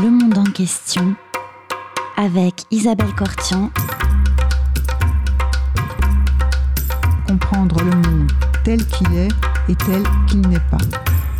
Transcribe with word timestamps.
Le 0.00 0.08
monde 0.10 0.38
en 0.38 0.44
question 0.44 1.14
avec 2.16 2.62
Isabelle 2.70 3.14
Cortian. 3.14 3.70
Comprendre 7.28 7.82
le 7.84 7.90
monde 7.90 8.32
tel 8.64 8.84
qu'il 8.86 9.12
est 9.14 9.28
et 9.68 9.74
tel 9.74 10.02
qu'il 10.28 10.40
n'est 10.48 10.58
pas. 10.70 10.78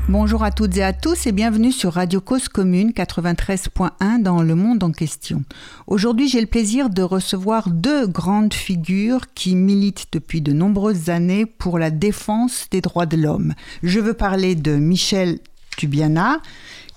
Bonjour 0.09 0.45
à 0.45 0.51
toutes 0.51 0.77
et 0.77 0.83
à 0.83 0.93
tous 0.93 1.27
et 1.27 1.33
bienvenue 1.33 1.73
sur 1.73 1.95
Radio 1.95 2.21
Cause 2.21 2.49
Commune 2.49 2.91
93.1 2.91 4.21
dans 4.21 4.43
le 4.43 4.55
monde 4.55 4.83
en 4.83 4.93
question. 4.93 5.43
Aujourd'hui, 5.87 6.29
j'ai 6.29 6.43
le 6.43 6.47
plaisir 6.47 6.91
de 6.91 7.03
recevoir 7.03 7.71
deux 7.71 8.07
grandes 8.07 8.53
figures 8.53 9.33
qui 9.35 9.57
militent 9.57 10.09
depuis 10.13 10.43
de 10.43 10.53
nombreuses 10.53 11.09
années 11.09 11.47
pour 11.47 11.79
la 11.79 11.91
défense 11.91 12.67
des 12.71 12.83
droits 12.83 13.07
de 13.07 13.17
l'homme. 13.17 13.55
Je 13.83 13.99
veux 13.99 14.15
parler 14.15 14.55
de 14.55 14.77
Michel 14.77 15.39
Tubiana, 15.77 16.41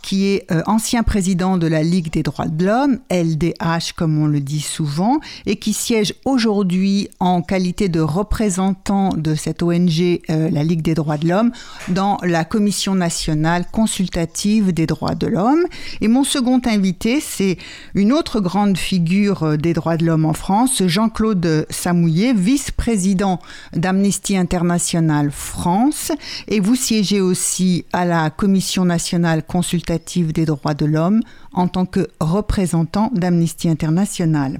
qui 0.05 0.27
est 0.27 0.45
euh, 0.51 0.61
ancien 0.67 1.01
président 1.01 1.57
de 1.57 1.65
la 1.65 1.81
Ligue 1.81 2.11
des 2.11 2.21
droits 2.21 2.47
de 2.47 2.63
l'homme, 2.63 2.99
LDH 3.09 3.93
comme 3.95 4.21
on 4.21 4.27
le 4.27 4.39
dit 4.39 4.61
souvent, 4.61 5.19
et 5.47 5.55
qui 5.55 5.73
siège 5.73 6.13
aujourd'hui 6.25 7.09
en 7.19 7.41
qualité 7.41 7.89
de 7.89 8.01
représentant 8.01 9.09
de 9.09 9.33
cette 9.33 9.63
ONG, 9.63 10.21
euh, 10.29 10.51
la 10.51 10.63
Ligue 10.63 10.83
des 10.83 10.93
droits 10.93 11.17
de 11.17 11.27
l'homme, 11.27 11.51
dans 11.87 12.19
la 12.21 12.45
Commission 12.45 12.93
nationale 12.93 13.65
consultative 13.71 14.73
des 14.73 14.85
droits 14.85 15.15
de 15.15 15.25
l'homme. 15.25 15.65
Et 16.01 16.07
mon 16.07 16.23
second 16.23 16.61
invité, 16.67 17.19
c'est 17.19 17.57
une 17.95 18.13
autre 18.13 18.41
grande 18.41 18.77
figure 18.77 19.41
euh, 19.41 19.57
des 19.57 19.73
droits 19.73 19.97
de 19.97 20.05
l'homme 20.05 20.25
en 20.25 20.33
France, 20.33 20.83
Jean-Claude 20.85 21.65
Samouillet, 21.71 22.35
vice-président 22.35 23.39
d'Amnesty 23.73 24.37
International 24.37 25.31
France, 25.31 26.11
et 26.47 26.59
vous 26.59 26.75
siégez 26.75 27.21
aussi 27.21 27.85
à 27.91 28.05
la 28.05 28.29
Commission 28.29 28.85
nationale 28.85 29.41
consultative 29.41 29.94
des 29.97 30.45
droits 30.45 30.73
de 30.73 30.85
l'homme 30.85 31.21
en 31.53 31.67
tant 31.67 31.85
que 31.85 32.07
représentant 32.19 33.09
d'Amnesty 33.13 33.69
International. 33.69 34.59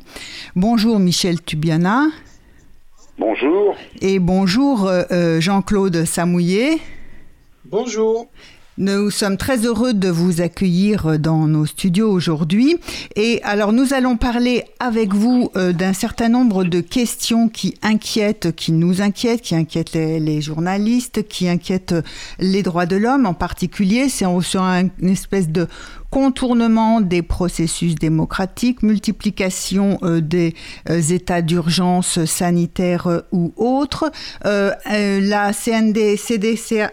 Bonjour 0.56 1.00
Michel 1.00 1.42
Tubiana. 1.42 2.08
Bonjour. 3.18 3.76
Et 4.02 4.20
bonjour 4.20 4.88
euh, 4.88 5.04
euh, 5.12 5.40
Jean-Claude 5.40 6.06
Samouillet. 6.06 6.80
Bonjour. 7.66 8.28
Nous 8.78 9.10
sommes 9.10 9.38
très 9.38 9.66
heureux 9.66 9.94
de 9.94 10.10
vous 10.10 10.42
accueillir 10.42 11.18
dans 11.18 11.48
nos 11.48 11.66
studios 11.66 12.12
aujourd'hui. 12.12 12.76
Et 13.16 13.42
alors, 13.44 13.72
nous 13.72 13.94
allons 13.94 14.18
parler 14.18 14.66
avec 14.82 15.14
vous 15.14 15.50
euh, 15.56 15.72
d'un 15.72 15.94
certain 15.94 16.28
nombre 16.28 16.66
de 16.66 16.82
questions 16.82 17.48
qui 17.48 17.76
inquiètent, 17.82 18.54
qui 18.54 18.74
nous 18.74 19.02
inquiètent, 19.02 19.42
qui 19.42 19.56
inquiètent 19.56 19.94
les, 19.94 20.42
journalistes, 20.42 21.26
qui 21.30 21.48
inquiètent 21.48 21.96
les 22.40 22.64
droits 22.64 22.86
de 22.86 22.98
l'homme 22.98 23.26
en 23.26 23.34
particulier. 23.34 24.10
C'est 24.10 24.26
sur 24.42 24.62
une 24.64 24.90
espèce 25.04 25.48
de 25.48 25.70
contournement 26.10 27.02
des 27.02 27.22
processus 27.22 27.96
démocratiques, 27.96 28.84
multiplication 28.84 29.98
euh, 30.04 30.22
des 30.22 30.54
euh, 30.90 31.02
états 31.02 31.42
d'urgence 31.42 32.24
sanitaire 32.26 33.08
euh, 33.08 33.22
ou 33.32 33.54
autres. 33.58 34.12
la, 34.44 35.52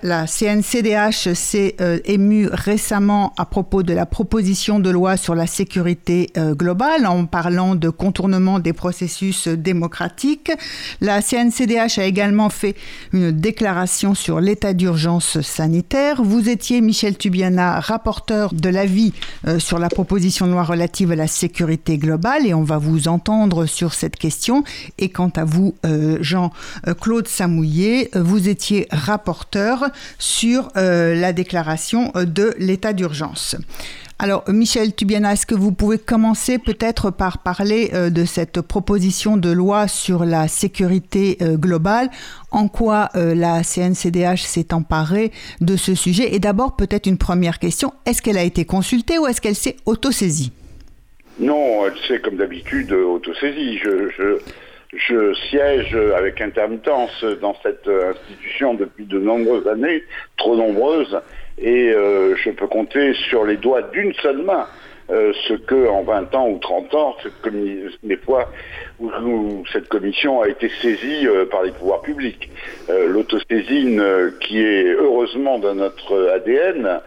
la 0.02 0.26
CNCDH 0.26 1.34
s'est 1.34 1.76
émue 2.04 2.48
récemment 2.50 3.32
à 3.36 3.44
propos 3.44 3.82
de 3.82 3.92
la 3.92 4.06
proposition 4.06 4.80
de 4.80 4.90
loi 4.90 5.16
sur 5.16 5.34
la 5.34 5.46
sécurité 5.46 6.30
globale 6.36 7.06
en 7.06 7.26
parlant 7.26 7.74
de 7.74 7.88
contournement 7.88 8.58
des 8.58 8.72
processus 8.72 9.48
démocratiques. 9.48 10.52
La 11.00 11.20
CNCDH 11.22 11.98
a 11.98 12.04
également 12.04 12.50
fait 12.50 12.76
une 13.12 13.30
déclaration 13.30 14.14
sur 14.14 14.40
l'état 14.40 14.72
d'urgence 14.74 15.40
sanitaire. 15.40 16.22
Vous 16.22 16.48
étiez, 16.48 16.80
Michel 16.80 17.16
Tubiana, 17.16 17.80
rapporteur 17.80 18.52
de 18.54 18.68
l'avis 18.68 19.01
euh, 19.46 19.58
sur 19.58 19.78
la 19.78 19.88
proposition 19.88 20.46
de 20.46 20.52
loi 20.52 20.64
relative 20.64 21.12
à 21.12 21.16
la 21.16 21.26
sécurité 21.26 21.98
globale 21.98 22.46
et 22.46 22.54
on 22.54 22.62
va 22.62 22.78
vous 22.78 23.08
entendre 23.08 23.66
sur 23.66 23.94
cette 23.94 24.16
question. 24.16 24.64
Et 24.98 25.08
quant 25.08 25.32
à 25.36 25.44
vous, 25.44 25.74
euh, 25.84 26.18
Jean-Claude 26.20 27.28
Samouillet, 27.28 28.10
vous 28.14 28.48
étiez 28.48 28.86
rapporteur 28.90 29.90
sur 30.18 30.68
euh, 30.76 31.14
la 31.14 31.32
déclaration 31.32 32.12
de 32.14 32.54
l'état 32.58 32.92
d'urgence. 32.92 33.56
Alors, 34.22 34.44
Michel 34.46 34.94
Tubiana, 34.94 35.32
est-ce 35.32 35.46
que 35.46 35.56
vous 35.56 35.72
pouvez 35.72 35.98
commencer 35.98 36.60
peut-être 36.60 37.10
par 37.10 37.42
parler 37.42 37.90
euh, 37.92 38.08
de 38.08 38.24
cette 38.24 38.60
proposition 38.60 39.36
de 39.36 39.50
loi 39.50 39.88
sur 39.88 40.24
la 40.24 40.46
sécurité 40.46 41.38
euh, 41.42 41.56
globale? 41.56 42.08
En 42.52 42.68
quoi 42.68 43.08
euh, 43.16 43.34
la 43.34 43.64
CNCDH 43.64 44.42
s'est 44.42 44.72
emparée 44.72 45.32
de 45.60 45.74
ce 45.74 45.96
sujet? 45.96 46.36
Et 46.36 46.38
d'abord, 46.38 46.76
peut-être 46.76 47.08
une 47.08 47.18
première 47.18 47.58
question. 47.58 47.94
Est-ce 48.06 48.22
qu'elle 48.22 48.38
a 48.38 48.44
été 48.44 48.64
consultée 48.64 49.18
ou 49.18 49.26
est-ce 49.26 49.40
qu'elle 49.40 49.56
s'est 49.56 49.74
autosaisie? 49.86 50.52
Non, 51.40 51.84
elle 51.84 51.98
s'est 52.06 52.20
comme 52.20 52.36
d'habitude 52.36 52.92
autosaisie. 52.92 53.78
Je, 53.78 54.38
je 54.94 55.34
siège 55.50 55.96
avec 56.16 56.40
intermittence 56.40 57.24
dans 57.40 57.56
cette 57.60 57.88
institution 57.88 58.74
depuis 58.74 59.04
de 59.04 59.18
nombreuses 59.18 59.66
années, 59.66 60.04
trop 60.36 60.54
nombreuses, 60.54 61.18
et 61.58 61.90
euh, 61.90 62.34
je 62.36 62.50
peux 62.50 62.66
compter 62.66 63.14
sur 63.28 63.44
les 63.44 63.56
doigts 63.56 63.82
d'une 63.82 64.12
seule 64.14 64.42
main 64.42 64.66
euh, 65.10 65.32
ce 65.48 65.54
que 65.54 65.88
en 65.88 66.02
20 66.02 66.34
ans 66.34 66.48
ou 66.48 66.58
30 66.58 66.94
ans, 66.94 67.16
les 68.02 68.16
fois 68.16 68.48
où, 69.00 69.64
cette 69.72 69.88
commission 69.88 70.40
a 70.40 70.48
été 70.48 70.70
saisie 70.80 71.26
euh, 71.26 71.44
par 71.44 71.62
les 71.62 71.72
pouvoirs 71.72 72.02
publics. 72.02 72.50
L'autosaisine 72.88 74.02
qui 74.40 74.62
est 74.62 74.92
heureusement 74.92 75.58
dans 75.58 75.74
notre 75.74 76.30
ADN, 76.34 77.00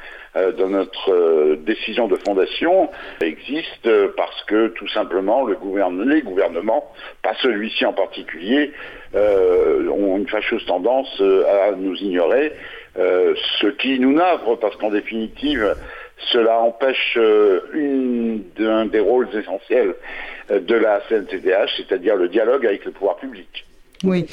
dans 0.58 0.68
notre 0.68 1.56
décision 1.56 2.08
de 2.08 2.18
fondation, 2.18 2.90
existe 3.22 3.90
parce 4.18 4.44
que 4.46 4.68
tout 4.70 4.88
simplement 4.90 5.46
le 5.46 5.58
les 6.06 6.22
gouvernements, 6.22 6.92
pas 7.24 7.34
celui-ci 7.42 7.86
en 7.86 7.94
particulier, 7.94 8.72
ont 9.14 10.18
une 10.18 10.28
fâcheuse 10.28 10.66
tendance 10.66 11.22
à 11.22 11.72
nous 11.78 11.96
ignorer 11.96 12.52
euh, 12.52 12.75
ce 12.96 13.68
qui 13.68 14.00
nous 14.00 14.14
navre, 14.14 14.58
parce 14.60 14.76
qu'en 14.78 14.90
définitive, 14.90 15.76
cela 16.32 16.60
empêche 16.60 17.18
euh, 17.18 17.62
une, 17.74 18.44
un 18.60 18.86
des 18.86 19.00
rôles 19.00 19.28
essentiels 19.34 19.96
euh, 20.52 20.60
de 20.60 20.76
la 20.76 21.02
CNCDH, 21.10 21.70
c'est-à-dire 21.78 22.16
le 22.16 22.30
dialogue 22.30 22.66
avec 22.66 22.86
le 22.86 22.92
pouvoir 22.92 23.18
public. 23.18 23.66
Oui, 24.04 24.28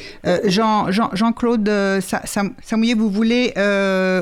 Jean, 0.45 0.91
Jean, 0.91 1.33
claude 1.33 1.71
Samouillet, 2.01 2.95
vous 2.95 3.09
voulez 3.09 3.55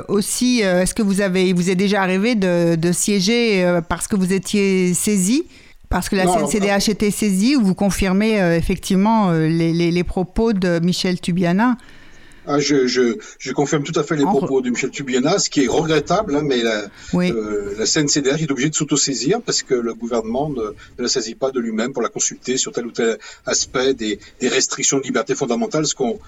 aussi, 0.06 0.60
est-ce 0.60 0.94
que 0.94 1.02
vous 1.02 1.22
avez, 1.22 1.52
vous 1.54 1.70
est 1.70 1.74
déjà 1.74 2.02
arrivé 2.02 2.36
de, 2.36 2.92
siéger 2.92 3.80
parce 3.88 4.06
que 4.06 4.14
vous 4.14 4.32
étiez 4.32 4.94
saisi, 4.94 5.48
parce 5.88 6.08
que 6.08 6.14
la 6.14 6.26
CNCDH 6.26 6.90
était 6.90 7.10
saisie, 7.10 7.56
ou 7.56 7.62
vous 7.62 7.74
confirmez 7.74 8.38
effectivement 8.56 9.32
les, 9.32 9.72
les, 9.72 10.04
propos 10.04 10.52
de 10.52 10.78
Michel 10.78 11.20
Tubiana? 11.20 11.78
Ah, 12.46 12.58
je, 12.58 12.86
je, 12.86 13.16
je, 13.38 13.52
confirme 13.52 13.82
tout 13.82 13.98
à 13.98 14.02
fait 14.02 14.16
les 14.16 14.24
propos 14.24 14.60
de 14.60 14.70
Michel 14.70 14.90
Tubiana, 14.90 15.38
ce 15.38 15.50
qui 15.50 15.64
est 15.64 15.68
regrettable, 15.68 16.34
hein, 16.36 16.42
mais 16.42 16.62
la, 16.62 16.84
euh, 17.14 17.74
la 17.78 17.86
CNCDH 17.86 18.42
est 18.42 18.50
obligée 18.50 18.70
de 18.70 18.74
s'autosaisir 18.74 19.40
parce 19.42 19.62
que 19.62 19.74
le 19.74 19.94
gouvernement 19.94 20.48
ne, 20.48 20.62
ne 20.62 21.02
la 21.02 21.08
saisit 21.08 21.34
pas 21.34 21.50
de 21.50 21.60
lui-même 21.60 21.92
pour 21.92 22.02
la 22.02 22.08
consulter 22.08 22.56
sur 22.56 22.72
tel 22.72 22.86
ou 22.86 22.92
tel 22.92 23.18
aspect 23.46 23.94
des, 23.94 24.18
des 24.40 24.48
restrictions 24.48 24.98
de 24.98 25.02
liberté 25.02 25.34
fondamentale, 25.34 25.86
ce 25.86 25.94
qu'on 25.94 26.18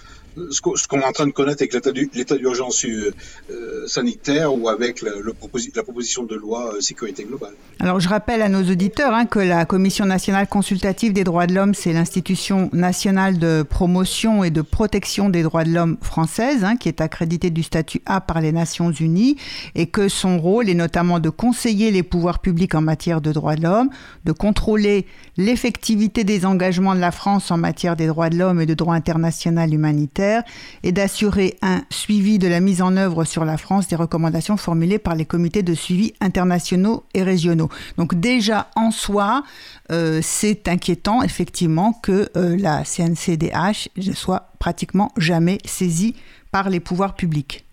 ce 0.51 0.89
qu'on 0.89 1.01
est 1.01 1.05
en 1.05 1.13
train 1.13 1.27
de 1.27 1.33
connaître 1.33 1.63
avec 1.63 1.73
l'état 2.15 2.37
d'urgence 2.37 2.85
euh, 2.85 3.13
euh, 3.51 3.87
sanitaire 3.87 4.55
ou 4.57 4.69
avec 4.69 5.03
la, 5.03 5.11
le 5.17 5.35
la 5.75 5.83
proposition 5.83 6.25
de 6.25 6.35
loi 6.35 6.75
euh, 6.75 6.81
sécurité 6.81 7.25
globale. 7.25 7.53
Alors 7.81 8.01
je 8.01 8.09
rappelle 8.09 8.43
à 8.43 8.49
nos 8.49 8.63
auditeurs 8.63 9.13
hein, 9.13 9.27
que 9.27 9.39
la 9.39 9.65
Commission 9.65 10.07
nationale 10.07 10.47
consultative 10.47 11.13
des 11.13 11.25
droits 11.25 11.47
de 11.47 11.55
l'homme, 11.55 11.75
c'est 11.75 11.93
l'institution 11.93 12.71
nationale 12.73 13.39
de 13.39 13.63
promotion 13.63 14.45
et 14.45 14.51
de 14.51 14.63
protection 14.63 15.29
des 15.29 15.43
droits 15.43 15.65
de 15.65 15.71
l'homme 15.71 15.97
française, 16.05 16.65
hein, 16.65 16.77
qui 16.77 16.89
est 16.89 17.01
accréditée 17.01 17.51
du 17.51 17.63
statut 17.63 18.03
A 18.07 18.21
par 18.21 18.41
les 18.41 18.53
Nations 18.53 18.91
Unies, 18.91 19.37
et 19.75 19.87
que 19.87 20.09
son 20.09 20.39
rôle 20.39 20.69
est 20.69 20.75
notamment 20.75 21.21
de 21.21 21.31
conseiller 21.31 21.91
les 21.91 22.03
pouvoirs 22.03 22.41
publics 22.41 22.75
en 22.75 22.81
matière 22.81 23.21
de 23.21 23.33
droits 23.33 23.57
de 23.57 23.63
l'homme, 23.63 23.91
de 24.25 24.33
contrôler 24.33 25.07
l'effectivité 25.37 26.25
des 26.25 26.45
engagements 26.45 26.95
de 26.95 27.01
la 27.01 27.11
France 27.11 27.51
en 27.51 27.57
matière 27.57 27.97
des 27.97 28.07
droits 28.07 28.31
de 28.31 28.37
l'homme 28.37 28.61
et 28.61 28.67
de 28.67 28.75
droit 28.75 28.95
international 28.95 29.73
humanitaire 29.73 30.43
et 30.83 30.93
d'assurer 30.93 31.57
un 31.63 31.83
suivi 31.91 32.39
de 32.39 32.49
la 32.49 32.61
mise 32.61 32.83
en 32.83 32.97
œuvre 32.97 33.25
sur 33.25 33.45
la 33.45 33.57
France 33.57 33.89
des 33.89 33.97
recommandations 33.97 34.57
formulées 34.57 34.99
par 34.99 35.15
les 35.15 35.25
comités 35.25 35.63
de 35.63 35.75
suivi 35.75 36.15
internationaux 36.21 37.05
et 37.15 37.23
régionaux. 37.23 37.69
Donc 37.97 38.15
déjà 38.15 38.69
en 38.77 38.91
soi, 38.91 39.43
euh, 39.91 40.21
c'est 40.23 40.69
inquiétant 40.69 41.23
effectivement 41.23 41.93
que 41.93 42.29
euh, 42.37 42.57
la 42.59 42.85
CNCDH 42.85 43.89
ne 43.97 44.13
soit 44.13 44.49
pratiquement 44.59 45.11
jamais 45.17 45.59
saisie 45.65 46.15
par 46.51 46.69
les 46.69 46.81
pouvoirs 46.81 47.15
publics. 47.15 47.65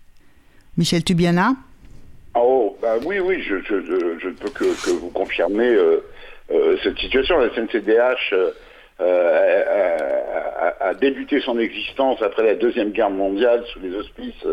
Michel 0.76 1.04
Tubiana? 1.04 1.54
Oh, 2.34 2.76
bah 2.80 2.94
oui, 3.04 3.18
oui, 3.18 3.42
je, 3.42 3.56
ne 3.56 4.32
peux 4.32 4.50
que, 4.50 4.90
vous 4.90 5.10
confirmer 5.10 5.66
euh, 5.66 6.00
cette 6.82 6.98
situation. 6.98 7.38
La 7.38 7.50
CNCDH 7.50 8.34
euh, 9.00 10.72
a, 10.80 10.94
débuté 10.94 11.40
son 11.40 11.58
existence 11.58 12.20
après 12.20 12.42
la 12.42 12.54
Deuxième 12.54 12.90
Guerre 12.90 13.10
mondiale 13.10 13.64
sous 13.72 13.80
les 13.80 13.94
auspices 13.94 14.44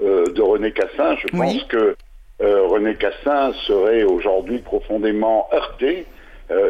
euh, 0.00 0.24
de 0.32 0.40
René 0.40 0.72
Cassin. 0.72 1.16
Je 1.16 1.28
pense 1.36 1.64
que 1.64 1.96
René 2.40 2.94
Cassin 2.96 3.52
serait 3.66 4.02
aujourd'hui 4.02 4.58
profondément 4.58 5.48
heurté, 5.52 6.06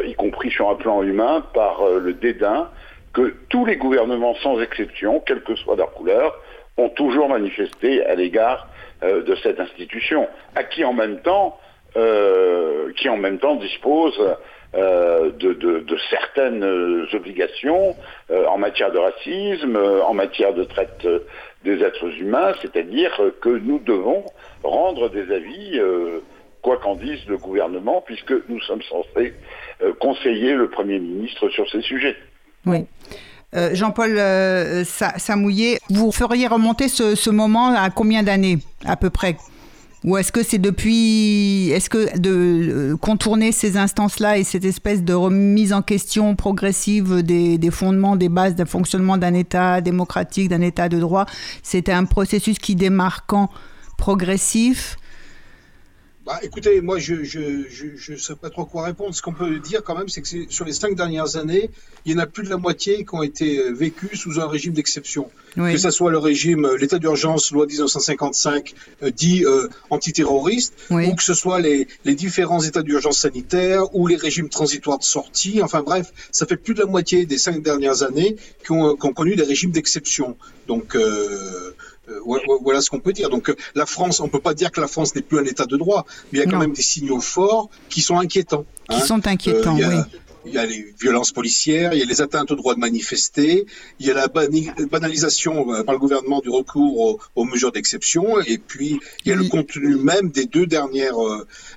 y 0.05 0.13
compris 0.13 0.51
sur 0.51 0.69
un 0.69 0.75
plan 0.75 1.01
humain, 1.01 1.43
par 1.53 1.83
le 1.87 2.13
dédain 2.13 2.69
que 3.13 3.33
tous 3.49 3.65
les 3.65 3.77
gouvernements, 3.77 4.35
sans 4.35 4.61
exception, 4.61 5.19
quelle 5.21 5.41
que 5.41 5.55
soit 5.55 5.75
leur 5.75 5.91
couleur, 5.93 6.39
ont 6.77 6.89
toujours 6.89 7.27
manifesté 7.29 8.05
à 8.05 8.13
l'égard 8.13 8.67
de 9.01 9.35
cette 9.41 9.59
institution, 9.59 10.27
à 10.55 10.63
qui 10.63 10.83
en 10.83 10.93
même 10.93 11.21
temps, 11.21 11.57
qui 11.95 13.09
en 13.09 13.17
même 13.17 13.39
temps 13.39 13.55
dispose 13.55 14.19
euh, 14.75 15.31
de, 15.33 15.97
certaines 16.09 16.63
obligations 17.13 17.95
euh, 18.31 18.47
en 18.47 18.57
matière 18.57 18.91
de 18.91 18.97
racisme, 18.97 19.75
euh, 19.75 20.03
en 20.03 20.15
matière 20.15 20.51
de 20.55 20.63
traite 20.63 21.07
des 21.63 21.83
êtres 21.83 22.09
humains, 22.19 22.53
c'est-à-dire 22.59 23.11
que 23.39 23.49
nous 23.49 23.77
devons 23.77 24.25
rendre 24.63 25.09
des 25.09 25.31
avis, 25.31 25.79
quoi 26.61 26.77
qu'en 26.77 26.95
dise 26.95 27.19
le 27.27 27.37
gouvernement, 27.37 28.01
puisque 28.05 28.33
nous 28.49 28.59
sommes 28.61 28.81
censés 28.81 29.33
conseiller 29.99 30.55
le 30.55 30.69
Premier 30.69 30.99
ministre 30.99 31.49
sur 31.49 31.69
ces 31.69 31.81
sujets. 31.81 32.17
Oui. 32.65 32.85
Jean-Paul 33.53 34.19
Samouillet, 34.83 35.79
vous 35.89 36.11
feriez 36.11 36.47
remonter 36.47 36.87
ce 36.89 37.29
moment 37.29 37.73
à 37.75 37.89
combien 37.91 38.23
d'années 38.23 38.57
à 38.85 38.97
peu 38.97 39.09
près? 39.09 39.35
Ou 40.03 40.17
est-ce 40.17 40.31
que 40.31 40.43
c'est 40.43 40.57
depuis, 40.57 41.69
est-ce 41.71 41.89
que 41.89 42.17
de 42.19 42.29
euh, 42.29 42.97
contourner 42.97 43.51
ces 43.51 43.77
instances-là 43.77 44.37
et 44.37 44.43
cette 44.43 44.65
espèce 44.65 45.03
de 45.03 45.13
remise 45.13 45.71
en 45.71 45.81
question 45.81 46.35
progressive 46.35 47.21
des, 47.21 47.71
fondements, 47.71 48.15
des 48.15 48.29
bases 48.29 48.55
d'un 48.55 48.65
fonctionnement 48.65 49.17
d'un 49.17 49.33
État 49.33 49.79
démocratique, 49.79 50.49
d'un 50.49 50.61
État 50.61 50.89
de 50.89 50.99
droit, 50.99 51.25
c'était 51.61 51.93
un 51.93 52.05
processus 52.05 52.59
qui 52.59 52.75
démarquant 52.75 53.49
progressif? 53.97 54.97
Bah, 56.25 56.39
écoutez, 56.41 56.79
moi, 56.79 56.99
je 56.99 57.15
ne 57.15 57.23
je, 57.23 57.39
je, 57.69 57.87
je 57.95 58.15
sais 58.15 58.35
pas 58.35 58.49
trop 58.49 58.65
quoi 58.65 58.85
répondre. 58.85 59.13
Ce 59.13 59.21
qu'on 59.21 59.33
peut 59.33 59.59
dire 59.59 59.83
quand 59.83 59.97
même, 59.97 60.07
c'est 60.07 60.21
que 60.21 60.27
sur 60.49 60.63
les 60.63 60.71
cinq 60.71 60.95
dernières 60.95 61.35
années, 61.35 61.69
il 62.05 62.13
y 62.13 62.15
en 62.15 62.19
a 62.19 62.25
plus 62.27 62.43
de 62.43 62.49
la 62.49 62.57
moitié 62.57 63.03
qui 63.03 63.13
ont 63.13 63.23
été 63.23 63.59
euh, 63.59 63.71
vécues 63.73 64.15
sous 64.15 64.39
un 64.39 64.47
régime 64.47 64.71
d'exception. 64.71 65.29
Que 65.55 65.77
ce 65.77 65.91
soit 65.91 66.11
le 66.11 66.17
régime, 66.17 66.65
euh, 66.65 66.77
l'état 66.77 66.97
d'urgence, 66.97 67.51
loi 67.51 67.65
1955, 67.65 68.73
euh, 69.03 69.11
dit 69.11 69.43
euh, 69.45 69.67
antiterroriste, 69.89 70.73
ou 70.89 71.13
que 71.13 71.23
ce 71.23 71.33
soit 71.33 71.59
les, 71.59 71.87
les 72.05 72.15
différents 72.15 72.61
états 72.61 72.81
d'urgence 72.81 73.19
sanitaire, 73.19 73.93
ou 73.93 74.07
les 74.07 74.15
régimes 74.15 74.49
transitoires 74.49 74.99
de 74.99 75.03
sortie. 75.03 75.61
Enfin 75.61 75.83
bref, 75.83 76.11
ça 76.31 76.45
fait 76.45 76.57
plus 76.57 76.73
de 76.73 76.79
la 76.79 76.87
moitié 76.87 77.25
des 77.25 77.37
cinq 77.37 77.61
dernières 77.61 78.01
années 78.01 78.37
qui 78.65 78.71
ont, 78.71 78.95
qui 78.95 79.05
ont 79.05 79.13
connu 79.13 79.35
des 79.35 79.43
régimes 79.43 79.71
d'exception. 79.71 80.37
Donc... 80.67 80.95
Euh, 80.95 81.75
euh, 82.09 82.19
voilà 82.61 82.81
ce 82.81 82.89
qu'on 82.89 82.99
peut 82.99 83.13
dire. 83.13 83.29
Donc 83.29 83.49
euh, 83.49 83.55
la 83.75 83.85
France, 83.85 84.19
on 84.19 84.27
peut 84.27 84.39
pas 84.39 84.53
dire 84.53 84.71
que 84.71 84.81
la 84.81 84.87
France 84.87 85.15
n'est 85.15 85.21
plus 85.21 85.39
un 85.39 85.45
État 85.45 85.65
de 85.65 85.77
droit, 85.77 86.05
mais 86.31 86.39
il 86.39 86.43
y 86.43 86.45
a 86.45 86.49
quand 86.49 86.59
même 86.59 86.73
des 86.73 86.81
signaux 86.81 87.21
forts 87.21 87.69
qui 87.89 88.01
sont 88.01 88.17
inquiétants. 88.17 88.65
Qui 88.89 88.97
hein. 88.97 88.99
sont 88.99 89.25
inquiétants, 89.27 89.79
euh, 89.79 89.87
oui. 89.87 90.19
Il 90.45 90.53
y 90.53 90.57
a 90.57 90.65
les 90.65 90.93
violences 90.99 91.31
policières, 91.31 91.93
il 91.93 91.99
y 91.99 92.01
a 92.01 92.05
les 92.05 92.21
atteintes 92.21 92.51
au 92.51 92.55
droit 92.55 92.75
de 92.75 92.79
manifester, 92.81 93.65
il 94.01 94.05
y 94.05 94.11
a 94.11 94.13
la 94.13 94.27
banalisation 94.27 95.85
par 95.85 95.93
le 95.93 95.99
gouvernement 95.99 96.41
du 96.41 96.49
recours 96.49 97.17
aux, 97.33 97.45
mesures 97.45 97.71
d'exception, 97.71 98.41
et 98.41 98.57
puis 98.57 98.99
il 99.23 99.29
y 99.29 99.31
a 99.31 99.37
le 99.37 99.45
contenu 99.45 99.95
même 99.95 100.31
des 100.31 100.45
deux 100.45 100.65
dernières 100.65 101.15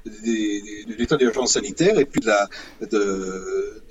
de 0.05 0.99
l'état 0.99 1.17
d'urgence 1.17 1.53
sanitaire 1.53 1.97
et 2.01 2.07
puis 2.07 2.21
de 2.21 2.27
la 2.27 2.49
de, 2.91 3.85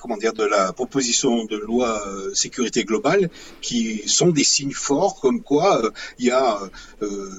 comment 0.00 0.16
dire, 0.16 0.32
de 0.32 0.44
la 0.44 0.72
proposition 0.72 1.44
de 1.44 1.56
loi 1.56 2.02
euh, 2.08 2.34
sécurité 2.34 2.84
globale, 2.84 3.30
qui 3.60 4.02
sont 4.06 4.30
des 4.30 4.44
signes 4.44 4.72
forts, 4.72 5.20
comme 5.20 5.42
quoi 5.42 5.84
euh, 5.84 5.90
il 6.18 6.26
y 6.26 6.30
a 6.30 6.58
euh, 7.02 7.30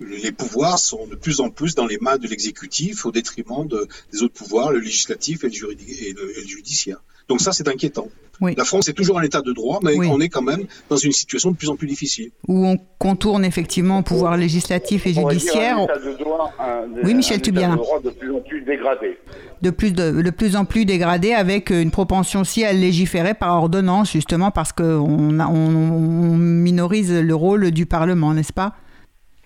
les 0.00 0.32
pouvoirs 0.32 0.78
sont 0.78 1.06
de 1.06 1.16
plus 1.16 1.40
en 1.40 1.50
plus 1.50 1.74
dans 1.74 1.86
les 1.86 1.98
mains 1.98 2.18
de 2.18 2.28
l'exécutif 2.28 3.06
au 3.06 3.12
détriment 3.12 3.66
des 3.66 4.22
autres 4.22 4.34
pouvoirs, 4.34 4.70
le 4.70 4.80
législatif 4.80 5.44
et 5.44 5.48
le, 5.48 5.72
et 5.72 6.12
le 6.12 6.46
judiciaire. 6.46 7.02
Donc 7.28 7.40
ça, 7.40 7.52
c'est 7.52 7.68
inquiétant. 7.68 8.08
La 8.40 8.64
France 8.64 8.88
est 8.88 8.92
toujours 8.92 9.18
un 9.18 9.22
état 9.22 9.40
de 9.40 9.52
droit, 9.52 9.80
mais 9.82 9.96
on 10.08 10.20
est 10.20 10.28
quand 10.28 10.42
même 10.42 10.66
dans 10.90 10.96
une 10.96 11.12
situation 11.12 11.50
de 11.50 11.56
plus 11.56 11.68
en 11.68 11.76
plus 11.76 11.86
difficile. 11.86 12.30
Où 12.46 12.66
on 12.66 12.76
contourne 12.98 13.44
effectivement 13.44 14.02
pouvoir 14.02 14.36
législatif 14.36 15.06
et 15.06 15.14
judiciaire. 15.14 15.78
oui, 17.02 17.14
Michel 17.14 17.40
Tubiana. 17.40 17.76
De 18.04 18.10
plus 18.10 18.32
en 18.32 18.40
plus 18.40 18.62
dégradé. 18.62 19.18
De 19.62 19.70
plus, 19.70 19.92
de, 19.92 20.30
plus 20.30 20.54
en 20.54 20.64
plus 20.64 20.84
dégradé, 20.84 21.32
avec 21.32 21.70
une 21.70 21.90
propension 21.90 22.40
aussi 22.40 22.64
à 22.64 22.72
légiférer 22.72 23.34
par 23.34 23.56
ordonnance, 23.56 24.12
justement 24.12 24.50
parce 24.50 24.72
qu'on 24.72 25.40
on, 25.40 26.36
minorise 26.36 27.12
le 27.12 27.34
rôle 27.34 27.70
du 27.70 27.86
Parlement, 27.86 28.34
n'est-ce 28.34 28.52
pas? 28.52 28.74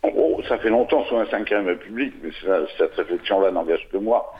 Oh, 0.02 0.40
ça 0.48 0.58
fait 0.58 0.70
longtemps 0.70 1.04
sous 1.04 1.14
la 1.14 1.24
Ve 1.24 1.66
République, 1.66 2.14
mais 2.22 2.30
cette 2.76 2.94
réflexion-là 2.94 3.52
n'engage 3.52 3.88
que 3.92 3.98
moi 3.98 4.32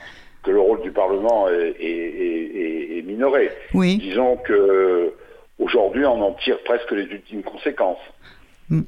que 0.43 0.51
le 0.51 0.59
rôle 0.59 0.81
du 0.81 0.91
Parlement 0.91 1.47
est, 1.49 3.03
minoré. 3.05 3.51
Oui. 3.73 3.97
Disons 3.97 4.37
que 4.37 5.13
aujourd'hui, 5.59 6.05
on 6.05 6.21
en 6.21 6.33
tire 6.33 6.57
presque 6.63 6.91
les 6.91 7.03
ultimes 7.03 7.43
conséquences. 7.43 7.99
Mm. 8.69 8.81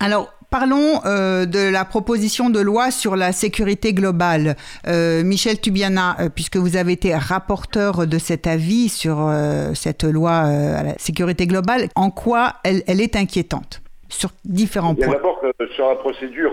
Alors, 0.00 0.32
Parlons 0.50 1.00
euh, 1.06 1.46
de 1.46 1.70
la 1.70 1.84
proposition 1.84 2.50
de 2.50 2.58
loi 2.58 2.90
sur 2.90 3.14
la 3.14 3.30
sécurité 3.30 3.92
globale. 3.94 4.56
Euh, 4.88 5.22
Michel 5.22 5.60
Tubiana, 5.60 6.16
euh, 6.18 6.28
puisque 6.28 6.56
vous 6.56 6.76
avez 6.76 6.92
été 6.92 7.14
rapporteur 7.14 8.08
de 8.08 8.18
cet 8.18 8.48
avis 8.48 8.88
sur 8.88 9.30
cette 9.74 10.02
loi 10.02 10.32
à 10.32 10.82
la 10.82 10.98
sécurité 10.98 11.46
globale, 11.46 11.88
en 11.94 12.10
quoi 12.10 12.54
elle, 12.64 13.00
est 13.00 13.14
inquiétante 13.14 13.80
sur 14.08 14.30
différents 14.44 14.96
points? 14.96 15.14
D'abord, 15.14 15.40
sur 15.76 15.88
la 15.88 15.94
procédure 15.94 16.52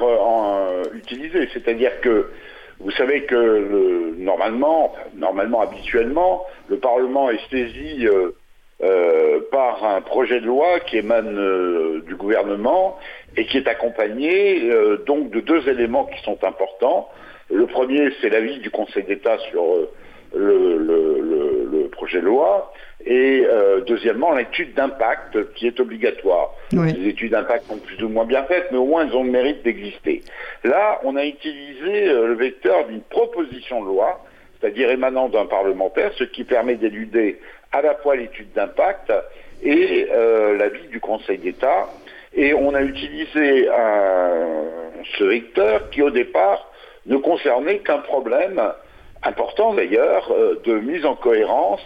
utilisée, 0.94 1.50
c'est-à-dire 1.54 2.00
que 2.02 2.30
vous 2.80 2.92
savez 2.92 3.24
que 3.24 4.16
normalement, 4.18 4.94
normalement, 5.16 5.62
habituellement, 5.62 6.46
le 6.68 6.78
Parlement 6.78 7.30
est 7.30 7.50
saisi 7.50 8.08
euh, 8.08 8.32
euh, 8.84 9.40
par 9.52 9.84
un 9.84 10.02
projet 10.02 10.40
de 10.40 10.46
loi 10.46 10.80
qui 10.82 10.98
émane 10.98 11.38
euh, 11.40 12.02
du 12.06 12.16
gouvernement 12.16 12.98
et 13.36 13.46
qui 13.46 13.58
est 13.58 13.68
accompagné 13.68 14.70
donc 15.06 15.32
de 15.32 15.40
deux 15.40 15.68
éléments 15.70 16.06
qui 16.06 16.22
sont 16.24 16.44
importants. 16.44 17.10
Le 17.50 17.66
premier, 17.66 18.10
c'est 18.22 18.30
l'avis 18.30 18.60
du 18.60 18.70
Conseil 18.70 19.04
d'État 19.04 19.38
sur 19.52 19.64
le, 20.36 21.88
projet 21.92 22.22
de 22.22 22.26
loi, 22.26 22.72
et 23.06 23.44
euh, 23.46 23.82
deuxièmement 23.82 24.34
l'étude 24.34 24.74
d'impact 24.76 25.54
qui 25.54 25.68
est 25.68 25.80
obligatoire. 25.80 26.54
Les 26.72 27.10
études 27.10 27.32
d'impact 27.32 27.66
sont 27.66 27.78
plus 27.78 28.04
ou 28.04 28.10
moins 28.10 28.26
bien 28.26 28.44
faites, 28.44 28.68
mais 28.72 28.78
au 28.78 28.86
moins 28.86 29.08
elles 29.08 29.16
ont 29.16 29.24
le 29.24 29.32
mérite 29.32 29.64
d'exister. 29.64 30.22
Là, 30.64 31.00
on 31.04 31.16
a 31.16 31.26
utilisé 31.26 32.10
euh, 32.10 32.28
le 32.28 32.34
vecteur 32.36 32.86
d'une 32.86 33.02
proposition 33.02 33.82
de 33.82 33.88
loi, 33.88 34.24
c'est-à-dire 34.60 34.92
émanant 34.92 35.30
d'un 35.30 35.46
parlementaire, 35.46 36.12
ce 36.18 36.24
qui 36.26 36.44
permet 36.44 36.76
d'éluder 36.76 37.40
à 37.72 37.82
la 37.82 37.96
fois 37.96 38.16
l'étude 38.16 38.52
d'impact 38.54 39.12
et 39.64 40.08
euh, 40.12 40.58
l'avis 40.58 40.88
du 40.88 41.00
Conseil 41.00 41.40
d'État. 41.40 41.88
Et 42.36 42.54
on 42.54 42.76
a 42.76 42.84
utilisé 42.84 43.68
ce 45.18 45.24
vecteur 45.24 45.90
qui 45.90 46.04
au 46.04 46.12
départ 46.12 46.70
ne 47.08 47.18
concernait 47.18 47.80
qu'un 47.80 48.00
problème 48.00 48.62
important 49.28 49.74
d'ailleurs 49.74 50.32
euh, 50.32 50.56
de 50.64 50.74
mise 50.80 51.06
en 51.06 51.16
cohérence 51.16 51.86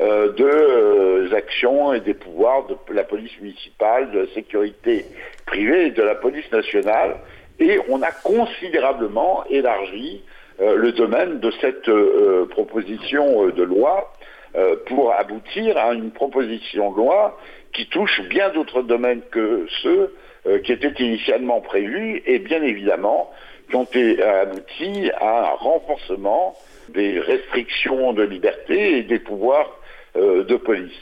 euh, 0.00 0.32
de 0.32 0.44
euh, 0.44 1.36
actions 1.36 1.92
et 1.92 2.00
des 2.00 2.14
pouvoirs 2.14 2.66
de 2.66 2.76
la 2.94 3.04
police 3.04 3.38
municipale, 3.40 4.10
de 4.12 4.20
la 4.20 4.26
sécurité 4.34 5.04
privée 5.46 5.86
et 5.86 5.90
de 5.90 6.02
la 6.02 6.14
police 6.14 6.50
nationale. 6.50 7.16
Et 7.58 7.78
on 7.88 8.00
a 8.02 8.10
considérablement 8.10 9.44
élargi 9.50 10.22
le 10.58 10.92
domaine 10.92 11.40
de 11.40 11.50
cette 11.60 11.90
proposition 12.50 13.48
de 13.48 13.62
loi 13.62 14.12
pour 14.86 15.12
aboutir 15.12 15.76
à 15.76 15.92
une 15.92 16.10
proposition 16.10 16.92
de 16.92 16.96
loi 16.96 17.38
qui 17.74 17.86
touche 17.86 18.22
bien 18.28 18.48
d'autres 18.50 18.82
domaines 18.82 19.20
que 19.30 19.66
ceux 19.82 20.14
qui 20.64 20.72
étaient 20.72 21.02
initialement 21.02 21.60
prévus 21.60 22.22
et 22.26 22.38
bien 22.38 22.62
évidemment 22.62 23.30
qui 23.68 23.76
ont 23.76 23.86
abouti 24.22 25.10
à 25.20 25.52
un 25.52 25.54
renforcement 25.56 26.56
des 26.92 27.20
restrictions 27.20 28.12
de 28.12 28.22
liberté 28.22 28.98
et 28.98 29.02
des 29.02 29.18
pouvoirs 29.18 29.78
euh, 30.16 30.44
de 30.44 30.56
police. 30.56 30.98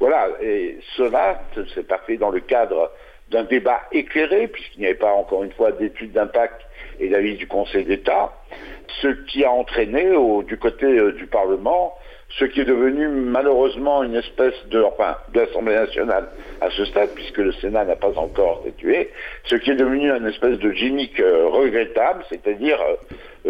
Voilà, 0.00 0.28
et 0.42 0.78
cela 0.96 1.40
ne 1.56 1.64
s'est 1.66 1.82
pas 1.82 1.98
fait 2.06 2.16
dans 2.16 2.30
le 2.30 2.40
cadre 2.40 2.90
d'un 3.30 3.44
débat 3.44 3.82
éclairé, 3.92 4.48
puisqu'il 4.48 4.80
n'y 4.80 4.86
avait 4.86 4.94
pas 4.94 5.12
encore 5.12 5.44
une 5.44 5.52
fois 5.52 5.72
d'études 5.72 6.12
d'impact 6.12 6.62
et 6.98 7.08
d'avis 7.08 7.36
du 7.36 7.46
Conseil 7.46 7.84
d'État, 7.84 8.32
ce 9.02 9.08
qui 9.26 9.44
a 9.44 9.50
entraîné 9.50 10.10
du 10.46 10.56
côté 10.58 10.86
euh, 10.86 11.12
du 11.12 11.26
Parlement 11.26 11.94
ce 12.30 12.44
qui 12.44 12.60
est 12.60 12.64
devenu 12.64 13.08
malheureusement 13.08 14.02
une 14.02 14.14
espèce 14.14 14.54
de, 14.70 14.82
enfin, 14.82 15.16
de 15.32 15.40
l'Assemblée 15.40 15.74
nationale 15.74 16.28
à 16.60 16.70
ce 16.70 16.84
stade, 16.84 17.10
puisque 17.14 17.38
le 17.38 17.52
Sénat 17.52 17.84
n'a 17.84 17.96
pas 17.96 18.16
encore 18.18 18.60
statué, 18.62 19.10
ce 19.44 19.56
qui 19.56 19.70
est 19.70 19.76
devenu 19.76 20.10
une 20.10 20.26
espèce 20.26 20.58
de 20.58 20.70
gimmick 20.70 21.18
euh, 21.20 21.48
regrettable, 21.48 22.24
c'est-à-dire 22.28 22.80
euh, 22.82 22.96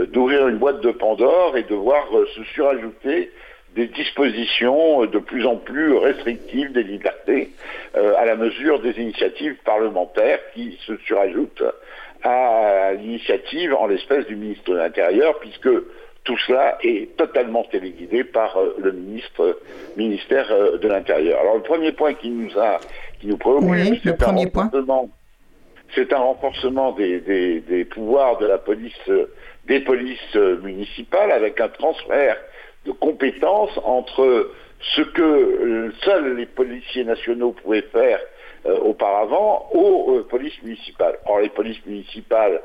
d'ouvrir 0.07 0.49
une 0.49 0.59
boîte 0.59 0.81
de 0.81 0.91
Pandore 0.91 1.57
et 1.57 1.65
de 1.65 1.75
voir 1.75 2.07
euh, 2.15 2.27
se 2.35 2.45
surajouter 2.55 3.31
des 3.75 3.87
dispositions 3.87 5.05
de 5.05 5.19
plus 5.19 5.47
en 5.47 5.57
plus 5.57 5.93
restrictives 5.95 6.73
des 6.73 6.83
libertés 6.83 7.51
à 7.95 8.25
la 8.25 8.35
mesure 8.35 8.81
des 8.81 8.99
initiatives 8.99 9.57
parlementaires 9.63 10.41
qui 10.55 10.79
se 10.87 10.97
surajoutent 11.07 11.63
à 12.23 12.93
l'initiative, 12.95 13.75
en 13.75 13.87
l'espèce 13.87 14.27
du 14.27 14.37
ministre 14.37 14.73
de 14.73 14.77
l'Intérieur, 14.77 15.39
puisque 15.39 15.69
tout 16.29 16.37
cela 16.47 16.77
est 16.83 17.17
totalement 17.17 17.65
téléguidé 17.65 18.23
par 18.23 18.59
euh, 18.59 18.77
le 18.79 18.93
ministre, 18.93 19.61
ministère 19.97 20.47
euh, 20.51 20.77
de 20.77 20.87
l'Intérieur. 20.87 21.41
Alors 21.41 21.57
le 21.57 21.63
premier 21.63 21.93
point 21.93 22.13
qui 22.13 22.29
nous 22.29 22.51
a, 22.59 22.81
qui 23.19 23.29
nous 23.29 23.39
préoccupe, 23.39 24.01
c'est 24.03 24.23
un 24.23 24.33
renforcement, 24.33 25.09
c'est 25.95 26.13
un 26.13 26.19
renforcement 26.19 26.93
des, 26.93 27.87
pouvoirs 27.91 28.37
de 28.39 28.47
la 28.47 28.59
police, 28.59 29.11
des 29.69 29.81
polices 29.81 30.35
municipales, 30.63 31.31
avec 31.31 31.61
un 31.61 31.69
transfert 31.69 32.37
de 32.87 32.93
compétences 32.93 33.79
entre 33.85 34.51
ce 34.81 35.03
que 35.03 35.23
euh, 35.23 35.93
seuls 36.03 36.37
les 36.37 36.47
policiers 36.47 37.05
nationaux 37.05 37.53
pouvaient 37.53 37.87
faire 37.93 38.21
auparavant 38.83 39.71
aux 39.73 40.21
polices 40.29 40.61
municipales. 40.63 41.17
Or, 41.27 41.41
les 41.41 41.49
polices 41.49 41.81
municipales 41.87 42.61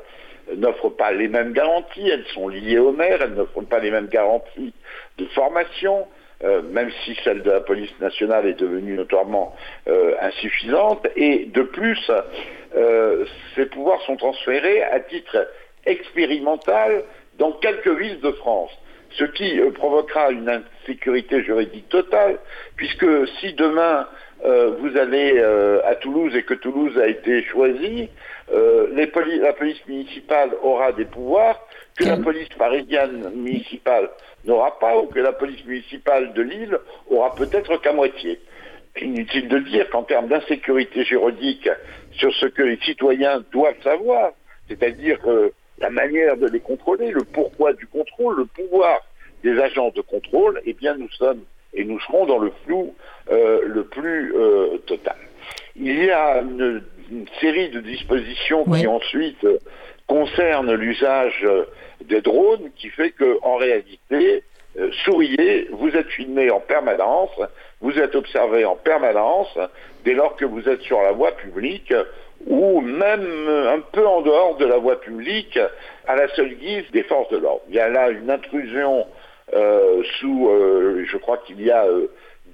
n'offrent 0.56 0.90
pas 0.90 1.12
les 1.12 1.28
mêmes 1.28 1.52
garanties, 1.52 2.08
elles 2.08 2.26
sont 2.34 2.48
liées 2.48 2.78
au 2.78 2.92
maire, 2.92 3.22
elles 3.22 3.34
n'offrent 3.34 3.62
pas 3.62 3.78
les 3.78 3.90
mêmes 3.90 4.08
garanties 4.08 4.74
de 5.18 5.24
formation, 5.26 6.06
euh, 6.42 6.62
même 6.62 6.90
si 7.04 7.16
celle 7.24 7.42
de 7.42 7.50
la 7.50 7.60
police 7.60 7.92
nationale 8.00 8.46
est 8.46 8.58
devenue 8.58 8.94
notoirement 8.94 9.54
euh, 9.88 10.14
insuffisante. 10.20 11.06
Et 11.16 11.46
de 11.46 11.62
plus, 11.62 12.10
euh, 12.76 13.24
ces 13.54 13.66
pouvoirs 13.66 14.00
sont 14.02 14.16
transférés 14.16 14.82
à 14.82 15.00
titre 15.00 15.48
expérimental 15.86 17.04
dans 17.38 17.52
quelques 17.52 17.88
villes 17.88 18.20
de 18.20 18.32
France 18.32 18.70
ce 19.16 19.24
qui 19.24 19.60
provoquera 19.74 20.32
une 20.32 20.48
insécurité 20.48 21.44
juridique 21.44 21.88
totale, 21.88 22.36
puisque 22.74 23.06
si 23.38 23.52
demain 23.52 24.08
vous 24.42 24.96
allez 24.98 25.40
à 25.84 25.94
Toulouse 25.94 26.34
et 26.34 26.42
que 26.42 26.54
Toulouse 26.54 26.98
a 26.98 27.06
été 27.06 27.44
choisie, 27.44 28.08
euh, 28.52 28.88
la 28.94 29.52
police 29.52 29.86
municipale 29.86 30.50
aura 30.62 30.92
des 30.92 31.06
pouvoirs 31.06 31.66
que 31.96 32.04
la 32.04 32.16
police 32.16 32.48
parisienne 32.58 33.30
municipale 33.34 34.10
n'aura 34.44 34.78
pas 34.78 34.98
ou 34.98 35.06
que 35.06 35.20
la 35.20 35.32
police 35.32 35.64
municipale 35.64 36.34
de 36.34 36.42
Lille 36.42 36.78
aura 37.08 37.34
peut-être 37.34 37.76
qu'à 37.80 37.92
moitié. 37.92 38.40
Inutile 39.00 39.48
de 39.48 39.58
dire 39.60 39.88
qu'en 39.90 40.02
termes 40.02 40.28
d'insécurité 40.28 41.04
juridique 41.04 41.68
sur 42.12 42.32
ce 42.34 42.46
que 42.46 42.62
les 42.62 42.76
citoyens 42.78 43.42
doivent 43.50 43.82
savoir, 43.82 44.32
c'est-à-dire 44.68 45.18
euh, 45.26 45.50
la 45.78 45.90
manière 45.90 46.36
de 46.36 46.46
les 46.46 46.60
contrôler, 46.60 47.10
le 47.10 47.24
pourquoi 47.24 47.72
du 47.72 47.86
contrôle, 47.86 48.36
le 48.36 48.46
pouvoir 48.46 49.00
des 49.42 49.58
agents 49.60 49.90
de 49.90 50.00
contrôle, 50.00 50.60
eh 50.64 50.72
bien 50.72 50.96
nous 50.96 51.10
sommes 51.10 51.42
et 51.72 51.84
nous 51.84 52.00
serons 52.00 52.26
dans 52.26 52.38
le 52.38 52.52
flou 52.64 52.94
euh, 53.30 53.62
le 53.66 53.84
plus 53.84 54.32
total. 54.86 55.16
Il 55.76 56.04
y 56.04 56.10
a 56.10 56.40
une 56.40 56.82
une 57.10 57.26
série 57.40 57.68
de 57.70 57.80
dispositions 57.80 58.64
qui 58.64 58.86
ensuite 58.86 59.44
euh, 59.44 59.58
concernent 60.06 60.72
l'usage 60.74 61.40
euh, 61.44 61.64
des 62.04 62.20
drones, 62.20 62.70
qui 62.76 62.88
fait 62.88 63.10
que 63.10 63.38
en 63.42 63.56
réalité, 63.56 64.42
euh, 64.78 64.90
souriez, 65.04 65.68
vous 65.72 65.90
êtes 65.90 66.08
filmé 66.08 66.50
en 66.50 66.60
permanence, 66.60 67.30
vous 67.80 67.98
êtes 67.98 68.14
observé 68.14 68.64
en 68.64 68.76
permanence, 68.76 69.56
dès 70.04 70.14
lors 70.14 70.36
que 70.36 70.44
vous 70.44 70.68
êtes 70.68 70.80
sur 70.82 71.00
la 71.02 71.12
voie 71.12 71.32
publique 71.32 71.92
ou 72.46 72.80
même 72.80 73.48
un 73.48 73.80
peu 73.80 74.06
en 74.06 74.20
dehors 74.22 74.56
de 74.56 74.66
la 74.66 74.78
voie 74.78 75.00
publique, 75.00 75.58
à 76.06 76.16
la 76.16 76.28
seule 76.34 76.54
guise 76.54 76.84
des 76.92 77.02
forces 77.04 77.30
de 77.30 77.38
l'ordre. 77.38 77.62
Il 77.68 77.74
y 77.74 77.80
a 77.80 77.88
là 77.88 78.10
une 78.10 78.30
intrusion 78.30 79.06
sous, 79.50 80.50
je 81.06 81.16
crois 81.16 81.38
qu'il 81.38 81.62
y 81.62 81.70
a 81.70 81.86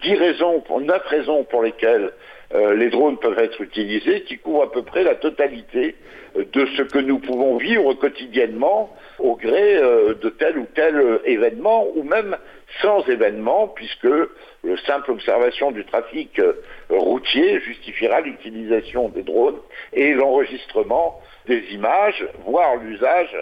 dix 0.03 0.15
raisons, 0.15 0.63
neuf 0.81 1.03
raisons 1.07 1.45
pour 1.45 1.63
lesquelles 1.63 2.13
euh, 2.53 2.75
les 2.75 2.91
drones 2.91 3.19
peuvent 3.19 3.39
être 3.39 3.61
utilisés, 3.61 4.23
qui 4.23 4.39
couvrent 4.39 4.65
à 4.65 4.73
peu 4.73 4.83
près 4.83 5.05
la 5.05 5.15
totalité 5.15 5.95
euh, 6.37 6.45
de 6.53 6.67
ce 6.77 6.83
que 6.83 6.99
nous 6.99 7.21
pouvons 7.21 7.59
vivre 7.59 7.95
quotidiennement 7.95 8.91
au 9.21 9.37
gré 9.37 9.77
euh, 9.77 10.15
de 10.15 10.31
tel 10.31 10.59
ou 10.59 10.67
tel 10.75 11.21
événement, 11.25 11.87
ou 11.95 12.03
même 12.03 12.37
sans 12.83 13.07
événement, 13.09 13.69
puisque 13.69 14.09
la 14.65 14.77
simple 14.87 15.13
observation 15.13 15.71
du 15.71 15.85
trafic 15.85 16.41
routier 16.89 17.61
justifiera 17.61 18.21
l'utilisation 18.21 19.09
des 19.09 19.23
drones 19.23 19.59
et 19.93 20.13
l'enregistrement 20.13 21.21
des 21.47 21.63
images, 21.73 22.27
voire 22.45 22.77
l'usage 22.77 23.37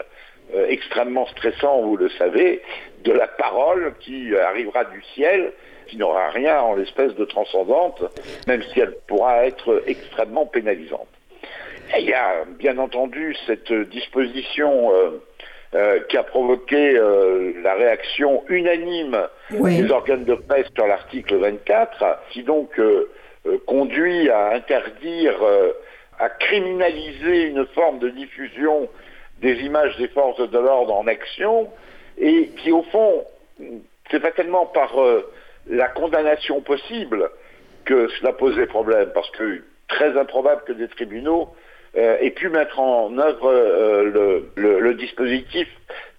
extrêmement 0.69 1.27
stressant, 1.27 1.83
vous 1.83 1.99
le 1.99 2.09
savez, 2.11 2.63
de 3.05 3.13
la 3.13 3.29
parole 3.29 3.95
qui 4.01 4.35
arrivera 4.35 4.85
du 4.85 5.03
ciel 5.15 5.53
qui 5.89 5.97
n'aura 5.97 6.29
rien 6.31 6.61
en 6.61 6.75
l'espèce 6.75 7.15
de 7.15 7.25
transcendante, 7.25 8.05
même 8.47 8.63
si 8.73 8.81
elle 8.81 8.95
pourra 9.07 9.47
être 9.47 9.83
extrêmement 9.87 10.47
pénalisante. 10.47 11.09
il 11.99 12.05
y 12.05 12.13
a 12.13 12.45
bien 12.59 12.79
entendu 12.79 13.35
cette 13.47 13.73
disposition 13.73 14.93
euh, 14.95 15.23
euh, 15.75 16.01
qui 16.09 16.17
a 16.17 16.23
provoqué 16.23 16.97
euh, 16.97 17.53
la 17.63 17.75
réaction 17.75 18.43
unanime 18.49 19.29
des 19.51 19.91
organes 19.91 20.25
de 20.25 20.35
presse 20.35 20.67
sur 20.75 20.87
l'article 20.87 21.37
24, 21.37 22.21
qui 22.31 22.43
donc 22.43 22.81
conduit 23.67 24.29
à 24.31 24.53
interdire, 24.53 25.37
à 26.19 26.29
criminaliser 26.29 27.43
une 27.45 27.67
forme 27.67 27.99
de 27.99 28.11
diffusion 28.11 28.89
des 29.41 29.55
images 29.61 29.97
des 29.97 30.09
forces 30.09 30.51
de 30.51 30.59
l'ordre 30.59 30.95
en 30.95 31.07
action, 31.07 31.71
et 32.19 32.49
qui 32.59 32.73
au 32.73 32.83
fond, 32.83 33.25
c'est 34.11 34.21
pas 34.21 34.33
tellement 34.33 34.67
par 34.67 34.95
la 35.69 35.89
condamnation 35.89 36.61
possible 36.61 37.31
que 37.85 38.09
cela 38.21 38.33
posait 38.33 38.67
problème, 38.67 39.11
parce 39.15 39.31
que 39.31 39.63
très 39.89 40.17
improbable 40.19 40.63
que 40.67 40.73
des 40.73 40.89
tribunaux 40.89 41.49
euh, 41.99 42.17
aient 42.21 42.31
pu 42.31 42.49
mettre 42.49 42.79
en 42.81 43.17
œuvre 43.19 43.51
euh, 43.51 44.41
le, 44.55 44.95
dispositif 44.95 45.69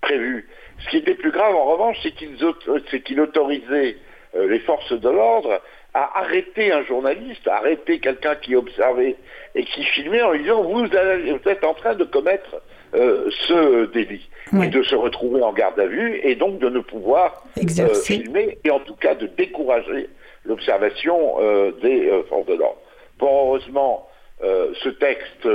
prévu. 0.02 0.48
Ce 0.80 0.90
qui 0.90 0.98
était 0.98 1.16
plus 1.16 1.32
grave, 1.32 1.56
en 1.56 1.66
revanche, 1.66 1.98
c'est 2.04 3.02
qu'il 3.02 3.22
autorisait 3.22 3.98
euh, 4.36 4.48
les 4.48 4.60
forces 4.60 4.94
de 4.94 5.10
l'ordre 5.10 5.62
à 5.94 6.20
arrêter 6.20 6.72
un 6.72 6.84
journaliste, 6.84 7.48
à 7.48 7.58
arrêter 7.58 8.00
quelqu'un 8.00 8.36
qui 8.36 8.56
observait 8.56 9.16
et 9.56 9.64
qui 9.64 9.84
filmait 9.84 10.22
en 10.22 10.32
lui 10.34 10.44
disant 10.44 10.62
vous, 10.62 10.86
êtes 10.86 11.64
en 11.64 11.74
train 11.74 11.96
de 11.96 12.04
commettre 12.04 12.62
ce 12.94 13.86
délit 13.92 14.30
et 14.62 14.68
de 14.68 14.84
se 14.84 14.96
retrouver 14.96 15.42
en 15.42 15.54
garde 15.54 15.80
à 15.80 15.86
vue 15.86 16.20
et 16.24 16.36
donc 16.36 16.60
de 16.60 16.70
ne 16.70 16.80
pouvoir 16.80 17.44
euh, 17.58 17.94
filmer 17.94 18.58
et 18.64 18.72
en 18.72 18.80
tout 18.80 18.96
cas 18.96 19.16
de 19.16 19.28
décourager 19.28 20.10
l'observation 20.46 21.36
euh, 21.40 21.72
des 21.82 22.10
forces 22.30 22.48
de 22.48 22.56
l'ordre. 22.56 22.80
heureusement, 23.22 24.09
ce 24.42 24.90
texte 24.90 25.46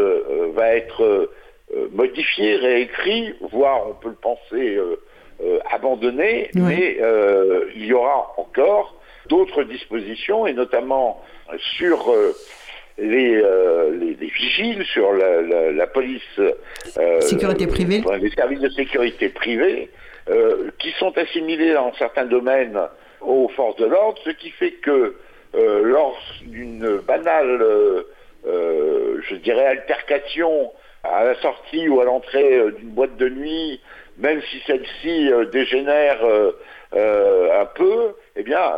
va 0.55 0.75
être 0.75 1.31
modifié, 1.93 2.57
réécrit, 2.57 3.35
voire 3.53 3.89
on 3.89 3.95
peut 3.95 4.11
le 4.11 4.15
penser 4.15 4.79
abandonné, 5.71 6.51
mais 6.55 6.99
il 7.75 7.87
y 7.87 7.93
aura 7.93 8.35
encore 8.37 8.95
d'autres 9.29 9.65
dispositions 9.65 10.47
et 10.47 10.53
notamment 10.53 11.23
sur 11.77 12.11
euh, 12.11 12.33
les, 12.99 13.43
les, 14.21 14.27
vigiles, 14.27 14.85
sur 14.85 15.13
la, 15.13 15.73
la, 15.73 15.87
police, 15.87 16.23
euh, 16.39 17.21
sécurité 17.21 17.67
privée, 17.67 18.03
les 18.21 18.31
services 18.31 18.61
de 18.61 18.69
sécurité 18.71 19.29
privée, 19.29 19.91
euh, 20.31 20.71
qui 20.79 20.93
sont 20.93 21.17
assimilés 21.19 21.75
dans 21.75 21.93
certains 21.95 22.25
domaines 22.25 22.79
aux 23.21 23.49
forces 23.49 23.77
de 23.77 23.87
l'ordre, 23.87 24.19
ce 24.25 24.31
qui 24.31 24.51
fait 24.51 24.73
que 24.73 25.17
lors 25.57 26.21
d'une 26.43 26.99
banale, 27.07 27.65
je 28.45 29.35
dirais, 29.37 29.67
altercation 29.67 30.73
à 31.03 31.25
la 31.25 31.35
sortie 31.37 31.89
ou 31.89 32.01
à 32.01 32.05
l'entrée 32.05 32.73
d'une 32.79 32.91
boîte 32.91 33.17
de 33.17 33.29
nuit, 33.29 33.81
même 34.19 34.41
si 34.43 34.61
celle-ci 34.67 35.31
dégénère 35.53 36.21
un 36.93 37.67
peu, 37.75 38.15
eh 38.37 38.43
bien, 38.43 38.73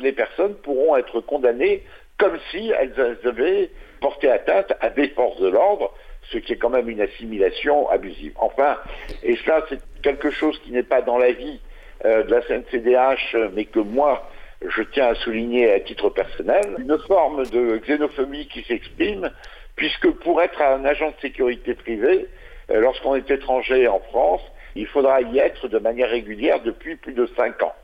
les 0.00 0.12
personnes 0.12 0.54
pourront 0.56 0.96
être 0.96 1.20
condamnées 1.20 1.82
comme 2.18 2.38
si 2.50 2.72
elles 2.78 2.94
avaient 3.24 3.70
porté 4.00 4.30
atteinte 4.30 4.72
à 4.80 4.90
des 4.90 5.08
forces 5.08 5.40
de 5.40 5.48
l'ordre, 5.48 5.92
ce 6.30 6.38
qui 6.38 6.52
est 6.52 6.56
quand 6.56 6.70
même 6.70 6.88
une 6.88 7.00
assimilation 7.00 7.88
abusive. 7.88 8.32
Enfin, 8.36 8.76
et 9.22 9.36
ça 9.46 9.64
c'est 9.68 9.80
quelque 10.02 10.30
chose 10.30 10.58
qui 10.64 10.72
n'est 10.72 10.82
pas 10.82 11.02
dans 11.02 11.18
la 11.18 11.32
vie 11.32 11.60
euh, 12.04 12.24
de 12.24 12.30
la 12.30 12.42
CNCDH, 12.42 13.36
mais 13.54 13.64
que 13.64 13.80
moi 13.80 14.28
je 14.62 14.82
tiens 14.82 15.08
à 15.08 15.14
souligner 15.14 15.72
à 15.72 15.80
titre 15.80 16.10
personnel, 16.10 16.76
une 16.78 16.98
forme 17.06 17.46
de 17.46 17.78
xénophobie 17.78 18.46
qui 18.48 18.62
s'exprime, 18.62 19.30
puisque 19.76 20.10
pour 20.10 20.42
être 20.42 20.60
un 20.60 20.84
agent 20.84 21.08
de 21.08 21.20
sécurité 21.20 21.74
privée, 21.74 22.26
euh, 22.70 22.80
lorsqu'on 22.80 23.14
est 23.14 23.30
étranger 23.30 23.86
en 23.86 24.00
France, 24.10 24.40
il 24.74 24.86
faudra 24.86 25.20
y 25.22 25.38
être 25.38 25.68
de 25.68 25.78
manière 25.78 26.10
régulière 26.10 26.60
depuis 26.62 26.96
plus 26.96 27.12
de 27.12 27.28
cinq 27.36 27.62
ans. 27.62 27.74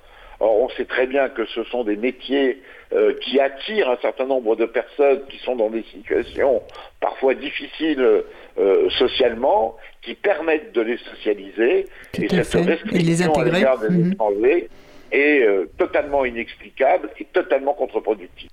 Or, 0.41 0.61
on 0.61 0.69
sait 0.71 0.87
très 0.87 1.07
bien 1.07 1.29
que 1.29 1.47
ce 1.47 1.63
sont 1.65 1.85
des 1.85 1.97
métiers 1.97 2.61
euh, 2.93 3.15
qui 3.21 3.39
attirent 3.39 3.91
un 3.91 3.99
certain 3.99 4.27
nombre 4.27 4.57
de 4.57 4.67
personnes 4.67 5.23
qui 5.29 5.39
sont 5.39 5.55
dans 5.55 5.71
des 5.71 5.85
situations 5.85 6.63
parfois 7.01 7.35
difficiles 7.35 8.23
euh, 8.59 8.91
socialement, 8.91 9.77
qui 10.03 10.15
permettent 10.15 10.73
de 10.73 10.81
les 10.81 10.97
socialiser. 10.99 11.87
et 12.15 12.29
cette 12.29 12.67
restriction 12.67 13.33
à 13.35 13.45
l'égard 13.45 13.79
des 13.79 13.89
mhm. 13.91 14.13
étrangers 14.13 14.69
est 15.13 15.43
euh, 15.43 15.71
totalement 15.79 16.25
inexplicable 16.25 17.11
et 17.19 17.25
totalement 17.27 17.75
contre-productive. 17.75 18.51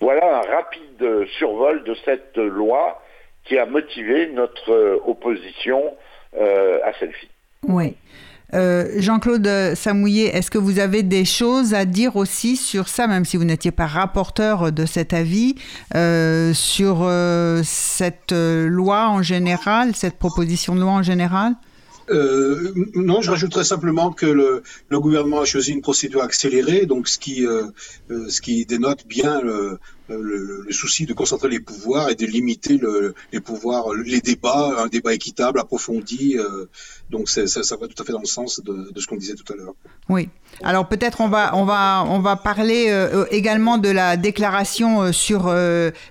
Voilà 0.00 0.38
un 0.38 0.56
rapide 0.56 1.26
survol 1.38 1.84
de 1.84 1.94
cette 2.04 2.36
loi 2.36 3.02
qui 3.44 3.58
a 3.58 3.66
motivé 3.66 4.28
notre 4.28 5.00
opposition 5.06 5.94
à 6.34 6.92
celle-ci. 7.00 7.28
Oui. 7.66 7.94
Jean-Claude 8.52 9.74
Samouillet, 9.74 10.26
est-ce 10.26 10.50
que 10.50 10.58
vous 10.58 10.80
avez 10.80 11.02
des 11.02 11.24
choses 11.24 11.72
à 11.72 11.86
dire 11.86 12.16
aussi 12.16 12.56
sur 12.56 12.88
ça, 12.88 13.06
même 13.06 13.24
si 13.24 13.38
vous 13.38 13.44
n'étiez 13.44 13.70
pas 13.70 13.86
rapporteur 13.86 14.70
de 14.70 14.84
cet 14.84 15.14
avis, 15.14 15.54
sur 16.52 17.08
cette 17.64 18.32
loi 18.32 19.08
en 19.08 19.22
général, 19.22 19.94
cette 19.94 20.18
proposition 20.18 20.74
de 20.74 20.80
loi 20.80 20.90
en 20.90 21.02
général? 21.02 21.54
Euh, 22.10 22.72
non, 22.94 23.20
je 23.20 23.30
rajouterais 23.30 23.64
simplement 23.64 24.12
que 24.12 24.26
le, 24.26 24.62
le, 24.88 25.00
gouvernement 25.00 25.40
a 25.40 25.44
choisi 25.44 25.72
une 25.72 25.82
procédure 25.82 26.22
accélérée, 26.22 26.86
donc 26.86 27.08
ce 27.08 27.18
qui, 27.18 27.46
euh, 27.46 27.66
euh 28.10 28.28
ce 28.28 28.40
qui 28.40 28.64
dénote 28.66 29.06
bien 29.06 29.40
le, 29.40 29.78
le, 30.08 30.62
le, 30.66 30.72
souci 30.72 31.06
de 31.06 31.12
concentrer 31.12 31.48
les 31.48 31.60
pouvoirs 31.60 32.10
et 32.10 32.14
de 32.14 32.26
limiter 32.26 32.78
le, 32.78 33.14
les 33.32 33.40
pouvoirs, 33.40 33.92
les 33.92 34.20
débats, 34.20 34.74
un 34.78 34.86
débat 34.86 35.14
équitable, 35.14 35.58
approfondi. 35.60 36.36
Euh, 36.38 36.66
donc 37.10 37.28
ça, 37.28 37.42
va 37.42 37.88
tout 37.88 38.02
à 38.02 38.04
fait 38.04 38.12
dans 38.12 38.20
le 38.20 38.26
sens 38.26 38.60
de, 38.64 38.92
ce 38.96 39.06
qu'on 39.06 39.16
disait 39.16 39.34
tout 39.34 39.52
à 39.52 39.56
l'heure. 39.56 39.74
Oui. 40.08 40.28
Alors 40.62 40.88
peut-être 40.88 41.20
on 41.20 41.28
va 41.28 41.54
on 41.54 41.64
va 41.64 42.04
on 42.08 42.20
va 42.20 42.36
parler 42.36 42.86
euh, 42.88 43.26
également 43.30 43.78
de 43.78 43.90
la 43.90 44.16
déclaration 44.16 45.02
euh, 45.02 45.12
sur 45.12 45.52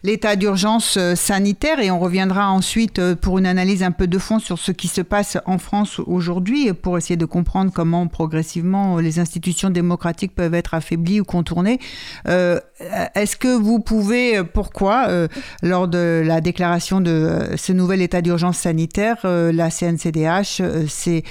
l'état 0.04 0.36
d'urgence 0.36 1.00
sanitaire 1.16 1.80
et 1.80 1.90
on 1.90 2.00
reviendra 2.00 2.52
ensuite 2.52 3.16
pour 3.16 3.40
une 3.40 3.46
analyse 3.46 3.82
un 3.82 3.92
peu 3.92 4.08
de 4.08 4.20
fond 4.20 4.40
sur 4.40 4.60
ce 4.60 4.72
qui 4.72 4.88
se 4.88 5.02
passe 5.02 5.38
en 5.46 5.58
France 5.58 6.00
aujourd'hui 6.00 6.74
pour 6.74 6.98
essayer 6.98 7.18
de 7.18 7.26
comprendre 7.26 7.72
comment 7.74 8.08
progressivement 8.08 9.00
les 9.00 9.20
institutions 9.20 9.70
démocratiques 9.70 10.36
peuvent 10.36 10.54
être 10.54 10.74
affaiblies 10.74 11.22
ou 11.22 11.26
contournées. 11.26 11.80
Est-ce 12.26 13.38
que 13.38 13.56
vous 13.56 13.80
pouvez, 13.86 14.38
euh, 14.38 14.44
pourquoi, 14.44 15.08
euh, 15.08 15.28
lors 15.64 15.88
de 15.88 16.22
la 16.26 16.42
déclaration 16.42 17.00
de 17.00 17.12
euh, 17.12 17.58
ce 17.58 17.72
nouvel 17.72 18.02
état 18.02 18.22
d'urgence 18.22 18.58
sanitaire, 18.58 19.20
la 19.24 19.70
CNCDH 19.70 20.62
s'est 20.88 21.24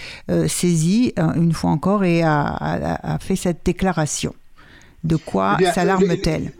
saisie 0.48 1.12
une 1.16 1.52
fois 1.52 1.70
encore 1.70 2.04
et 2.04 2.22
a, 2.22 3.18
fait 3.20 3.36
cette 3.36 3.64
déclaration. 3.64 4.34
De 5.02 5.16
quoi 5.16 5.58
eh 5.60 5.66
s'alarme-t-elle 5.66 6.52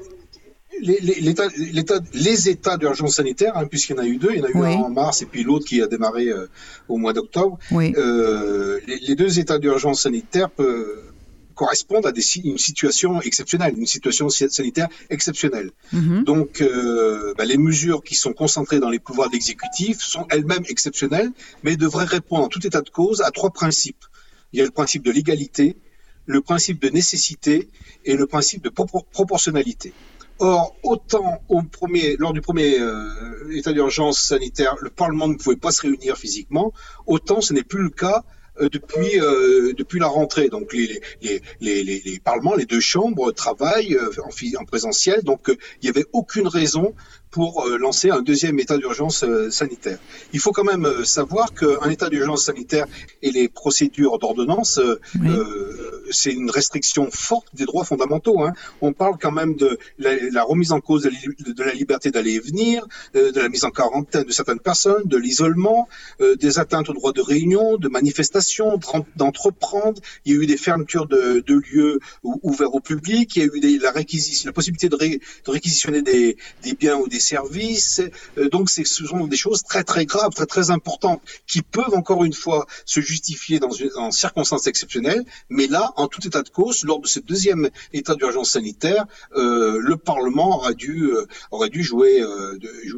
les, 0.83 0.99
les, 1.01 2.49
états 2.49 2.77
d'urgence 2.77 3.15
sanitaire, 3.15 3.57
hein, 3.57 3.67
puisqu'il 3.67 3.95
y 3.95 3.99
en 3.99 4.03
a 4.03 4.07
eu 4.07 4.17
deux, 4.17 4.31
il 4.33 4.39
y 4.39 4.43
en 4.43 4.45
a 4.45 4.51
eu 4.51 4.75
un 4.75 4.83
en 4.83 4.91
mars 4.91 5.23
et 5.23 5.27
puis 5.27 5.45
l'autre 5.45 5.65
qui 5.65 5.81
a 5.81 5.87
démarré 5.87 6.27
au 6.89 6.97
mois 6.99 7.13
d'octobre. 7.13 7.59
les, 7.71 9.15
deux 9.15 9.39
états 9.39 9.59
d'urgence 9.59 10.03
sanitaire 10.03 10.51
peuvent, 10.51 11.14
correspondent 11.55 12.07
à 12.07 12.13
des, 12.13 12.23
une 12.45 12.59
situation 12.59 13.21
exceptionnelle, 13.23 13.75
une 13.77 13.87
situation 13.87 14.29
sanitaire 14.29 14.89
exceptionnelle. 15.11 15.71
Mhm. 15.93 16.25
Donc, 16.25 16.61
euh, 16.61 17.35
bah, 17.37 17.45
les 17.45 17.57
mesures 17.57 18.03
qui 18.03 18.15
sont 18.15 18.33
concentrées 18.33 18.81
dans 18.81 18.91
les 18.91 18.99
pouvoirs 18.99 19.29
de 19.29 19.35
l'exécutif 19.35 20.01
sont 20.01 20.27
elles-mêmes 20.31 20.65
exceptionnelles, 20.69 21.31
mais 21.63 21.77
devraient 21.77 22.05
répondre 22.05 22.45
en 22.45 22.49
tout 22.49 22.65
état 22.67 22.83
de 22.83 22.91
cause 22.91 23.23
à 23.23 23.31
trois 23.31 23.51
principes. 23.51 24.05
Il 24.53 24.59
y 24.59 24.63
a 24.63 24.65
le 24.65 24.71
principe 24.71 25.03
de 25.05 25.11
l'égalité, 25.11 25.77
le 26.27 26.41
principe 26.41 26.81
de 26.81 26.89
nécessité 26.89 27.69
et 28.05 28.17
le 28.17 28.27
principe 28.27 28.63
de 28.63 28.71
proportionnalité. 28.71 29.93
Or, 30.41 30.75
autant 30.83 31.43
au 31.49 31.63
premier, 31.63 32.17
lors 32.19 32.33
du 32.33 32.41
premier 32.41 32.79
euh, 32.81 33.57
état 33.57 33.73
d'urgence 33.73 34.19
sanitaire, 34.21 34.75
le 34.81 34.91
Parlement 34.91 35.29
ne 35.29 35.35
pouvait 35.35 35.57
pas 35.57 35.71
se 35.71 35.83
réunir 35.83 36.17
physiquement, 36.17 36.73
autant 37.07 37.41
ce 37.41 37.53
n'est 37.53 37.63
plus 37.63 37.83
le 37.83 37.91
cas 37.91 38.25
depuis 38.61 39.21
euh, 39.21 39.73
depuis 39.77 39.99
la 39.99 40.07
rentrée. 40.07 40.49
Donc 40.49 40.73
les 40.73 41.01
les, 41.23 41.43
les, 41.61 41.85
les, 41.85 42.03
les 42.05 42.19
parlements, 42.21 42.55
les 42.55 42.67
deux 42.67 42.81
chambres 42.81 43.33
travaillent 43.33 43.97
euh, 43.97 44.11
en, 44.23 44.63
en 44.63 44.65
présentiel. 44.65 45.23
Donc 45.23 45.43
il 45.49 45.85
n'y 45.85 45.89
avait 45.91 46.07
aucune 46.13 46.49
raison 46.49 46.95
pour 47.31 47.67
lancer 47.81 48.11
un 48.11 48.23
deuxième 48.23 48.61
état 48.61 48.79
d'urgence 48.79 49.25
sanitaire. 49.51 49.99
Il 50.33 50.39
faut 50.39 50.53
quand 50.53 50.63
même 50.63 51.05
savoir 51.05 51.53
qu'un 51.53 51.91
état 51.91 52.09
d'urgence 52.09 52.45
sanitaire 52.45 52.87
et 53.23 53.33
les 53.33 53.49
procédures 53.49 54.21
d'ordonnance, 54.21 54.81
c'est 56.11 56.33
une 56.33 56.51
restriction 56.51 57.09
forte 57.11 57.49
des 57.55 57.65
droits 57.65 57.85
fondamentaux. 57.85 58.43
Hein. 58.43 58.53
On 58.81 58.93
parle 58.93 59.17
quand 59.21 59.33
même 59.33 59.57
de 59.57 59.79
la, 59.99 60.43
remise 60.45 60.73
en 60.73 60.81
cause 60.81 61.03
de, 61.03 61.63
la 61.65 61.73
liberté 61.73 62.11
d'aller 62.11 62.35
et 62.35 62.41
venir, 62.41 62.87
de 63.15 63.39
la 63.39 63.49
mise 63.49 63.65
en 63.65 63.71
quarantaine 63.71 64.25
de 64.25 64.33
certaines 64.33 64.61
personnes, 64.61 65.05
de 65.07 65.17
l'isolement, 65.17 65.89
des 66.21 66.59
atteintes 66.59 66.89
au 66.89 66.93
droit 66.93 67.13
de 67.13 67.21
réunion, 67.21 67.77
de 67.77 67.89
manifestation 67.89 68.79
d'entreprendre. 69.17 70.01
Il 70.25 70.33
y 70.33 70.37
a 70.37 70.43
eu 70.43 70.47
des 70.47 70.57
fermetures 70.57 71.07
de, 71.07 71.43
lieux 71.73 72.01
ouverts 72.23 72.75
au 72.75 72.81
public. 72.81 73.37
Il 73.37 73.39
y 73.39 73.43
a 73.43 73.47
eu 73.47 73.79
la, 73.79 73.91
réquisition, 73.91 74.49
la 74.49 74.53
possibilité 74.53 74.89
de, 74.89 74.97
réquisitionner 75.47 76.03
des, 76.03 76.37
biens 76.79 76.97
ou 76.97 77.09
des 77.09 77.21
services. 77.21 78.03
Euh, 78.39 78.49
donc, 78.49 78.71
ce 78.71 78.85
sont 78.85 79.27
des 79.27 79.37
choses 79.37 79.63
très 79.63 79.85
très 79.85 80.05
graves, 80.07 80.33
très 80.35 80.47
très 80.47 80.71
importantes, 80.71 81.23
qui 81.47 81.63
peuvent 81.63 81.95
encore 81.95 82.25
une 82.25 82.33
fois 82.33 82.67
se 82.85 83.01
justifier 83.01 83.59
dans 83.59 83.71
une 83.71 83.91
en 83.97 84.11
circonstances 84.11 84.67
exceptionnelles. 84.67 85.25
Mais 85.49 85.67
là, 85.67 85.93
en 85.97 86.09
tout 86.09 86.27
état 86.27 86.43
de 86.43 86.49
cause, 86.49 86.85
lors 86.85 87.01
de 87.01 87.07
ce 87.07 87.21
deuxième 87.21 87.71
état 87.93 88.15
d'urgence 88.15 88.51
sanitaire, 88.51 89.07
euh, 89.37 89.79
le 89.81 89.97
Parlement 89.97 90.59
aurait 90.59 90.75
dû 90.75 91.11
euh, 91.13 91.69
dû 91.69 91.83
jouer 91.83 92.23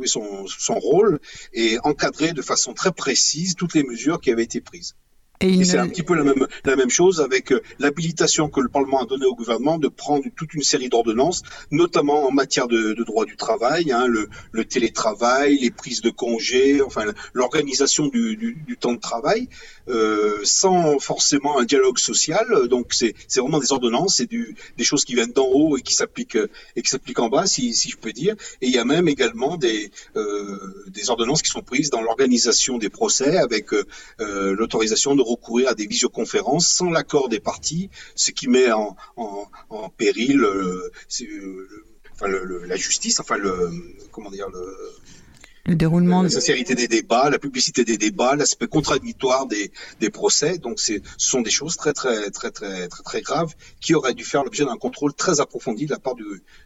son, 0.06 0.46
son 0.46 0.78
rôle 0.78 1.20
et 1.52 1.78
encadrer 1.84 2.32
de 2.32 2.42
façon 2.42 2.74
très 2.74 2.92
précise 2.92 3.54
toutes 3.54 3.74
les 3.74 3.84
mesures 3.84 4.20
qui 4.20 4.30
avaient 4.30 4.44
été 4.44 4.60
prises. 4.60 4.94
Et, 5.40 5.64
c'est 5.64 5.78
un 5.78 5.88
petit 5.88 6.02
peu 6.02 6.14
la 6.14 6.24
même, 6.24 6.46
la 6.64 6.76
même 6.76 6.90
chose 6.90 7.20
avec 7.20 7.52
euh, 7.52 7.60
l'habilitation 7.78 8.48
que 8.48 8.60
le 8.60 8.68
Parlement 8.68 9.02
a 9.02 9.06
donnée 9.06 9.26
au 9.26 9.34
gouvernement 9.34 9.78
de 9.78 9.88
prendre 9.88 10.24
toute 10.36 10.54
une 10.54 10.62
série 10.62 10.88
d'ordonnances, 10.88 11.42
notamment 11.70 12.26
en 12.26 12.30
matière 12.30 12.68
de, 12.68 12.94
de 12.94 13.04
droit 13.04 13.26
du 13.26 13.36
travail, 13.36 13.92
hein, 13.92 14.06
le, 14.06 14.28
le, 14.52 14.64
télétravail, 14.64 15.58
les 15.58 15.70
prises 15.70 16.00
de 16.00 16.10
congés, 16.10 16.80
enfin 16.80 17.04
l'organisation 17.34 18.06
du, 18.06 18.36
du, 18.36 18.54
du, 18.66 18.76
temps 18.76 18.92
de 18.92 19.00
travail, 19.00 19.48
euh, 19.88 20.38
sans 20.44 20.98
forcément 20.98 21.58
un 21.58 21.64
dialogue 21.64 21.98
social. 21.98 22.46
Donc 22.68 22.94
c'est 22.94 23.14
vraiment 23.36 23.58
des 23.58 23.72
ordonnances, 23.72 24.16
c'est 24.16 24.28
des 24.30 24.84
choses 24.84 25.04
qui 25.04 25.14
viennent 25.14 25.32
d'en 25.32 25.46
haut 25.46 25.76
et 25.76 25.82
qui 25.82 25.94
s'appliquent 25.94 26.38
et 26.76 26.82
qui 26.82 26.88
s'appliquent 26.88 27.18
en 27.18 27.28
bas, 27.28 27.46
si, 27.46 27.74
si 27.74 27.90
je 27.90 27.96
peux 27.96 28.12
dire. 28.12 28.34
Et 28.62 28.66
il 28.68 28.72
y 28.72 28.78
a 28.78 28.84
même 28.84 29.08
également 29.08 29.56
des, 29.56 29.90
euh, 30.16 30.84
des 30.88 31.10
ordonnances 31.10 31.42
qui 31.42 31.50
sont 31.50 31.62
prises 31.62 31.90
dans 31.90 32.00
l'organisation 32.00 32.78
des 32.78 32.88
procès 32.88 33.36
avec 33.36 33.72
euh, 33.72 33.84
l'autorisation 34.54 35.14
de 35.14 35.22
recourir 35.26 35.68
à 35.68 35.74
des 35.74 35.86
visioconférences 35.86 36.68
sans 36.68 36.90
l'accord 36.90 37.28
des 37.28 37.40
parties, 37.40 37.90
ce 38.14 38.30
qui 38.30 38.48
met 38.48 38.70
en, 38.72 38.96
en, 39.16 39.88
péril 39.96 40.40
euh, 40.42 40.90
euh, 41.22 41.68
enfin, 42.12 42.28
la 42.28 42.76
justice, 42.76 43.20
enfin 43.20 43.36
le 43.36 43.70
comment 44.12 44.30
dire 44.30 44.48
le 44.48 45.74
déroulement 45.74 46.22
la 46.22 46.30
sincérité 46.30 46.74
des 46.74 46.88
débats, 46.88 47.28
la 47.28 47.38
publicité 47.38 47.84
des 47.84 47.98
débats, 47.98 48.36
l'aspect 48.36 48.68
contradictoire 48.68 49.46
des, 49.46 49.72
des 50.00 50.10
procès. 50.10 50.58
Donc, 50.58 50.78
ce 50.78 50.94
sont 51.18 51.40
des 51.40 51.50
choses 51.50 51.76
très, 51.76 51.92
très, 51.92 52.30
très, 52.30 52.50
très, 52.50 52.88
très, 52.88 53.02
très 53.02 53.20
graves 53.20 53.54
qui 53.80 53.94
auraient 53.94 54.14
dû 54.14 54.24
faire 54.24 54.44
l'objet 54.44 54.64
d'un 54.64 54.76
contrôle 54.76 55.12
très 55.12 55.40
approfondi 55.40 55.86
de 55.86 55.90
la 55.90 55.98
part 55.98 56.14
du, 56.14 56.24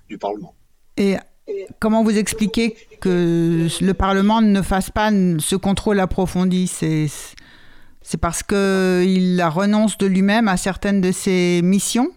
du 0.08 0.18
Parlement. 0.18 0.54
Et 0.98 1.16
comment 1.78 2.04
vous 2.04 2.16
expliquez 2.16 2.76
que 3.00 3.68
le 3.80 3.94
Parlement 3.94 4.40
ne 4.40 4.62
fasse 4.62 4.90
pas 4.90 5.10
ce 5.10 5.56
contrôle 5.56 6.00
approfondi? 6.00 6.66
C'est 6.66 7.08
c'est 8.02 8.18
parce 8.18 8.42
qu'il 8.42 9.42
renonce 9.42 9.98
de 9.98 10.06
lui-même 10.06 10.48
à 10.48 10.56
certaines 10.56 11.00
de 11.00 11.12
ses 11.12 11.60
missions 11.62 12.08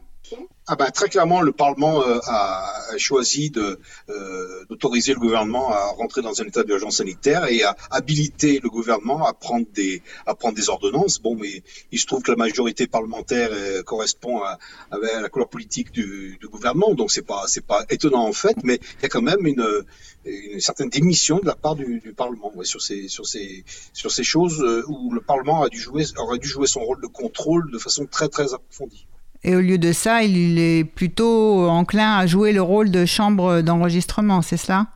ah 0.65 0.77
ben, 0.77 0.89
très 0.91 1.09
clairement, 1.09 1.41
le 1.41 1.51
Parlement 1.51 2.01
euh, 2.07 2.19
a 2.25 2.97
choisi 2.97 3.51
euh, 3.57 4.65
d'autoriser 4.69 5.13
le 5.13 5.19
gouvernement 5.19 5.73
à 5.73 5.87
rentrer 5.87 6.21
dans 6.21 6.41
un 6.41 6.45
état 6.45 6.63
d'urgence 6.63 6.97
sanitaire 6.97 7.51
et 7.51 7.63
à 7.63 7.75
habiliter 7.91 8.61
le 8.63 8.69
gouvernement 8.69 9.27
à 9.27 9.33
prendre 9.33 9.65
des 9.73 10.01
à 10.25 10.35
prendre 10.35 10.55
des 10.55 10.69
ordonnances. 10.69 11.19
Bon, 11.19 11.35
mais 11.35 11.63
il 11.91 11.99
se 11.99 12.05
trouve 12.05 12.23
que 12.23 12.31
la 12.31 12.37
majorité 12.37 12.87
parlementaire 12.87 13.49
euh, 13.51 13.83
correspond 13.83 14.41
à, 14.41 14.57
à, 14.91 14.97
la 15.21 15.27
couleur 15.27 15.49
politique 15.49 15.91
du, 15.91 16.37
du 16.39 16.47
gouvernement, 16.47 16.93
donc 16.93 17.11
c'est 17.11 17.27
pas 17.27 17.43
c'est 17.47 17.65
pas 17.65 17.83
étonnant 17.89 18.25
en 18.25 18.33
fait, 18.33 18.55
mais 18.63 18.79
il 18.99 19.03
y 19.03 19.05
a 19.05 19.09
quand 19.09 19.21
même 19.21 19.45
une, 19.45 19.83
une 20.23 20.61
certaine 20.61 20.89
démission 20.89 21.39
de 21.39 21.45
la 21.45 21.55
part 21.55 21.75
du, 21.75 21.99
du 21.99 22.13
Parlement 22.13 22.53
ouais, 22.55 22.63
sur 22.63 22.81
ces 22.81 23.09
sur 23.09 23.27
ces 23.27 23.65
sur 23.91 24.11
ces 24.11 24.23
choses 24.23 24.61
euh, 24.61 24.85
où 24.87 25.11
le 25.11 25.19
Parlement 25.19 25.63
a 25.63 25.67
dû 25.67 25.79
jouer 25.79 26.05
aurait 26.17 26.39
dû 26.39 26.47
jouer 26.47 26.67
son 26.67 26.79
rôle 26.85 27.01
de 27.01 27.07
contrôle 27.07 27.69
de 27.69 27.77
façon 27.77 28.05
très 28.05 28.29
très 28.29 28.53
approfondie. 28.53 29.07
Et 29.43 29.55
au 29.55 29.61
lieu 29.61 29.77
de 29.77 29.91
ça, 29.91 30.23
il 30.23 30.59
est 30.59 30.83
plutôt 30.83 31.67
enclin 31.67 32.17
à 32.17 32.25
jouer 32.25 32.53
le 32.53 32.61
rôle 32.61 32.91
de 32.91 33.05
chambre 33.05 33.61
d'enregistrement, 33.61 34.41
c'est 34.41 34.57
cela? 34.57 34.87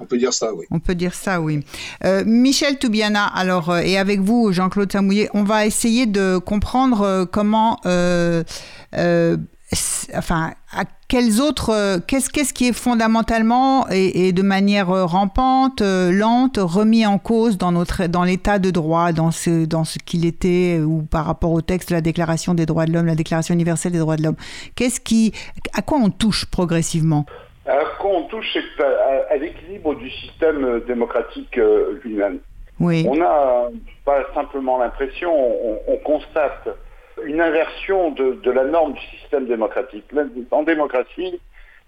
On 0.00 0.06
peut 0.06 0.18
dire 0.18 0.32
ça, 0.32 0.52
oui. 0.52 0.66
On 0.70 0.80
peut 0.80 0.94
dire 0.94 1.14
ça, 1.14 1.40
oui. 1.40 1.60
Euh, 2.04 2.24
Michel 2.26 2.78
Toubiana, 2.78 3.26
alors, 3.26 3.70
euh, 3.70 3.78
et 3.78 3.96
avec 3.96 4.20
vous, 4.20 4.52
Jean-Claude 4.52 4.90
Samouillet, 4.90 5.30
on 5.34 5.44
va 5.44 5.66
essayer 5.66 6.06
de 6.06 6.38
comprendre 6.38 7.02
euh, 7.02 7.24
comment 7.24 7.80
enfin, 10.16 10.52
à 10.72 10.84
quels 11.08 11.40
autres, 11.40 11.70
euh, 11.70 11.98
qu'est-ce, 12.06 12.30
qu'est-ce 12.30 12.52
qui 12.52 12.68
est 12.68 12.72
fondamentalement 12.72 13.86
et, 13.90 14.32
de 14.32 14.42
manière 14.42 14.90
euh, 14.90 15.04
rampante, 15.04 15.80
euh, 15.82 16.10
lente, 16.10 16.58
remis 16.58 17.06
en 17.06 17.18
cause 17.18 17.58
dans 17.58 17.72
notre, 17.72 18.06
dans 18.06 18.24
l'état 18.24 18.58
de 18.58 18.70
droit, 18.70 19.12
dans 19.12 19.30
ce, 19.30 19.66
dans 19.66 19.84
ce 19.84 19.98
qu'il 19.98 20.26
était 20.26 20.80
ou 20.80 21.02
par 21.02 21.26
rapport 21.26 21.52
au 21.52 21.60
texte 21.60 21.90
de 21.90 21.94
la 21.94 22.00
Déclaration 22.00 22.54
des 22.54 22.66
droits 22.66 22.86
de 22.86 22.92
l'homme, 22.92 23.06
la 23.06 23.14
Déclaration 23.14 23.54
universelle 23.54 23.92
des 23.92 23.98
droits 23.98 24.16
de 24.16 24.22
l'homme? 24.22 24.36
Qu'est-ce 24.76 25.00
qui, 25.00 25.32
à 25.76 25.82
quoi 25.82 25.98
on 25.98 26.10
touche 26.10 26.46
progressivement? 26.46 27.26
Alors, 27.66 27.96
quand 27.98 28.10
on 28.10 28.22
touche 28.24 28.58
à, 29.30 29.36
l'équilibre 29.36 29.94
du 29.94 30.10
système 30.10 30.80
démocratique 30.86 31.58
lui-même, 32.04 32.38
oui. 32.80 33.06
on 33.08 33.16
n'a 33.16 33.68
pas 34.04 34.22
simplement 34.34 34.78
l'impression, 34.78 35.32
on, 35.88 35.96
constate 35.98 36.68
une 37.24 37.40
inversion 37.40 38.10
de, 38.10 38.50
la 38.50 38.64
norme 38.64 38.94
du 38.94 39.18
système 39.18 39.46
démocratique. 39.46 40.04
En 40.50 40.62
démocratie, 40.62 41.40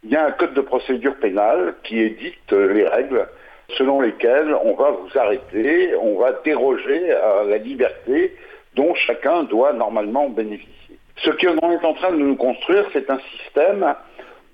il 0.05 0.11
y 0.11 0.17
a 0.17 0.27
un 0.27 0.31
code 0.33 0.55
de 0.55 0.61
procédure 0.61 1.17
pénale 1.17 1.75
qui 1.85 2.01
édicte 2.01 2.53
les 2.53 2.87
règles 2.87 3.27
selon 3.77 4.01
lesquelles 4.01 4.55
on 4.63 4.75
va 4.75 4.93
vous 4.93 5.19
arrêter, 5.19 5.95
on 5.97 6.19
va 6.19 6.33
déroger 6.45 7.13
à 7.13 7.45
la 7.45 7.59
liberté 7.59 8.35
dont 8.75 8.95
chacun 8.95 9.43
doit 9.45 9.73
normalement 9.73 10.29
bénéficier. 10.29 10.99
Ce 11.17 11.31
qu'on 11.31 11.73
est 11.73 11.85
en 11.85 11.95
train 11.95 12.13
de 12.13 12.19
nous 12.19 12.37
construire, 12.37 12.85
c'est 12.93 13.11
un 13.11 13.19
système 13.19 13.95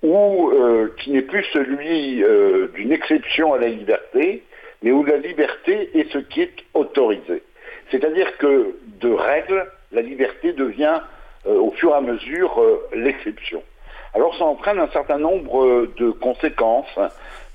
où, 0.03 0.51
euh, 0.51 0.95
qui 0.99 1.11
n'est 1.11 1.23
plus 1.23 1.45
celui 1.53 2.23
euh, 2.23 2.69
d'une 2.75 2.93
exception 2.93 3.53
à 3.53 3.59
la 3.59 3.69
liberté, 3.69 4.43
mais 4.83 4.93
où 4.93 5.05
la 5.05 5.17
liberté 5.17 5.91
est 5.95 6.11
ce 6.13 6.19
qui 6.19 6.43
est 6.43 6.55
autorisé. 6.75 7.43
C'est-à-dire 7.91 8.37
que 8.39 8.75
de 9.01 9.13
règles, 9.13 9.67
la 9.93 10.03
liberté 10.03 10.53
devient 10.53 11.01
euh, 11.47 11.55
au 11.55 11.71
fur 11.73 11.91
et 11.91 11.95
à 11.95 12.01
mesure 12.01 12.63
l'exception. 12.95 13.63
Alors 14.15 14.37
ça 14.37 14.45
entraîne 14.45 14.79
un 14.79 14.89
certain 14.89 15.19
nombre 15.19 15.89
de 15.97 16.11
conséquences 16.11 16.99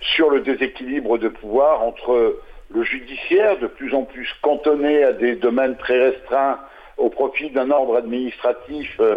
sur 0.02 0.30
le 0.30 0.42
déséquilibre 0.42 1.18
de 1.18 1.28
pouvoir 1.28 1.84
entre 1.84 2.40
le 2.70 2.84
judiciaire, 2.84 3.58
de 3.60 3.68
plus 3.68 3.94
en 3.94 4.04
plus 4.04 4.30
cantonné 4.42 5.04
à 5.04 5.14
des 5.14 5.36
domaines 5.36 5.78
très 5.78 6.10
restreints 6.10 6.60
au 6.98 7.10
profit 7.10 7.50
d'un 7.52 7.72
ordre 7.72 7.98
administratif 7.98 9.00
euh, 9.00 9.16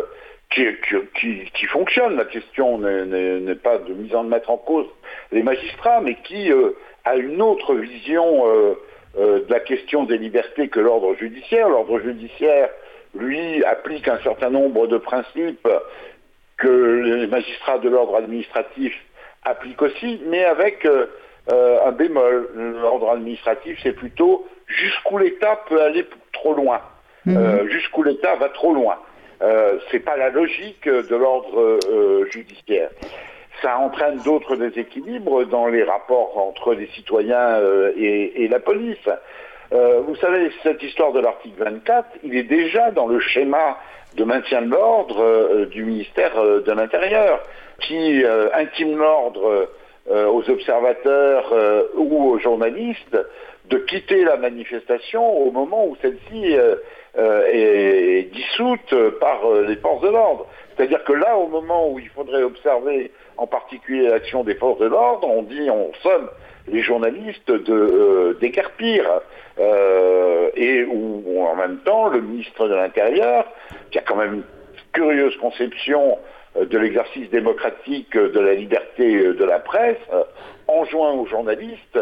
qui, 1.54 1.66
fonctionne. 1.66 2.16
La 2.16 2.24
question 2.24 2.78
n'est 2.78 3.54
pas 3.54 3.78
de 3.78 3.92
mise 3.94 4.14
en 4.14 4.24
mettre 4.24 4.50
en 4.50 4.56
cause 4.56 4.86
les 5.32 5.42
magistrats, 5.42 6.00
mais 6.00 6.16
qui 6.24 6.52
euh, 6.52 6.72
a 7.04 7.16
une 7.16 7.40
autre 7.40 7.74
vision 7.74 8.46
euh, 8.46 8.74
de 9.16 9.46
la 9.48 9.60
question 9.60 10.04
des 10.04 10.18
libertés 10.18 10.68
que 10.68 10.80
l'ordre 10.80 11.14
judiciaire. 11.14 11.68
L'ordre 11.68 12.00
judiciaire, 12.00 12.68
lui, 13.14 13.64
applique 13.64 14.08
un 14.08 14.18
certain 14.18 14.50
nombre 14.50 14.86
de 14.86 14.98
principes 14.98 15.68
que 16.56 16.68
les 16.68 17.26
magistrats 17.26 17.78
de 17.78 17.88
l'ordre 17.88 18.16
administratif 18.16 18.94
appliquent 19.44 19.82
aussi, 19.82 20.20
mais 20.26 20.44
avec 20.44 20.86
un 21.50 21.92
bémol. 21.92 22.50
L'ordre 22.54 23.10
administratif, 23.10 23.78
c'est 23.82 23.94
plutôt 23.94 24.46
jusqu'où 24.66 25.18
l'État 25.18 25.58
peut 25.68 25.82
aller 25.82 26.06
trop 26.32 26.54
loin. 26.54 26.80
Mhm. 27.26 27.36
Euh, 27.36 27.68
jusqu'où 27.68 28.02
l'État 28.02 28.36
va 28.36 28.48
trop 28.48 28.72
loin. 28.72 28.96
Euh, 29.42 29.78
c'est 29.90 30.00
pas 30.00 30.16
la 30.16 30.30
logique 30.30 30.86
de 30.86 31.16
l'ordre 31.16 31.78
euh, 31.90 32.26
judiciaire. 32.30 32.90
Ça 33.62 33.78
entraîne 33.78 34.18
d'autres 34.24 34.56
déséquilibres 34.56 35.44
dans 35.46 35.66
les 35.66 35.82
rapports 35.82 36.38
entre 36.38 36.74
les 36.74 36.86
citoyens 36.88 37.60
et, 37.96 38.48
la 38.48 38.58
police. 38.58 39.08
Vous 39.72 40.16
savez, 40.16 40.50
cette 40.62 40.82
histoire 40.82 41.12
de 41.12 41.20
l'article 41.20 41.62
24, 41.62 42.08
il 42.24 42.36
est 42.36 42.44
déjà 42.44 42.90
dans 42.90 43.06
le 43.06 43.20
schéma 43.20 43.78
de 44.16 44.24
maintien 44.24 44.62
de 44.62 44.70
l'ordre 44.70 45.66
du 45.66 45.84
ministère 45.84 46.34
de 46.34 46.72
l'Intérieur, 46.72 47.40
qui 47.80 48.24
intime 48.52 48.98
l'ordre 48.98 49.68
aux 50.10 50.50
observateurs 50.50 51.54
ou 51.94 52.30
aux 52.30 52.38
journalistes 52.38 53.16
de 53.66 53.78
quitter 53.78 54.24
la 54.24 54.36
manifestation 54.36 55.24
au 55.24 55.52
moment 55.52 55.86
où 55.86 55.96
celle-ci 56.02 56.56
euh, 57.18 57.44
est 57.52 58.32
dissoute 58.32 58.94
par 59.18 59.44
euh, 59.44 59.66
les 59.66 59.74
forces 59.74 60.00
de 60.00 60.10
l'ordre. 60.10 60.46
C'est-à-dire 60.76 61.02
que 61.02 61.12
là, 61.12 61.36
au 61.36 61.48
moment 61.48 61.90
où 61.90 61.98
il 61.98 62.08
faudrait 62.08 62.44
observer 62.44 63.10
en 63.36 63.48
particulier 63.48 64.08
l'action 64.08 64.44
des 64.44 64.54
forces 64.54 64.78
de 64.78 64.86
l'ordre, 64.86 65.26
on 65.28 65.42
dit, 65.42 65.68
on 65.70 65.90
somme 66.04 66.30
les 66.70 66.82
journalistes 66.82 67.50
de 67.50 67.74
euh, 67.74 68.38
d'écarpir 68.40 69.04
et 70.56 70.84
où, 70.84 71.42
en 71.46 71.54
même 71.54 71.78
temps 71.84 72.08
le 72.08 72.22
ministre 72.22 72.66
de 72.66 72.74
l'Intérieur, 72.74 73.44
qui 73.90 73.98
a 73.98 74.02
quand 74.02 74.16
même 74.16 74.34
une 74.36 74.42
curieuse 74.92 75.36
conception 75.36 76.16
de 76.58 76.78
l'exercice 76.78 77.28
démocratique 77.28 78.16
de 78.16 78.40
la 78.40 78.54
liberté 78.54 79.22
de 79.22 79.44
la 79.44 79.58
presse, 79.58 79.98
enjoint 80.66 81.12
aux 81.12 81.26
journalistes 81.26 81.98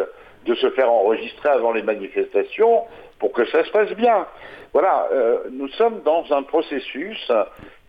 de 0.46 0.54
se 0.54 0.70
faire 0.70 0.90
enregistrer 0.90 1.48
avant 1.48 1.72
les 1.72 1.83
manifestations 1.83 2.85
pour 3.18 3.33
que 3.33 3.44
ça 3.46 3.64
se 3.64 3.70
passe 3.70 3.92
bien. 3.92 4.26
Voilà, 4.72 5.09
euh, 5.12 5.38
nous 5.50 5.68
sommes 5.68 6.02
dans 6.04 6.24
un 6.31 6.42
processus 6.42 7.33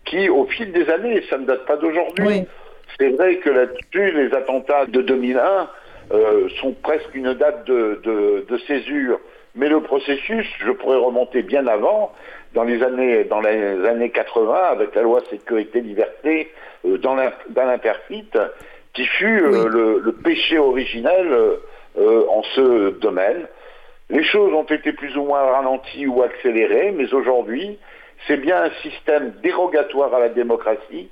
qui, 0.06 0.30
au 0.30 0.46
fil 0.46 0.72
des 0.72 0.90
années, 0.90 1.24
ça 1.30 1.38
ne 1.38 1.46
date 1.46 1.66
pas 1.66 1.78
d'aujourd'hui, 1.78 2.46
c'est 2.98 3.10
vrai 3.10 3.38
que 3.38 3.50
là-dessus, 3.50 4.12
les 4.12 4.34
attentats 4.34 4.86
de 4.86 5.02
2001 5.02 5.40
euh, 5.42 5.66
sont 6.62 6.74
presque 6.84 7.14
une 7.14 7.34
date 7.34 7.66
de, 7.66 8.58
césure, 8.68 9.20
mais 9.56 9.70
le 9.70 9.82
processus, 9.82 10.48
je 10.60 10.72
pourrais 10.72 10.98
remonter 10.98 11.42
bien 11.42 11.68
avant, 11.68 12.12
dans 12.54 12.64
les 12.64 12.82
années, 12.82 13.26
dans 13.26 13.42
les 13.42 13.86
années 13.86 14.10
80, 14.10 14.56
avec 14.72 14.96
la 14.96 15.04
loi 15.04 15.22
sécurité-liberté 15.30 16.52
euh, 16.86 16.98
dans 16.98 17.16
l'imperfite, 17.16 18.38
qui 18.94 19.06
fut 19.06 19.40
le, 19.40 20.00
le, 20.04 20.12
péché 20.14 20.58
originel 20.58 21.28
en 21.96 22.42
ce 22.56 22.92
domaine. 23.00 23.48
Les 24.10 24.24
choses 24.24 24.52
ont 24.54 24.64
été 24.64 24.94
plus 24.94 25.16
ou 25.16 25.26
moins 25.26 25.44
ralenties 25.44 26.08
ou 26.08 26.24
accélérées, 26.24 26.92
mais 26.92 27.14
aujourd'hui, 27.14 27.78
c'est 28.28 28.38
bien 28.38 28.64
un 28.64 28.72
système 28.82 29.34
dérogatoire 29.44 30.14
à 30.14 30.20
la 30.20 30.30
démocratie 30.30 31.10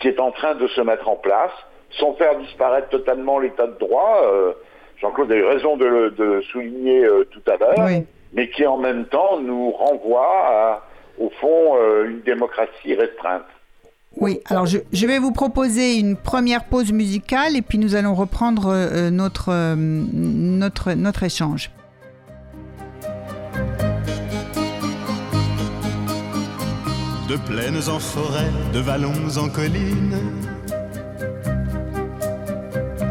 qui 0.00 0.08
est 0.08 0.18
en 0.18 0.32
train 0.32 0.54
de 0.54 0.66
se 0.68 0.80
mettre 0.80 1.08
en 1.08 1.16
place, 1.16 1.52
sans 1.98 2.14
faire 2.14 2.38
disparaître 2.38 2.88
totalement 2.88 3.38
l'état 3.38 3.66
de 3.66 3.78
droit. 3.78 4.22
Euh, 4.24 4.52
Jean-Claude 5.00 5.32
a 5.32 5.36
eu 5.36 5.44
raison 5.44 5.76
de 5.76 6.12
le 6.16 6.42
souligner 6.42 7.04
euh, 7.04 7.24
tout 7.30 7.42
à 7.50 7.56
l'heure, 7.56 7.88
mais 8.32 8.50
qui 8.50 8.66
en 8.66 8.76
même 8.76 9.06
temps 9.06 9.40
nous 9.40 9.70
renvoie 9.70 10.46
à, 10.46 10.82
au 11.18 11.30
fond, 11.40 11.76
euh, 11.76 12.10
une 12.10 12.20
démocratie 12.20 12.94
restreinte. 12.94 13.44
Oui, 14.16 14.40
alors 14.46 14.66
je, 14.66 15.06
vais 15.06 15.18
vous 15.20 15.30
proposer 15.30 15.94
une 15.94 16.16
première 16.16 16.64
pause 16.64 16.92
musicale 16.92 17.56
et 17.56 17.62
puis 17.62 17.78
nous 17.78 17.94
allons 17.94 18.14
reprendre 18.14 18.74
notre, 19.08 19.76
notre, 19.76 20.94
notre 20.94 21.22
échange. 21.22 21.70
de 27.30 27.36
plaines 27.36 27.88
en 27.88 28.00
forêt, 28.00 28.50
de 28.74 28.80
vallons 28.80 29.36
en 29.36 29.48
collines. 29.48 30.49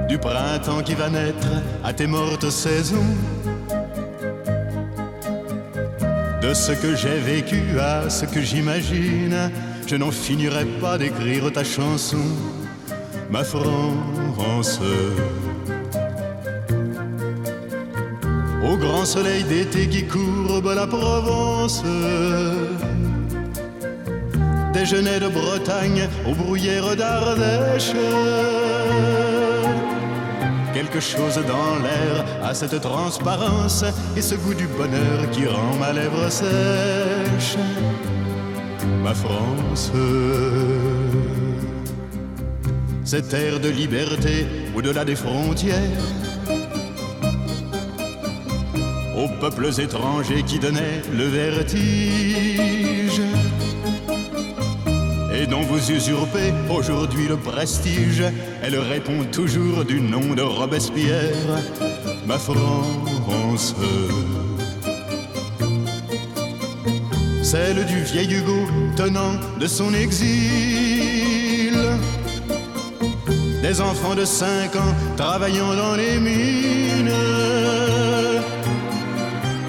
Du 0.10 0.18
printemps 0.18 0.82
qui 0.84 0.96
va 0.96 1.10
naître 1.10 1.48
à 1.84 1.94
tes 1.94 2.08
mortes 2.08 2.50
saisons. 2.50 3.16
De 6.42 6.54
ce 6.54 6.72
que 6.72 6.96
j'ai 6.96 7.20
vécu 7.20 7.80
à 7.80 8.10
ce 8.10 8.26
que 8.26 8.42
j'imagine, 8.42 9.52
je 9.88 9.96
n'en 9.96 10.12
finirai 10.12 10.66
pas 10.82 10.98
d'écrire 10.98 11.52
ta 11.54 11.64
chanson, 11.64 12.26
ma 13.30 13.44
France. 13.44 14.80
Au 18.68 18.76
grand 18.78 19.06
soleil 19.06 19.44
d'été 19.44 19.88
qui 19.88 20.06
courbe 20.06 20.74
la 20.76 20.88
Provence 20.88 21.84
déjeuner 24.80 25.20
de 25.20 25.28
Bretagne 25.28 26.08
aux 26.26 26.34
bruyères 26.34 26.96
d'Ardèche. 26.96 27.92
Quelque 30.74 31.00
chose 31.00 31.36
dans 31.48 31.80
l'air 31.84 32.26
a 32.44 32.54
cette 32.54 32.80
transparence 32.82 33.84
et 34.16 34.22
ce 34.22 34.36
goût 34.36 34.54
du 34.54 34.68
bonheur 34.68 35.30
qui 35.32 35.46
rend 35.48 35.76
ma 35.80 35.92
lèvre 35.92 36.30
sèche. 36.30 37.58
Ma 39.04 39.14
France, 39.14 39.92
cette 43.04 43.34
air 43.34 43.60
de 43.60 43.70
liberté 43.70 44.46
au-delà 44.76 45.04
des 45.04 45.16
frontières. 45.16 45.76
Aux 49.18 49.28
peuples 49.42 49.72
étrangers 49.80 50.44
qui 50.44 50.60
donnaient 50.60 51.02
le 51.12 51.26
vertige 51.26 52.99
dont 55.50 55.62
vous 55.62 55.92
usurpez 55.92 56.54
aujourd'hui 56.70 57.28
le 57.28 57.38
prestige. 57.38 58.24
Elle 58.62 58.78
répond 58.78 59.24
toujours 59.32 59.84
du 59.86 60.00
nom 60.02 60.34
de 60.36 60.42
Robespierre, 60.42 61.34
ma 62.26 62.38
France. 62.38 63.76
Celle 67.42 67.86
du 67.86 68.04
vieil 68.04 68.32
Hugo 68.32 68.68
tenant 68.96 69.34
de 69.60 69.66
son 69.68 69.94
exil. 69.94 71.74
Des 73.62 73.82
enfants 73.82 74.16
de 74.16 74.26
5 74.26 74.76
ans 74.76 74.96
travaillant 75.18 75.74
dans 75.74 75.96
les 75.96 76.20
mines. 76.20 77.12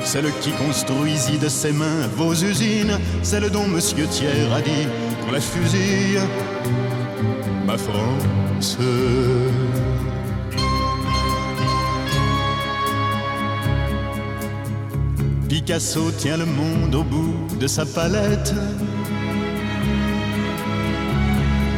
Celle 0.05 0.31
qui 0.41 0.51
construisit 0.51 1.39
de 1.39 1.49
ses 1.49 1.73
mains 1.73 2.09
vos 2.17 2.35
usines, 2.35 2.99
celle 3.23 3.49
dont 3.51 3.67
Monsieur 3.67 4.07
Thiers 4.07 4.53
a 4.53 4.61
dit 4.61 4.89
la 5.31 5.41
fusille, 5.41 6.21
ma 7.67 7.77
France. 7.77 8.79
Picasso 15.49 16.11
tient 16.13 16.37
le 16.37 16.47
monde 16.47 16.95
au 16.95 17.03
bout 17.03 17.35
de 17.59 17.67
sa 17.67 17.85
palette. 17.85 18.55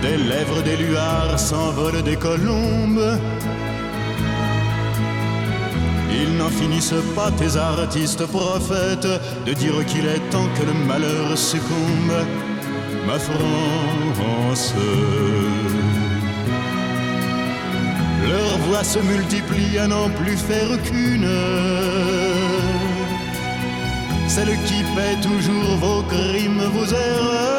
Des 0.03 0.17
lèvres 0.17 0.63
des 0.63 0.77
luards 0.77 1.39
s'envolent 1.39 2.03
des 2.03 2.17
colombes. 2.17 3.19
Ils 6.11 6.37
n'en 6.37 6.51
finissent 6.51 7.03
pas, 7.17 7.31
tes 7.33 7.57
artistes 7.57 8.27
prophètes, 8.27 9.09
de 9.47 9.53
dire 9.53 9.85
qu'il 9.87 10.07
est 10.07 10.31
temps 10.31 10.49
que 10.57 10.65
le 10.65 10.75
malheur 10.87 11.37
succombe, 11.37 12.15
ma 13.07 13.19
France. 13.19 14.75
Leurs 18.29 18.59
voix 18.67 18.85
se 18.85 18.99
multiplient 18.99 19.79
à 19.79 19.87
n'en 19.89 20.09
plus 20.11 20.37
faire 20.37 20.81
qu'une 20.83 21.29
celle 24.35 24.57
qui 24.65 24.83
paie 24.97 25.19
toujours 25.21 25.77
vos 25.77 26.03
crimes, 26.05 26.63
vos 26.73 26.87
erreurs. 26.87 27.53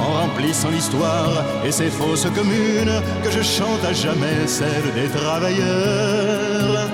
En 0.00 0.10
remplissant 0.22 0.70
l'histoire 0.70 1.44
et 1.64 1.72
ses 1.72 1.90
fausses 1.90 2.28
communes, 2.32 2.96
que 3.24 3.30
je 3.32 3.42
chante 3.42 3.84
à 3.84 3.92
jamais 3.92 4.46
celle 4.46 4.88
des 4.94 5.08
travailleurs. 5.08 6.88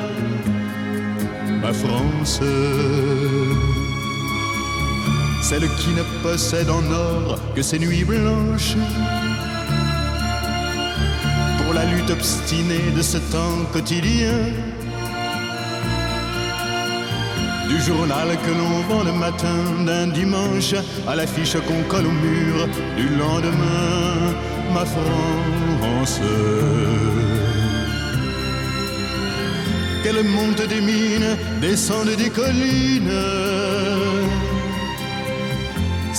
Ma 1.61 1.73
France, 1.75 2.41
celle 5.49 5.69
qui 5.77 5.89
ne 5.95 6.03
possède 6.23 6.69
en 6.69 6.85
or 6.93 7.39
que 7.55 7.63
ses 7.63 7.79
nuits 7.79 8.05
blanches. 8.05 8.77
Pour 11.59 11.73
la 11.73 11.87
lutte 11.87 12.11
obstinée 12.11 12.91
de 12.95 13.01
ce 13.01 13.17
temps 13.17 13.59
quotidien 13.73 14.39
du 17.67 17.81
journal 17.81 18.29
que 18.45 18.53
l'on 18.59 18.77
vend 18.91 19.05
le 19.05 19.13
matin 19.13 19.59
d'un 19.87 20.09
dimanche 20.09 20.75
à 21.07 21.17
l'affiche 21.17 21.57
qu'on 21.67 21.83
colle 21.89 22.09
au 22.13 22.17
mur 22.27 22.69
du 22.99 23.09
lendemain, 23.09 24.35
ma 24.75 24.85
France. 24.85 26.21
Qu'elle 30.03 30.25
monte 30.25 30.69
des 30.69 30.83
mines, 30.83 31.37
descende 31.63 32.15
des 32.23 32.29
collines. 32.29 33.19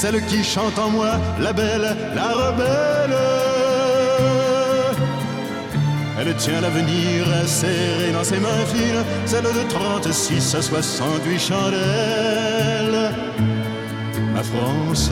Celle 0.01 0.25
qui 0.27 0.45
chante 0.45 0.79
en 0.79 0.89
moi, 0.89 1.19
la 1.41 1.51
belle, 1.51 1.93
la 2.15 2.29
rebelle. 2.29 3.17
Elle 6.17 6.33
tient 6.37 6.61
l'avenir 6.61 7.25
serré 7.45 8.13
dans 8.13 8.23
ses 8.23 8.39
mains 8.39 8.65
fines, 8.67 9.03
celle 9.25 9.43
de 9.43 9.67
36 9.67 10.55
à 10.55 10.61
68 10.61 11.39
chandelles. 11.39 13.11
Ma 14.33 14.41
France. 14.41 15.11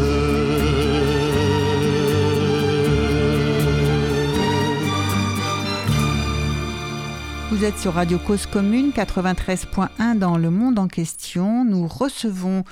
Vous 7.52 7.66
êtes 7.66 7.78
sur 7.78 7.96
Radio 7.96 8.20
Cause 8.20 8.46
Commune 8.46 8.92
93.1 8.96 10.18
dans 10.18 10.38
le 10.38 10.50
monde 10.50 10.80
en 10.80 10.88
question. 10.88 11.66
Nous 11.66 11.88
recevons 11.88 12.64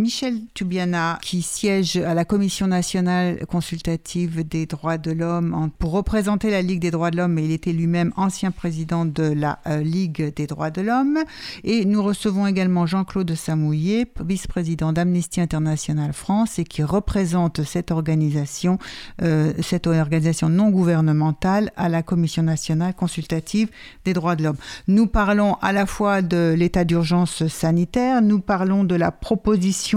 Michel 0.00 0.40
Tubiana, 0.54 1.18
qui 1.20 1.42
siège 1.42 1.98
à 1.98 2.14
la 2.14 2.24
Commission 2.24 2.66
nationale 2.66 3.44
consultative 3.46 4.48
des 4.48 4.64
droits 4.64 4.96
de 4.96 5.10
l'homme 5.10 5.70
pour 5.78 5.92
représenter 5.92 6.50
la 6.50 6.62
Ligue 6.62 6.80
des 6.80 6.90
droits 6.90 7.10
de 7.10 7.18
l'homme, 7.18 7.34
mais 7.34 7.44
il 7.44 7.52
était 7.52 7.72
lui-même 7.72 8.10
ancien 8.16 8.50
président 8.50 9.04
de 9.04 9.24
la 9.24 9.58
euh, 9.66 9.82
Ligue 9.82 10.32
des 10.34 10.46
droits 10.46 10.70
de 10.70 10.80
l'homme. 10.80 11.18
Et 11.64 11.84
nous 11.84 12.02
recevons 12.02 12.46
également 12.46 12.86
Jean-Claude 12.86 13.34
Samouillet, 13.34 14.06
vice-président 14.24 14.94
d'Amnesty 14.94 15.42
International 15.42 16.14
France 16.14 16.58
et 16.58 16.64
qui 16.64 16.82
représente 16.82 17.62
cette 17.64 17.90
organisation, 17.90 18.78
euh, 19.20 19.52
cette 19.60 19.86
organisation 19.86 20.48
non 20.48 20.70
gouvernementale 20.70 21.72
à 21.76 21.90
la 21.90 22.02
Commission 22.02 22.42
nationale 22.42 22.94
consultative 22.94 23.68
des 24.06 24.14
droits 24.14 24.34
de 24.34 24.44
l'homme. 24.44 24.56
Nous 24.88 25.06
parlons 25.06 25.56
à 25.60 25.72
la 25.72 25.84
fois 25.84 26.22
de 26.22 26.54
l'état 26.56 26.84
d'urgence 26.84 27.46
sanitaire, 27.48 28.22
nous 28.22 28.40
parlons 28.40 28.84
de 28.84 28.94
la 28.94 29.10
proposition 29.10 29.89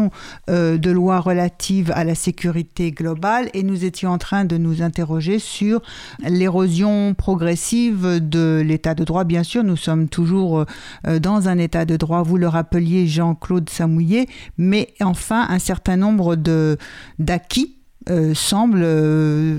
euh, 0.49 0.77
de 0.77 0.91
loi 0.91 1.19
relative 1.19 1.91
à 1.95 2.03
la 2.03 2.15
sécurité 2.15 2.91
globale 2.91 3.49
et 3.53 3.63
nous 3.63 3.85
étions 3.85 4.11
en 4.11 4.17
train 4.17 4.45
de 4.45 4.57
nous 4.57 4.81
interroger 4.81 5.39
sur 5.39 5.81
l'érosion 6.19 7.13
progressive 7.13 8.19
de 8.21 8.61
l'état 8.65 8.95
de 8.95 9.03
droit. 9.03 9.23
Bien 9.23 9.43
sûr, 9.43 9.63
nous 9.63 9.77
sommes 9.77 10.09
toujours 10.09 10.65
euh, 11.07 11.19
dans 11.19 11.47
un 11.47 11.57
état 11.57 11.85
de 11.85 11.97
droit, 11.97 12.23
vous 12.23 12.37
le 12.37 12.47
rappeliez 12.47 13.07
Jean-Claude 13.07 13.69
Samouillet, 13.69 14.27
mais 14.57 14.93
enfin 15.01 15.45
un 15.49 15.59
certain 15.59 15.97
nombre 15.97 16.35
d'acquis 17.19 17.75
euh, 18.09 18.33
semble 18.33 18.85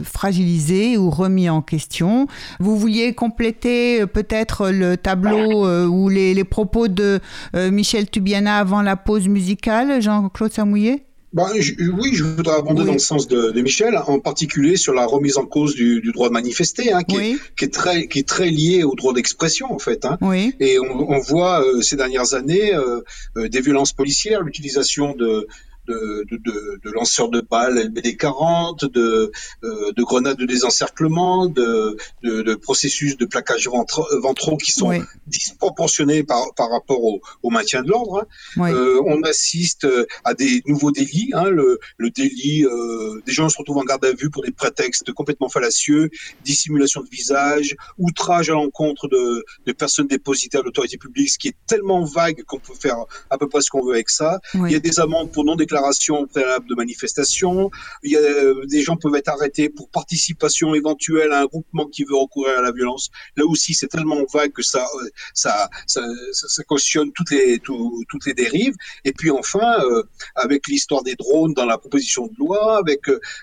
fragilisé 0.05 0.97
ou 0.97 1.11
remis 1.11 1.49
en 1.49 1.63
question. 1.63 2.27
Vous 2.61 2.77
vouliez 2.77 3.15
compléter 3.15 4.07
peut-être 4.07 4.71
le 4.71 4.97
tableau 4.97 5.67
ou 5.89 6.09
les, 6.09 6.35
les, 6.35 6.45
propos 6.45 6.89
de 6.89 7.21
Michel 7.55 8.11
Tubiana 8.11 8.59
avant 8.59 8.83
la 8.83 8.97
pause 8.97 9.29
musicale, 9.29 10.01
Jean-Claude 10.01 10.53
Samouillet? 10.53 11.05
Bah, 11.35 11.49
oui, 11.53 12.15
je 12.15 12.23
voudrais 12.23 12.55
abonder 12.55 12.85
dans 12.85 12.93
le 12.93 13.01
sens 13.01 13.27
de, 13.27 13.51
de, 13.51 13.61
Michel, 13.61 13.99
en 14.07 14.21
particulier 14.21 14.77
sur 14.77 14.95
la 14.95 15.05
remise 15.05 15.37
en 15.37 15.45
cause 15.45 15.75
du, 15.75 16.01
du 16.01 16.13
droit 16.13 16.29
de 16.29 16.33
manifester, 16.33 16.93
hein, 16.93 17.03
qui, 17.03 17.17
est, 17.17 17.37
qui, 17.57 17.65
est, 17.65 17.75
très, 17.75 18.07
qui 18.07 18.21
est 18.21 18.29
très 18.29 18.51
lié 18.51 18.85
au 18.85 18.95
droit 18.95 19.13
d'expression 19.13 19.73
en 19.73 19.81
fait. 19.81 20.05
Hein. 20.05 20.17
Oui. 20.21 20.55
Et 20.61 20.79
on, 20.79 21.11
on 21.11 21.19
voit 21.19 21.65
euh, 21.65 21.83
ces 21.83 21.97
dernières 21.97 22.35
années 22.35 22.73
euh, 22.73 23.03
des 23.49 23.61
violences 23.61 23.93
policières, 23.93 24.43
l'utilisation 24.43 25.17
de 25.17 25.49
de, 25.87 26.27
de, 26.31 26.81
de, 26.83 26.91
lanceurs 26.91 27.29
de 27.29 27.41
balles 27.41 27.79
LBD 27.79 28.17
40, 28.17 28.85
de, 28.85 29.31
euh, 29.65 29.93
de 29.93 30.03
grenades 30.03 30.39
de 30.39 30.47
désencerclement, 30.47 31.47
de, 31.47 31.97
de, 32.23 32.55
processus 32.55 33.17
de 33.17 33.27
plaquage 33.27 33.69
ventraux 33.69 34.57
qui 34.57 34.73
sont 34.73 34.93
disproportionnés 35.27 36.23
par, 36.23 36.55
par 36.55 36.71
rapport 36.71 37.03
au, 37.03 37.21
au 37.43 37.51
maintien 37.51 37.83
de 37.83 37.89
l'ordre. 37.89 38.27
Hein. 38.59 38.73
Euh, 38.73 39.01
on 39.07 39.23
assiste 39.23 39.87
à 40.25 40.35
des 40.35 40.63
nouveaux 40.67 40.93
délits. 40.93 41.31
Hein, 41.35 41.51
le, 41.51 41.79
le 41.99 42.11
délit, 42.11 42.65
euh, 42.65 43.21
des 43.27 43.33
gens 43.33 43.49
se 43.49 43.59
retrouvent 43.59 43.79
en 43.79 43.85
garde 43.85 44.05
à 44.05 44.13
vue 44.13 44.31
pour 44.31 44.43
des 44.43 44.53
prétextes 44.53 45.13
complètement 45.13 45.49
fallacieux, 45.49 46.11
dissimulation 46.45 47.03
de 47.03 47.09
visage, 47.09 47.77
outrage 47.99 48.51
à 48.51 48.55
l'encontre 48.55 49.09
de, 49.09 49.45
de 49.67 49.73
personnes 49.73 50.07
dépositaires 50.07 50.61
de 50.63 50.67
l'autorité 50.67 50.97
publique, 50.97 51.31
ce 51.31 51.39
qui 51.39 51.49
est 51.49 51.57
tellement 51.67 52.05
vague 52.05 52.43
qu'on 52.45 52.59
peut 52.59 52.75
faire 52.75 52.97
à 53.31 53.39
peu 53.39 53.49
près 53.49 53.61
ce 53.61 53.71
qu'on 53.71 53.85
veut 53.85 53.95
avec 53.95 54.11
ça. 54.11 54.41
Il 54.55 54.71
y 54.71 54.77
a 54.77 54.81
des 54.81 55.01
amendes 55.01 55.31
pour 55.33 55.45
non 55.45 55.57
déclaration 55.57 55.74
déclaration 55.75 56.27
préalable 56.27 56.69
de 56.69 56.75
manifestation. 56.75 57.71
Il 58.05 58.13
y 58.13 58.17
a, 58.17 58.21
euh, 58.21 58.65
des 58.67 58.83
gens 58.83 58.97
peuvent 58.97 59.15
être 59.17 59.29
arrêtés 59.29 59.69
pour 59.69 59.89
participation 59.91 60.75
éventuelle 60.75 61.33
à 61.33 61.41
un 61.41 61.47
groupement 61.47 61.87
qui 61.87 62.05
veut 62.05 62.15
recourir 62.17 62.59
à 62.59 62.63
la 62.63 62.71
violence. 62.71 63.11
Là 63.37 63.45
aussi, 63.45 63.75
c'est 63.75 63.89
tellement 63.89 64.25
vague 64.33 64.53
que 64.53 64.63
ça, 64.63 64.87
euh, 65.03 65.09
ça, 65.37 66.63
cautionne 66.69 67.11
toutes 67.13 67.31
les, 67.31 67.59
toutes 67.59 68.27
les 68.27 68.35
dérives. 68.35 68.75
Et 69.05 69.13
puis 69.13 69.31
enfin, 69.31 69.81
euh, 69.81 70.05
avec 70.37 70.69
l'histoire 70.69 71.03
des 71.03 71.17
drones 71.17 71.55
dans 71.55 71.67
la 71.67 71.77
proposition 71.77 72.27
de 72.29 72.35
loi, 72.39 72.79
avec, 72.79 73.01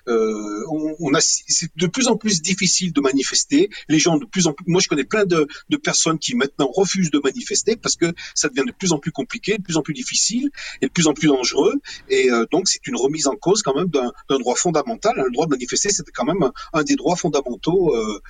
on, 0.08 1.14
a, 1.14 1.20
c'est 1.20 1.70
de 1.76 1.88
plus 1.88 2.08
en 2.08 2.16
plus 2.16 2.42
difficile 2.42 2.94
de 2.94 3.02
manifester. 3.02 3.70
Les 3.90 4.00
gens 4.00 4.18
de 4.18 4.26
plus 4.26 4.48
en 4.48 4.54
plus, 4.54 4.66
moi 4.68 4.80
je 4.82 4.88
connais 4.88 5.04
plein 5.04 5.26
de, 5.26 5.48
de 5.70 5.78
personnes 5.78 6.18
qui 6.18 6.36
maintenant 6.36 6.70
refusent 6.74 7.12
de 7.12 7.20
manifester 7.24 7.76
parce 7.76 7.98
que 7.98 8.14
ça 8.36 8.48
devient 8.48 8.66
de 8.66 8.74
plus 8.74 8.94
en 8.94 9.00
plus 9.00 9.12
compliqué, 9.12 9.58
de 9.58 9.64
plus 9.64 9.78
en 9.78 9.82
plus 9.82 9.94
difficile 9.94 10.50
et 10.82 10.88
de 10.88 10.92
plus 10.92 11.08
en 11.08 11.14
plus 11.14 11.28
dangereux. 11.28 11.76
Et 12.22 12.32
euh, 12.32 12.46
donc, 12.52 12.68
c'est 12.68 12.86
une 12.88 12.96
remise 12.96 13.28
en 13.28 13.36
cause 13.36 13.62
quand 13.62 13.76
même 13.76 13.88
d'un 13.88 14.40
droit 14.40 14.56
fondamental. 14.56 15.14
Le 15.16 15.32
droit 15.32 15.46
de 15.46 15.52
manifester, 15.52 15.90
c'était 15.90 16.12
quand 16.12 16.26
même 16.26 16.50
un, 16.74 16.84
des 16.84 16.96
droits 16.96 17.16
fondamentaux, 17.16 17.96
euh, 17.96 18.22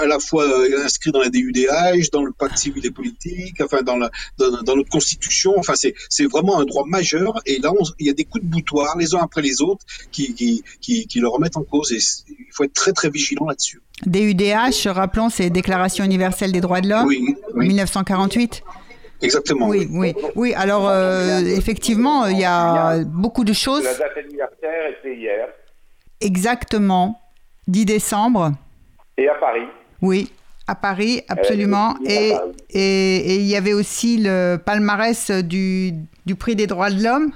à 0.00 0.06
la 0.06 0.18
fois 0.18 0.44
euh, 0.44 0.84
inscrit 0.84 1.12
dans 1.12 1.20
la 1.20 1.28
DUDH, 1.28 2.10
dans 2.12 2.24
le 2.24 2.32
pacte 2.32 2.58
civil 2.58 2.84
et 2.86 2.90
politique, 2.90 3.60
enfin 3.60 3.82
dans, 3.82 3.96
la, 3.96 4.10
dans, 4.38 4.76
notre 4.76 4.90
constitution. 4.90 5.54
Enfin, 5.56 5.74
c'est 5.76 6.26
vraiment 6.26 6.58
un 6.58 6.64
droit 6.64 6.84
majeur. 6.86 7.40
Et 7.46 7.58
là, 7.58 7.72
il 7.98 8.06
y 8.06 8.10
a 8.10 8.14
des 8.14 8.24
coups 8.24 8.44
de 8.44 8.50
boutoir, 8.50 8.96
les 8.96 9.14
uns 9.14 9.20
après 9.20 9.42
les 9.42 9.60
autres, 9.60 9.84
qui, 10.10 10.34
qui, 10.34 10.62
qui, 10.80 11.06
qui 11.06 11.20
le 11.20 11.28
remettent 11.28 11.56
en 11.56 11.64
cause. 11.64 11.92
Et 11.92 11.98
il 12.28 12.52
faut 12.52 12.64
être 12.64 12.74
très, 12.74 12.92
très 12.92 13.10
vigilant 13.10 13.46
là-dessus. 13.46 13.80
DUDH, 14.06 14.86
rappelons, 14.86 15.28
c'est 15.28 15.50
Déclaration 15.50 16.04
universelle 16.04 16.52
des 16.52 16.60
droits 16.60 16.80
de 16.80 16.88
l'homme, 16.88 17.08
oui, 17.08 17.34
1948. 17.54 18.62
Exactement. 19.20 19.68
Oui, 19.68 19.88
oui, 19.90 20.14
oui. 20.36 20.54
Alors, 20.56 20.88
euh, 20.88 21.40
effectivement, 21.40 22.26
il 22.26 22.38
y 22.38 22.44
a 22.44 22.98
beaucoup 23.04 23.44
de 23.44 23.52
choses. 23.52 23.84
La 23.84 23.94
date 23.94 24.16
anniversaire 24.18 24.90
était 24.98 25.16
hier. 25.16 25.48
Exactement. 26.20 27.20
10 27.66 27.84
décembre. 27.84 28.52
Et 29.16 29.28
à 29.28 29.34
Paris. 29.34 29.66
Oui, 30.00 30.30
à 30.66 30.74
Paris, 30.74 31.22
absolument. 31.28 31.96
Et, 32.06 32.32
et, 32.70 33.34
il 33.36 33.46
y 33.46 33.56
avait 33.56 33.72
aussi 33.74 34.18
le 34.18 34.56
palmarès 34.56 35.30
du, 35.30 35.92
du 36.24 36.34
prix 36.34 36.54
des 36.56 36.66
droits 36.66 36.90
de 36.90 37.02
l'homme. 37.02 37.32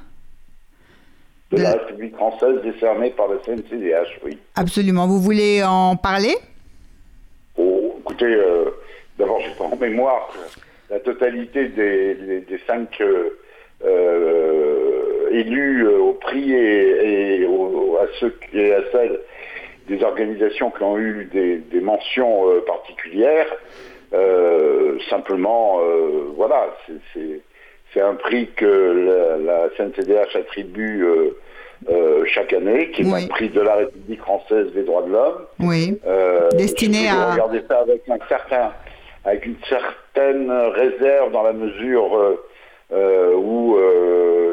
de 1.51 1.59
la 1.63 1.73
République 1.73 2.15
française 2.15 2.63
décerné 2.63 3.11
par 3.11 3.27
la 3.29 3.39
CNCDH, 3.45 4.21
oui. 4.25 4.39
Absolument. 4.55 5.07
Vous 5.07 5.21
voulez 5.21 5.63
en 5.65 5.97
parler? 5.97 6.35
Oh, 7.59 7.97
Écoutez, 8.01 8.25
euh, 8.25 8.71
d'abord, 9.19 9.41
j'ai 9.41 9.55
pas 9.57 9.65
en 9.65 9.77
mémoire 9.77 10.29
la 10.93 11.01
totalité 11.01 11.69
des, 11.69 12.61
cinq 12.67 13.01
euh, 13.01 13.31
euh, 13.85 15.31
élus 15.31 15.89
au 15.89 16.13
prix 16.13 16.53
et, 16.53 17.47
à 17.47 18.07
ceux 18.21 18.35
et 18.53 18.75
à 18.75 18.83
celles 18.93 19.19
des 19.89 20.03
organisations 20.05 20.71
qui 20.71 20.83
ont 20.83 20.99
eu 20.99 21.29
des, 21.33 21.81
mentions 21.81 22.45
particulières. 22.67 23.49
simplement, 25.11 25.81
voilà, 26.37 26.77
c'est 27.93 28.01
un 28.01 28.15
prix 28.15 28.51
que 28.55 28.67
la, 28.67 29.39
la 29.39 29.71
CNCDH 29.77 30.37
attribue 30.37 31.05
euh, 31.91 32.25
chaque 32.27 32.53
année, 32.53 32.91
qui 32.91 33.03
est 33.03 33.13
un 33.13 33.27
prix 33.27 33.49
de 33.49 33.61
la 33.61 33.75
République 33.75 34.21
française 34.21 34.73
des 34.73 34.85
droits 34.85 35.03
de 35.03 35.11
l'homme. 35.11 35.47
Oui. 35.59 35.99
Euh, 36.07 36.49
Destiné 36.53 37.09
à. 37.09 37.33
Regarder 37.33 37.63
ça 37.69 37.81
avec 37.81 38.03
un 38.09 38.19
certain, 38.29 38.73
avec 39.25 39.47
une 39.47 39.57
certaine 39.69 40.51
réserve 40.51 41.33
dans 41.33 41.43
la 41.43 41.53
mesure 41.53 42.39
euh, 42.93 43.35
où 43.35 43.79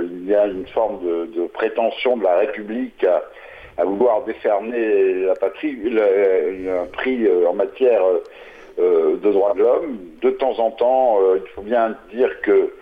il 0.03 0.27
y 0.27 0.35
a 0.35 0.45
une 0.45 0.67
forme 0.67 0.99
de, 1.03 1.47
prétention 1.47 2.17
de 2.17 2.23
la 2.23 2.37
République 2.37 3.03
à, 3.03 3.83
vouloir 3.83 4.23
décerner 4.23 5.25
la 5.25 5.35
patrie, 5.35 5.77
un 6.69 6.85
prix 6.87 7.27
en 7.47 7.53
matière 7.53 8.01
de 8.77 9.31
droits 9.31 9.53
de 9.53 9.59
l'homme. 9.59 9.97
De 10.21 10.31
temps 10.31 10.59
en 10.59 10.71
temps, 10.71 11.19
il 11.35 11.47
faut 11.55 11.61
bien 11.61 11.95
dire 12.13 12.41
que 12.41 12.73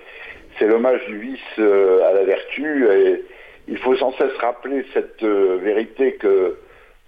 c'est 0.57 0.65
l'hommage 0.65 1.05
du 1.05 1.19
vice 1.19 1.59
à 1.59 2.13
la 2.13 2.23
vertu 2.23 2.87
et 2.91 3.23
il 3.67 3.77
faut 3.77 3.95
sans 3.97 4.11
cesse 4.13 4.35
rappeler 4.39 4.85
cette 4.93 5.23
euh, 5.23 5.57
vérité 5.61 6.13
que, 6.13 6.57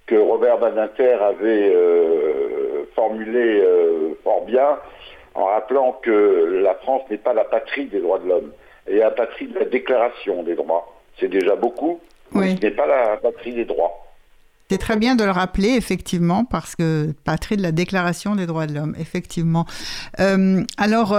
que 0.09 0.15
Robert 0.15 0.57
Badinter 0.57 1.13
avait 1.21 1.71
euh, 1.75 2.85
formulée 2.95 3.61
euh, 3.61 4.17
fort 4.23 4.43
bien 4.45 4.77
en 5.35 5.45
rappelant 5.45 5.99
que 6.03 6.61
la 6.63 6.73
France 6.75 7.03
n'est 7.11 7.19
pas 7.19 7.33
la 7.33 7.43
patrie 7.43 7.85
des 7.85 8.01
droits 8.01 8.17
de 8.17 8.27
l'homme, 8.27 8.51
est 8.87 8.97
la 8.97 9.11
patrie 9.11 9.47
de 9.47 9.59
la 9.59 9.65
déclaration 9.65 10.41
des 10.41 10.55
droits. 10.55 10.91
C'est 11.19 11.27
déjà 11.27 11.55
beaucoup, 11.55 11.99
mais 12.31 12.55
ce 12.55 12.61
n'est 12.61 12.71
pas 12.71 12.87
la 12.87 13.17
patrie 13.17 13.53
des 13.53 13.65
droits. 13.65 14.05
C'est 14.71 14.79
très 14.79 14.97
bien 14.97 15.15
de 15.15 15.23
le 15.23 15.31
rappeler, 15.31 15.75
effectivement, 15.75 16.43
parce 16.43 16.75
que 16.75 17.11
patrie 17.23 17.57
de 17.57 17.63
la 17.63 17.71
Déclaration 17.71 18.35
des 18.35 18.45
droits 18.45 18.67
de 18.67 18.73
l'homme, 18.73 18.95
effectivement. 18.99 19.65
alors, 20.77 21.15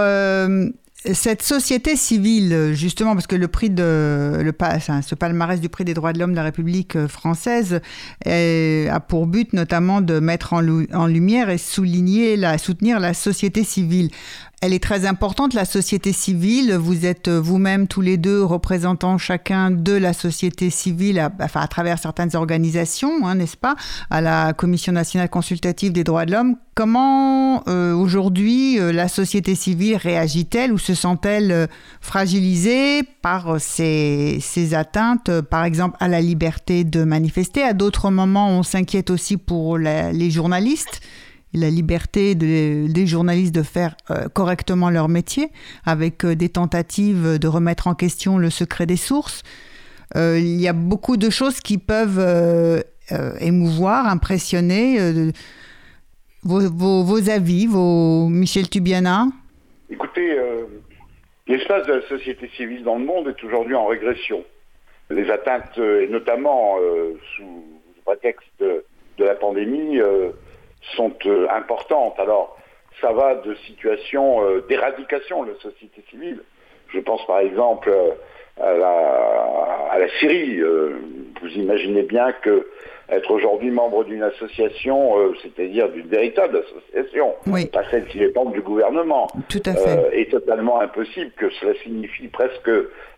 cette 1.03 1.41
société 1.41 1.95
civile, 1.95 2.73
justement, 2.73 3.13
parce 3.13 3.25
que 3.25 3.35
le 3.35 3.47
prix 3.47 3.71
de 3.71 4.39
le, 4.39 4.53
ce 5.01 5.15
palmarès 5.15 5.59
du 5.59 5.67
prix 5.67 5.83
des 5.83 5.95
droits 5.95 6.13
de 6.13 6.19
l'homme 6.19 6.31
de 6.31 6.35
la 6.35 6.43
République 6.43 6.95
euh, 6.95 7.07
française 7.07 7.81
a 8.25 8.99
pour 8.99 9.25
but 9.25 9.53
notamment 9.53 10.01
de 10.01 10.19
mettre 10.19 10.53
en, 10.53 10.63
en 10.93 11.07
lumière 11.07 11.49
et 11.49 11.57
souligner 11.57 12.37
la, 12.37 12.57
soutenir 12.57 12.99
la 12.99 13.13
société 13.13 13.63
civile. 13.63 14.11
Elle 14.63 14.73
est 14.73 14.83
très 14.83 15.07
importante, 15.07 15.55
la 15.55 15.65
société 15.65 16.13
civile. 16.13 16.75
Vous 16.75 17.07
êtes 17.07 17.29
euh, 17.29 17.41
vous-même 17.41 17.87
tous 17.87 18.01
les 18.01 18.17
deux 18.17 18.43
représentants 18.43 19.17
chacun 19.17 19.71
de 19.71 19.93
la 19.93 20.13
société 20.13 20.69
civile, 20.69 21.17
à, 21.17 21.31
enfin 21.41 21.61
à 21.61 21.67
travers 21.67 21.97
certaines 21.97 22.35
organisations, 22.35 23.25
hein, 23.25 23.33
n'est-ce 23.33 23.57
pas, 23.57 23.75
à 24.11 24.21
la 24.21 24.53
Commission 24.53 24.93
nationale 24.93 25.29
consultative 25.31 25.93
des 25.93 26.03
droits 26.03 26.27
de 26.27 26.33
l'homme. 26.33 26.57
Comment 26.75 27.67
euh, 27.67 27.95
aujourd'hui 27.95 28.79
euh, 28.79 28.91
la 28.91 29.07
société 29.07 29.55
civile 29.55 29.95
réagit-elle 29.95 30.71
ou 30.71 30.77
se 30.77 30.93
sent-elle 30.93 31.67
fragilisée 31.99 33.01
par 33.23 33.59
ces, 33.59 34.39
atteintes, 34.75 35.41
par 35.41 35.63
exemple 35.63 35.97
à 35.99 36.07
la 36.07 36.21
liberté 36.21 36.83
de 36.83 37.03
manifester? 37.03 37.63
À 37.63 37.73
d'autres 37.73 38.11
moments, 38.11 38.49
on 38.49 38.61
s'inquiète 38.61 39.09
aussi 39.09 39.37
pour 39.37 39.79
les 39.79 40.29
journalistes 40.29 41.01
la 41.53 41.69
liberté 41.69 42.35
des 42.35 43.07
journalistes 43.07 43.53
de 43.53 43.63
faire 43.63 43.95
euh, 44.09 44.27
correctement 44.29 44.89
leur 44.89 45.09
métier, 45.09 45.49
avec 45.85 46.23
euh, 46.23 46.35
des 46.35 46.49
tentatives 46.49 47.39
de 47.39 47.47
remettre 47.47 47.87
en 47.87 47.95
question 47.95 48.37
le 48.37 48.49
secret 48.49 48.85
des 48.85 48.97
sources. 48.97 49.43
Euh, 50.15 50.37
il 50.39 50.59
y 50.59 50.67
a 50.67 50.73
beaucoup 50.73 51.17
de 51.17 51.29
choses 51.29 51.59
qui 51.59 51.77
peuvent 51.77 52.83
émouvoir, 53.39 54.07
impressionner. 54.07 55.31
Vos, 56.43 57.29
avis, 57.29 57.67
vos 57.67 58.27
Michel 58.29 58.69
Tubiana? 58.69 59.27
Écoutez, 59.89 60.37
l'espace 61.47 61.85
de 61.87 61.93
la 61.93 62.07
société 62.07 62.49
civile 62.55 62.83
dans 62.83 62.97
le 62.97 63.05
monde 63.05 63.27
est 63.27 63.43
aujourd'hui 63.43 63.75
en 63.75 63.87
régression. 63.87 64.43
Les 65.09 65.29
atteintes, 65.29 65.77
et 65.77 66.07
notamment 66.07 66.77
sous 67.35 67.63
prétexte 68.05 68.47
de, 68.59 68.83
de 69.17 69.25
la 69.25 69.35
pandémie, 69.35 69.99
sont 70.95 71.13
euh, 71.25 71.47
importantes. 71.49 72.19
Alors, 72.19 72.57
ça 72.99 73.11
va 73.11 73.35
de 73.35 73.55
situations 73.67 74.43
euh, 74.43 74.65
d'éradication 74.67 75.43
de 75.43 75.51
la 75.51 75.59
société 75.59 76.03
civile. 76.09 76.41
Je 76.93 76.99
pense 76.99 77.25
par 77.25 77.39
exemple 77.39 77.89
euh, 77.89 78.11
à 78.61 78.73
la, 78.73 79.87
à 79.91 79.99
la 79.99 80.09
Syrie. 80.19 80.59
vous 80.59 81.49
imaginez 81.55 82.03
bien 82.03 82.31
que 82.33 82.67
être 83.09 83.31
aujourd'hui 83.31 83.71
membre 83.71 84.03
d'une 84.05 84.23
association, 84.23 85.13
c'est-à-dire 85.41 85.89
d'une 85.89 86.07
véritable 86.07 86.63
association, 86.63 87.33
pas 87.73 87.83
celle 87.89 88.05
qui 88.07 88.19
dépend 88.19 88.45
du 88.45 88.61
gouvernement, 88.61 89.27
Tout 89.49 89.61
à 89.65 89.73
fait. 89.73 90.21
est 90.21 90.31
totalement 90.31 90.79
impossible, 90.79 91.31
que 91.35 91.49
cela 91.49 91.73
signifie 91.83 92.27
presque 92.27 92.69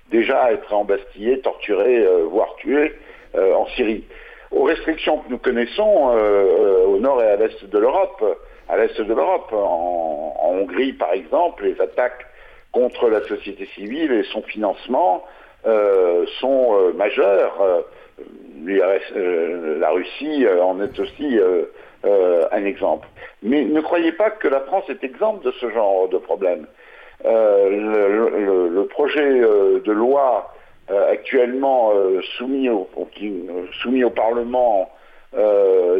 déjà 0.09 0.51
être 0.51 0.73
embastillé, 0.73 1.39
torturé, 1.41 2.07
voire 2.29 2.55
tué 2.55 2.93
en 3.35 3.67
Syrie 3.75 4.03
aux 4.53 4.63
restrictions 4.63 5.17
que 5.19 5.29
nous 5.29 5.37
connaissons 5.37 6.11
euh, 6.11 6.15
euh, 6.15 6.85
au 6.85 6.99
nord 6.99 7.21
et 7.21 7.27
à 7.27 7.35
l'est 7.35 7.65
de 7.65 7.77
l'Europe. 7.77 8.23
À 8.69 8.77
l'est 8.77 8.99
de 8.99 9.13
l'Europe, 9.13 9.51
en, 9.51 10.35
Hongrie 10.43 10.93
par 10.93 11.13
exemple, 11.13 11.65
les 11.65 11.79
attaques 11.81 12.25
contre 12.71 13.09
la 13.09 13.21
société 13.27 13.67
civile 13.75 14.11
et 14.11 14.23
son 14.31 14.41
financement 14.43 15.23
euh, 15.65 16.25
sont 16.39 16.93
majeures. 16.95 17.85
la 18.65 19.89
Russie 19.91 20.45
en 20.47 20.81
est 20.81 20.97
aussi 20.99 21.39
un 22.03 22.65
exemple. 22.65 23.07
Mais 23.41 23.63
ne 23.63 23.81
croyez 23.81 24.11
pas 24.11 24.29
que 24.29 24.47
la 24.47 24.61
France 24.61 24.85
est 24.89 25.03
exempte 25.03 25.45
de 25.45 25.51
ce 25.51 25.69
genre 25.71 26.07
de 26.07 26.17
problème. 26.17 26.65
le, 27.25 28.83
projet 28.89 29.41
de 29.41 29.91
loi 29.91 30.52
euh, 30.52 30.52
actuellement 31.09 31.91
euh, 31.93 32.21
soumis, 32.37 32.69
au, 32.69 32.87
euh, 32.97 33.65
soumis 33.81 34.03
au 34.03 34.09
Parlement, 34.09 34.89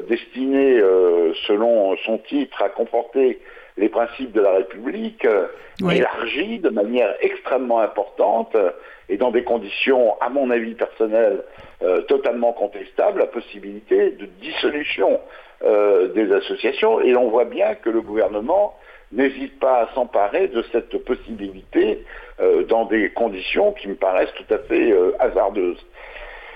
destiné, 0.08 0.80
selon 1.48 1.98
son 2.06 2.20
titre, 2.20 2.62
à 2.62 2.70
comporter 2.70 3.40
les 3.78 3.90
principes 3.90 4.32
de 4.32 4.42
la 4.42 4.52
République, 4.52 5.26
élargit 5.82 6.60
de 6.60 6.70
manière 6.70 7.16
extrêmement 7.20 7.80
importante 7.80 8.56
et 9.10 9.18
dans 9.18 9.32
des 9.32 9.44
conditions, 9.44 10.14
à 10.22 10.30
mon 10.30 10.52
avis 10.52 10.76
personnel, 10.76 11.44
totalement 12.08 12.54
contestables, 12.54 13.22
la 13.22 13.26
possibilité 13.26 14.12
de 14.12 14.28
dissolution 14.40 15.20
des 15.64 16.32
associations. 16.32 17.02
Et 17.02 17.16
on 17.16 17.30
voit 17.32 17.46
bien 17.46 17.74
que 17.74 17.90
le 17.90 18.02
gouvernement 18.02 18.78
n'hésite 19.14 19.60
pas 19.60 19.82
à 19.82 19.94
s'emparer 19.94 20.48
de 20.48 20.64
cette 20.72 20.98
possibilité 21.06 22.04
euh, 22.40 22.64
dans 22.64 22.86
des 22.86 23.10
conditions 23.10 23.72
qui 23.74 23.88
me 23.88 23.96
paraissent 23.96 24.34
tout 24.36 24.54
à 24.54 24.58
fait 24.58 24.92
euh, 24.92 25.12
hasardeuses. 25.20 25.84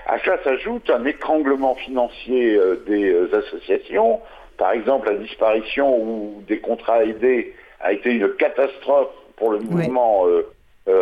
À 0.06 0.18
ça 0.20 0.42
s'ajoute 0.42 0.90
un 0.90 1.04
étranglement 1.04 1.74
financier 1.76 2.56
euh, 2.56 2.82
des 2.86 3.34
associations. 3.34 4.20
Par 4.56 4.72
exemple, 4.72 5.10
la 5.10 5.18
disparition 5.18 5.96
ou 5.96 6.42
des 6.48 6.58
contrats 6.58 7.04
aidés 7.04 7.54
a 7.80 7.92
été 7.92 8.10
une 8.10 8.28
catastrophe 8.34 9.12
pour 9.36 9.52
le 9.52 9.60
mouvement 9.60 10.26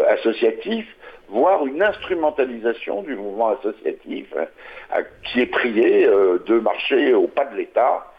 associatif, 0.08 0.86
voire 1.28 1.64
une 1.64 1.80
instrumentalisation 1.80 3.02
du 3.02 3.16
mouvement 3.16 3.56
associatif 3.58 4.26
hein, 4.38 5.02
qui 5.24 5.40
est 5.40 5.46
prié 5.46 6.06
de 6.06 6.60
marcher 6.60 7.14
au 7.14 7.28
pas 7.28 7.46
de 7.46 7.56
l'État 7.56 8.12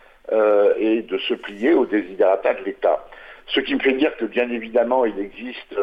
et 0.79 1.03
de 1.03 1.17
se 1.19 1.35
plier 1.35 1.75
aux 1.75 1.85
désidératas 1.85 2.55
de 2.55 2.63
l'État. 2.63 3.05
Ce 3.47 3.59
qui 3.61 3.75
me 3.75 3.79
fait 3.79 3.93
dire 3.93 4.15
que 4.17 4.25
bien 4.25 4.49
évidemment 4.49 5.05
il 5.05 5.19
existe 5.19 5.75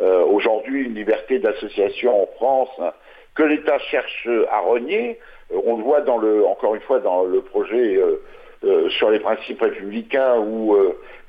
euh, 0.00 0.24
aujourd'hui 0.24 0.84
une 0.84 0.94
liberté 0.94 1.38
d'association 1.38 2.22
en 2.22 2.26
France 2.36 2.92
que 3.36 3.44
l'État 3.44 3.78
cherche 3.78 4.28
à 4.50 4.58
renier. 4.58 5.20
Euh, 5.52 5.60
on 5.64 5.76
le 5.76 5.84
voit 5.84 6.00
dans 6.00 6.18
le, 6.18 6.44
encore 6.44 6.74
une 6.74 6.80
fois 6.80 6.98
dans 6.98 7.22
le 7.22 7.42
projet 7.42 7.96
euh, 7.96 8.88
sur 8.90 9.10
les 9.10 9.20
principes 9.20 9.60
républicains 9.60 10.38
où 10.38 10.74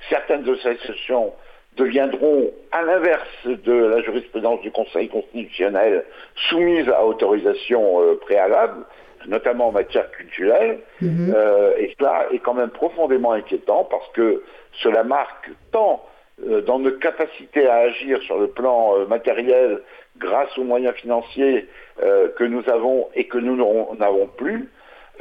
certaines 0.10 0.50
associations 0.50 1.34
deviendront, 1.76 2.50
à 2.72 2.82
l'inverse 2.82 3.45
de 3.45 3.74
la 3.74 4.02
jurisprudence 4.02 4.62
du 4.62 4.72
Conseil 4.72 5.10
constitutionnel, 5.10 6.06
soumises 6.50 6.88
à 6.88 7.06
autorisation 7.06 8.00
préalable, 8.22 8.86
notamment 9.28 9.70
en 9.70 9.72
matière 9.72 10.10
culturelle. 10.12 10.80
Mhm. 11.02 11.36
et 11.78 11.94
cela 11.98 12.28
est 12.32 12.40
quand 12.40 12.54
même 12.54 12.70
profondément 12.70 13.32
inquiétant 13.32 13.88
parce 13.90 14.08
que 14.14 14.44
cela 14.84 15.04
marque 15.04 15.50
tant 15.72 16.04
dans 16.66 16.80
notre 16.80 17.00
capacité 17.00 17.68
à 17.68 17.76
agir 17.76 18.22
sur 18.24 18.38
le 18.38 18.48
plan 18.48 19.06
matériel 19.08 19.82
grâce 20.18 20.58
aux 20.58 20.64
moyens 20.64 20.96
financiers 20.96 21.68
que 22.02 22.44
nous 22.44 22.64
avons 22.70 23.08
et 23.16 23.26
que 23.28 23.38
nous 23.38 23.56
n'avons 23.98 24.28
plus, 24.28 24.70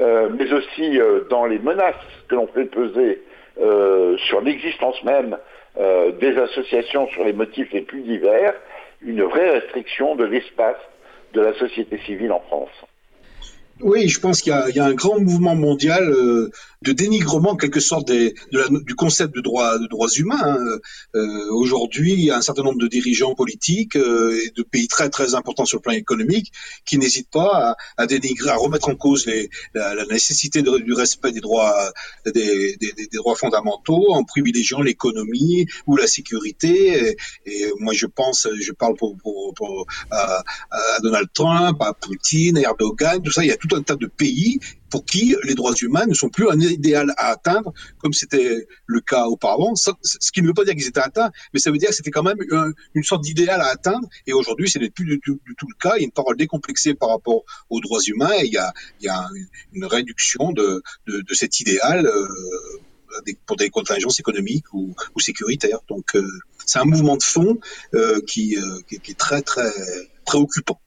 mais 0.00 0.52
aussi 0.52 0.98
dans 1.30 1.46
les 1.46 1.60
menaces 1.60 1.94
que 2.28 2.34
l'on 2.34 2.48
fait 2.48 2.64
peser 2.64 3.22
sur 3.56 4.40
l'existence 4.40 5.02
même 5.04 5.36
des 5.78 6.36
associations 6.36 7.06
sur 7.08 7.24
les 7.24 7.32
motifs 7.32 7.72
les 7.72 7.82
plus 7.82 8.02
divers, 8.02 8.54
une 9.04 9.22
vraie 9.22 9.50
restriction 9.50 10.16
de 10.16 10.24
l'espace 10.24 10.80
de 11.32 11.40
la 11.40 11.52
société 11.54 11.98
civile 11.98 12.32
en 12.32 12.40
France. 12.40 12.84
Oui, 13.80 14.08
je 14.08 14.20
pense 14.20 14.40
qu'il 14.40 14.52
y, 14.52 14.78
a 14.78 14.84
un 14.84 14.94
grand 14.94 15.18
mouvement 15.18 15.56
mondial 15.56 16.08
euh, 16.10 16.50
de 16.84 16.92
dénigrement, 16.92 17.52
en 17.52 17.56
quelque 17.56 17.80
sorte, 17.80 18.06
des, 18.08 18.34
du 18.52 18.94
concept 18.94 19.34
de, 19.34 19.40
droit, 19.40 19.78
de 19.78 19.86
droits 19.86 20.10
humains. 20.16 20.36
Hein. 20.42 20.78
Euh, 21.14 21.50
Aujourd'hui, 21.50 22.30
un 22.30 22.42
certain 22.42 22.62
nombre 22.62 22.78
de 22.78 22.86
dirigeants 22.86 23.34
politiques 23.34 23.96
euh, 23.96 24.38
et 24.44 24.50
de 24.54 24.62
pays 24.62 24.86
très 24.86 25.08
très 25.08 25.34
importants 25.34 25.64
sur 25.64 25.78
le 25.78 25.82
plan 25.82 25.92
économique 25.92 26.52
qui 26.84 26.98
n'hésitent 26.98 27.30
pas 27.30 27.76
à, 27.96 28.02
à, 28.02 28.06
dénigrer, 28.06 28.50
à 28.50 28.56
remettre 28.56 28.88
en 28.90 28.96
cause 28.96 29.26
les, 29.26 29.48
la, 29.74 29.94
la, 29.94 30.04
nécessité 30.06 30.62
du 30.62 30.92
respect 30.92 31.32
des 31.32 31.40
droits, 31.40 31.92
des, 32.26 32.76
des, 32.76 32.92
des, 32.92 33.08
droits 33.14 33.36
fondamentaux 33.36 34.12
en 34.12 34.24
privilégiant 34.24 34.82
l'économie 34.82 35.66
ou 35.86 35.96
la 35.96 36.06
sécurité. 36.06 36.72
Et, 36.98 37.16
et, 37.46 37.72
moi, 37.80 37.94
je 37.94 38.06
pense, 38.06 38.46
je 38.60 38.72
parle 38.72 38.94
pour, 38.96 39.16
pour, 39.16 39.54
pour 39.54 39.86
à, 40.10 40.42
à, 40.70 41.00
Donald 41.02 41.28
Trump, 41.32 41.80
à 41.80 41.94
Poutine, 41.94 42.58
à 42.58 42.62
Erdogan, 42.62 43.22
tout 43.22 43.32
ça. 43.32 43.42
Il 43.42 43.48
y 43.48 43.52
a 43.52 43.56
tout 43.56 43.74
un 43.74 43.82
tas 43.82 43.96
de 43.96 44.06
pays 44.06 44.60
pour 44.94 45.04
qui 45.04 45.34
les 45.42 45.56
droits 45.56 45.74
humains 45.82 46.06
ne 46.06 46.14
sont 46.14 46.28
plus 46.28 46.48
un 46.48 46.60
idéal 46.60 47.12
à 47.16 47.30
atteindre, 47.30 47.72
comme 47.98 48.12
c'était 48.12 48.68
le 48.86 49.00
cas 49.00 49.24
auparavant. 49.24 49.74
ce 49.74 49.90
qui 50.32 50.40
ne 50.40 50.46
veut 50.46 50.54
pas 50.54 50.64
dire 50.64 50.74
qu'ils 50.74 50.86
étaient 50.86 51.00
atteints, 51.00 51.32
mais 51.52 51.58
ça 51.58 51.72
veut 51.72 51.78
dire 51.78 51.88
que 51.88 51.96
c'était 51.96 52.12
quand 52.12 52.22
même 52.22 52.38
une 52.94 53.02
sorte 53.02 53.22
d'idéal 53.22 53.60
à 53.60 53.70
atteindre. 53.70 54.06
Et 54.28 54.32
aujourd'hui, 54.32 54.70
ce 54.70 54.78
n'est 54.78 54.90
plus 54.90 55.04
du 55.04 55.18
tout, 55.18 55.40
le 55.46 55.74
cas. 55.80 55.94
Il 55.96 56.02
y 56.02 56.02
a 56.02 56.04
une 56.04 56.12
parole 56.12 56.36
décomplexée 56.36 56.94
par 56.94 57.08
rapport 57.08 57.42
aux 57.70 57.80
droits 57.80 58.02
humains. 58.06 58.34
Et 58.40 58.46
il 58.46 58.52
y 58.52 59.08
a, 59.08 59.28
une 59.72 59.84
réduction 59.84 60.52
de, 60.52 60.80
cet 61.32 61.58
idéal. 61.58 62.06
Euh, 62.06 62.28
pour 63.46 63.56
des 63.56 63.70
contingences 63.70 64.20
économiques 64.20 64.72
ou, 64.72 64.94
sécuritaires. 65.18 65.80
Donc, 65.88 66.14
euh, 66.14 66.26
c'est 66.66 66.78
un 66.80 66.84
mouvement 66.84 67.16
de 67.16 67.22
fond 67.22 67.58
euh, 67.94 68.20
qui, 68.26 68.56
qui, 68.88 69.10
est 69.10 69.18
très, 69.18 69.42
très 69.42 69.70
préoccupant. 70.24 70.80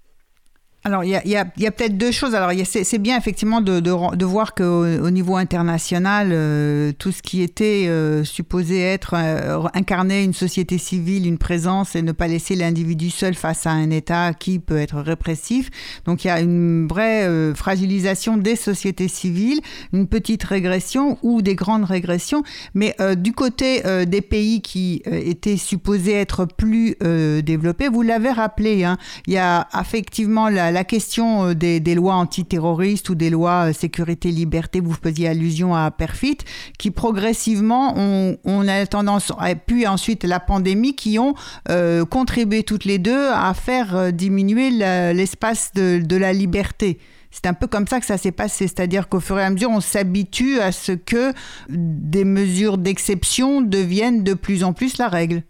Alors, 0.87 1.03
il 1.03 1.09
y 1.09 1.35
a, 1.35 1.43
peut-être 1.43 1.97
deux 1.97 2.13
choses. 2.13 2.33
Alors, 2.33 2.49
c'est 2.63 2.97
bien 2.97 3.17
effectivement 3.17 3.59
de, 3.59 4.23
voir 4.23 4.55
qu'au 4.55 4.85
au 4.85 5.09
niveau 5.09 5.35
international, 5.35 6.29
euh, 6.31 6.93
tout 6.97 7.11
ce 7.11 7.21
qui 7.21 7.41
était 7.41 7.87
euh, 7.89 8.23
supposé 8.23 8.79
être 8.79 9.13
euh, 9.13 9.67
incarner 9.73 10.23
une 10.23 10.33
société 10.33 10.77
civile, 10.77 11.27
une 11.27 11.39
présence 11.39 11.97
et 11.97 12.01
ne 12.01 12.13
pas 12.13 12.29
laisser 12.29 12.55
l'individu 12.55 13.09
seul 13.09 13.33
face 13.33 13.67
à 13.67 13.71
un 13.71 13.89
État 13.89 14.33
qui 14.33 14.59
peut 14.59 14.77
être 14.77 15.01
répressif. 15.01 15.69
Donc, 16.05 16.23
il 16.23 16.27
y 16.27 16.29
a 16.29 16.39
une 16.39 16.87
vraie 16.87 17.53
fragilisation 17.53 18.37
des 18.37 18.55
sociétés 18.55 19.09
civiles, 19.09 19.59
une 19.91 20.07
petite 20.07 20.45
régression 20.45 21.17
ou 21.21 21.41
des 21.41 21.55
grandes 21.55 21.83
régressions. 21.83 22.43
Mais 22.73 22.95
du 23.17 23.33
côté 23.33 23.81
des 24.05 24.21
pays 24.21 24.61
qui 24.61 25.01
étaient 25.05 25.57
supposés 25.57 26.13
être 26.13 26.45
plus 26.45 26.95
développés, 27.43 27.89
vous 27.89 28.03
l'avez 28.03 28.31
rappelé, 28.31 28.85
hein, 28.85 28.97
il 29.25 29.33
y 29.33 29.37
a 29.37 29.67
effectivement 29.77 30.47
la 30.47 30.76
la 30.77 30.83
question 30.83 31.47
euh, 31.47 31.53
des, 31.55 31.95
lois 31.95 32.13
antiterroristes 32.13 33.09
ou 33.09 33.15
des 33.15 33.31
lois 33.31 33.69
euh, 33.69 33.73
sécurité-liberté, 33.73 34.79
vous 34.79 34.93
faisiez 34.93 35.27
allusion 35.27 35.73
à 35.73 35.89
Perfit, 35.89 36.37
qui 36.77 36.91
progressivement 36.91 37.95
ont, 37.97 38.37
on 38.43 38.67
a 38.67 38.85
tendance, 38.85 39.31
puis 39.65 39.87
ensuite 39.87 40.23
la 40.23 40.39
pandémie, 40.39 40.95
qui 40.95 41.17
ont 41.17 41.33
euh, 41.69 42.05
contribué 42.05 42.61
toutes 42.61 42.85
les 42.85 42.99
deux 42.99 43.29
à 43.33 43.55
faire 43.55 44.13
diminuer 44.13 44.69
l'espace 44.69 45.71
de, 45.73 46.15
la 46.15 46.31
liberté. 46.31 46.99
C'est 47.31 47.47
un 47.47 47.53
peu 47.53 47.65
comme 47.65 47.87
ça 47.87 47.99
que 47.99 48.05
ça 48.05 48.19
s'est 48.19 48.31
passé, 48.31 48.67
c'est-à-dire 48.67 49.09
qu'au 49.09 49.19
fur 49.19 49.39
et 49.39 49.43
à 49.43 49.49
mesure, 49.49 49.71
on 49.71 49.81
s'habitue 49.81 50.59
à 50.59 50.71
ce 50.71 50.91
que 50.91 51.33
des 51.69 52.23
mesures 52.23 52.77
d'exception 52.77 53.61
deviennent 53.61 54.23
de 54.23 54.35
plus 54.35 54.63
en 54.63 54.73
plus 54.73 54.99
la 54.99 55.07
règle. 55.07 55.41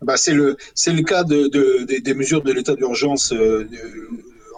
Bah 0.00 0.16
c'est 0.16 0.34
le 0.34 0.56
le 0.86 1.02
cas 1.02 1.24
de, 1.24 2.00
des 2.00 2.14
mesures 2.14 2.42
de 2.42 2.52
l'état 2.52 2.74
d'urgence 2.74 3.32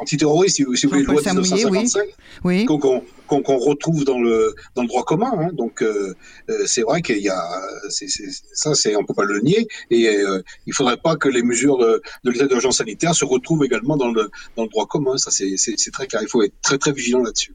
antiterroriste, 0.00 0.56
si 0.56 0.62
vous, 0.62 0.72
voulez, 0.88 1.02
loi 1.02 1.20
de 1.20 1.28
1955, 1.28 2.02
oui. 2.44 2.64
qu'on 2.66 3.58
retrouve 3.58 4.04
dans 4.04 4.18
le, 4.18 4.54
dans 4.74 4.82
le 4.82 4.88
droit 4.88 5.04
commun. 5.04 5.32
Hein. 5.38 5.50
Donc, 5.52 5.82
euh, 5.82 6.14
euh, 6.50 6.62
c'est 6.66 6.82
vrai 6.82 7.02
qu'il 7.02 7.18
y 7.18 7.28
a. 7.28 7.42
ça, 7.88 8.70
on 8.70 9.02
ne 9.02 9.06
peut 9.06 9.14
pas 9.14 9.24
le 9.24 9.40
nier. 9.40 9.66
Et 9.90 10.08
euh, 10.08 10.42
il 10.66 10.70
ne 10.70 10.74
faudrait 10.74 10.96
pas 10.96 11.16
que 11.16 11.28
les 11.28 11.42
mesures 11.42 11.78
de, 11.78 12.02
l'état 12.24 12.46
d'urgence 12.46 12.78
sanitaire 12.78 13.14
se 13.14 13.24
retrouvent 13.24 13.64
également 13.64 13.96
dans 13.96 14.12
le, 14.12 14.30
dans 14.56 14.64
le 14.64 14.68
droit 14.68 14.86
commun. 14.86 15.16
Ça, 15.16 15.30
c'est 15.30 15.90
très 15.92 16.06
clair. 16.06 16.22
Il 16.22 16.28
faut 16.28 16.42
être 16.42 16.54
très, 16.62 16.78
très 16.78 16.92
vigilant 16.92 17.22
là-dessus. 17.22 17.54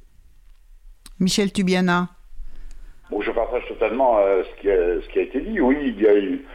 Michel 1.19 1.51
Tubiana. 1.51 2.09
Bon, 3.09 3.21
je 3.21 3.31
partage 3.31 3.63
totalement 3.67 4.17
ce, 4.17 4.61
qui 4.61 4.69
a, 4.69 5.01
ce 5.01 5.13
qui 5.13 5.19
a 5.19 5.21
été 5.23 5.41
dit. 5.41 5.59
Oui, 5.59 5.75
il 5.81 6.01
y 6.01 6.07
a 6.07 6.15
eu 6.15 6.45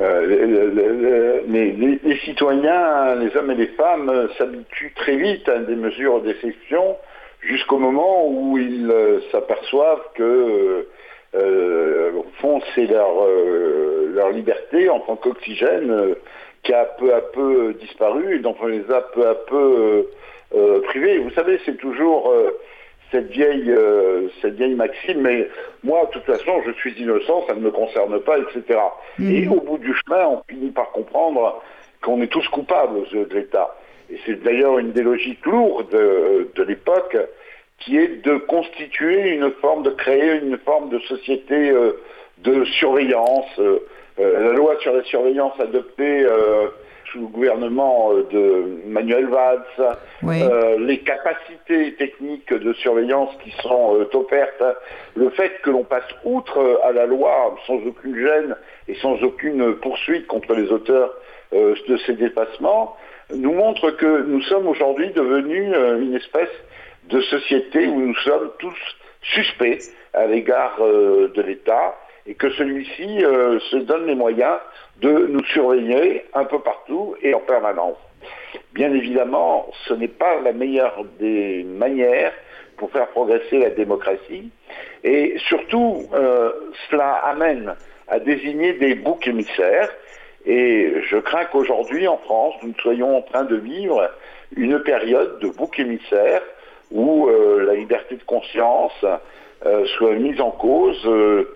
euh, 0.00 1.42
les, 1.48 2.16
citoyens, 2.24 3.14
les 3.14 3.34
hommes 3.34 3.50
et 3.50 3.54
les 3.54 3.68
femmes 3.68 4.10
euh, 4.10 4.28
s'habituent 4.36 4.92
très 4.94 5.16
vite 5.16 5.48
à 5.48 5.58
des 5.60 5.74
mesures 5.74 6.20
d'exception 6.20 6.98
jusqu'au 7.40 7.78
moment 7.78 8.28
où 8.28 8.58
ils 8.58 8.90
euh, 8.90 9.20
s'aperçoivent 9.32 10.04
que 10.14 10.86
au 11.34 12.24
fond 12.40 12.62
c'est 12.74 12.86
leur, 12.86 13.10
leur 14.14 14.30
liberté 14.30 14.88
en 14.88 15.00
tant 15.00 15.16
qu'oxygène 15.16 16.14
qui 16.62 16.72
a 16.72 16.86
peu 16.98 17.12
à 17.12 17.20
peu 17.20 17.74
disparu 17.74 18.36
et 18.36 18.38
dont 18.38 18.56
on 18.62 18.66
les 18.66 18.90
a 18.90 19.02
peu 19.02 19.28
à 19.28 19.34
peu 19.34 20.08
privés. 20.84 21.18
Vous 21.18 21.30
savez, 21.32 21.60
c'est 21.66 21.76
toujours 21.76 22.32
cette 23.10 23.30
vieille, 23.30 23.70
euh, 23.70 24.28
cette 24.40 24.54
vieille 24.54 24.74
maxime, 24.74 25.20
mais 25.22 25.48
moi, 25.84 26.06
de 26.06 26.10
toute 26.12 26.24
façon, 26.24 26.62
je 26.66 26.72
suis 26.72 26.92
innocent, 27.00 27.44
ça 27.46 27.54
ne 27.54 27.60
me 27.60 27.70
concerne 27.70 28.20
pas, 28.20 28.38
etc. 28.38 28.80
Mhm. 29.18 29.34
Et 29.34 29.48
au 29.48 29.60
bout 29.60 29.78
du 29.78 29.94
chemin, 29.94 30.26
on 30.26 30.42
finit 30.48 30.70
par 30.70 30.90
comprendre 30.92 31.62
qu'on 32.02 32.20
est 32.22 32.26
tous 32.26 32.46
coupables 32.48 33.08
de 33.12 33.34
l'État. 33.34 33.76
Et 34.10 34.18
c'est 34.24 34.42
d'ailleurs 34.42 34.78
une 34.78 34.92
des 34.92 35.02
logiques 35.02 35.44
lourdes 35.46 35.90
de, 35.90 36.50
de 36.54 36.62
l'époque, 36.62 37.16
qui 37.78 37.98
est 37.98 38.24
de 38.24 38.38
constituer 38.38 39.30
une 39.30 39.50
forme, 39.60 39.82
de 39.82 39.90
créer 39.90 40.38
une 40.40 40.58
forme 40.58 40.88
de 40.88 40.98
société 41.00 41.70
euh, 41.70 41.92
de 42.38 42.64
surveillance. 42.64 43.58
Euh, 43.58 43.80
la 44.18 44.52
loi 44.52 44.76
sur 44.80 44.94
la 44.94 45.04
surveillance 45.04 45.52
adoptée 45.60 46.26
sous 47.10 47.20
le 47.20 47.26
gouvernement 47.26 48.12
euh, 48.12 48.26
de 48.30 48.88
Manuel 48.88 49.26
Valls, 49.26 49.96
euh, 50.24 50.78
les 50.78 50.98
capacités 50.98 51.94
techniques 51.94 52.52
de 52.52 52.72
surveillance 52.74 53.30
qui 53.42 53.50
sont 53.62 53.96
euh, 53.96 54.08
offertes, 54.14 54.62
le 55.14 55.30
fait 55.30 55.60
que 55.62 55.70
l'on 55.70 55.84
passe 55.84 56.08
outre 56.24 56.80
à 56.84 56.92
la 56.92 57.06
loi 57.06 57.56
sans 57.66 57.76
aucune 57.86 58.16
gêne 58.16 58.56
et 58.88 58.94
sans 58.96 59.22
aucune 59.22 59.76
poursuite 59.76 60.26
contre 60.26 60.54
les 60.54 60.70
auteurs 60.70 61.12
de 61.52 61.96
ces 62.04 62.14
dépassements, 62.14 62.96
nous 63.34 63.52
montre 63.52 63.92
que 63.92 64.22
nous 64.22 64.42
sommes 64.42 64.66
aujourd'hui 64.66 65.10
devenus 65.10 65.74
une 66.00 66.14
espèce 66.14 66.50
de 67.08 67.20
société 67.20 67.86
où 67.86 68.00
nous 68.00 68.16
sommes 68.16 68.50
tous 68.58 68.76
suspects 69.22 69.78
à 70.12 70.26
l'égard 70.26 70.76
de 70.80 71.42
l'État 71.42 71.94
et 72.26 72.34
que 72.34 72.50
celui-ci 72.50 73.20
se 73.70 73.76
donne 73.76 74.06
les 74.06 74.16
moyens 74.16 74.58
de 75.00 75.26
nous 75.28 75.44
surveiller 75.44 76.24
un 76.34 76.44
peu 76.44 76.58
partout 76.60 77.16
et 77.22 77.34
en 77.34 77.40
permanence. 77.40 77.98
Bien 78.72 78.92
évidemment, 78.92 79.68
ce 79.86 79.94
n'est 79.94 80.08
pas 80.08 80.40
la 80.40 80.52
meilleure 80.52 81.04
des 81.18 81.64
manières 81.64 82.32
pour 82.76 82.90
faire 82.90 83.08
progresser 83.08 83.58
la 83.58 83.70
démocratie. 83.70 84.50
Et 85.04 85.36
surtout, 85.48 86.06
euh, 86.14 86.52
cela 86.90 87.12
amène 87.24 87.74
à 88.08 88.18
désigner 88.18 88.74
des 88.74 88.94
boucs 88.94 89.26
émissaires. 89.26 89.90
Et 90.44 90.94
je 91.08 91.16
crains 91.16 91.46
qu'aujourd'hui, 91.46 92.06
en 92.06 92.18
France, 92.18 92.54
nous 92.62 92.74
soyons 92.80 93.16
en 93.16 93.22
train 93.22 93.44
de 93.44 93.56
vivre 93.56 94.10
une 94.56 94.80
période 94.80 95.40
de 95.40 95.48
boucs 95.48 95.78
émissaires 95.78 96.42
où 96.92 97.28
euh, 97.28 97.64
la 97.64 97.74
liberté 97.74 98.16
de 98.16 98.22
conscience 98.22 99.04
euh, 99.64 99.84
soit 99.96 100.12
mise 100.12 100.40
en 100.40 100.52
cause 100.52 101.02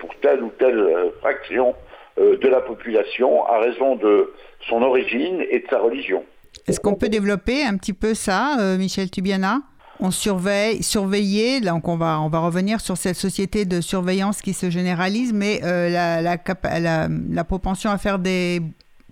pour 0.00 0.14
telle 0.16 0.42
ou 0.42 0.50
telle 0.58 1.12
fraction 1.20 1.68
euh, 1.70 1.89
de 2.16 2.48
la 2.48 2.60
population 2.60 3.46
à 3.46 3.58
raison 3.58 3.96
de 3.96 4.32
son 4.68 4.82
origine 4.82 5.42
et 5.50 5.60
de 5.60 5.66
sa 5.68 5.78
religion. 5.78 6.24
Est-ce 6.66 6.80
qu'on 6.80 6.94
peut 6.94 7.08
développer 7.08 7.64
un 7.64 7.76
petit 7.76 7.92
peu 7.92 8.14
ça, 8.14 8.56
euh, 8.60 8.76
Michel 8.76 9.10
Tubiana? 9.10 9.58
On 9.98 10.10
surveille, 10.10 10.82
surveiller, 10.82 11.60
donc 11.60 11.86
on 11.88 11.96
va, 11.96 12.20
on 12.20 12.28
va 12.28 12.38
revenir 12.38 12.80
sur 12.80 12.96
cette 12.96 13.16
société 13.16 13.66
de 13.66 13.80
surveillance 13.80 14.40
qui 14.40 14.54
se 14.54 14.70
généralise, 14.70 15.32
mais 15.34 15.60
euh, 15.62 15.90
la, 15.90 16.22
la, 16.22 17.44
propension 17.44 17.90
à 17.90 17.98
faire 17.98 18.18
des, 18.18 18.60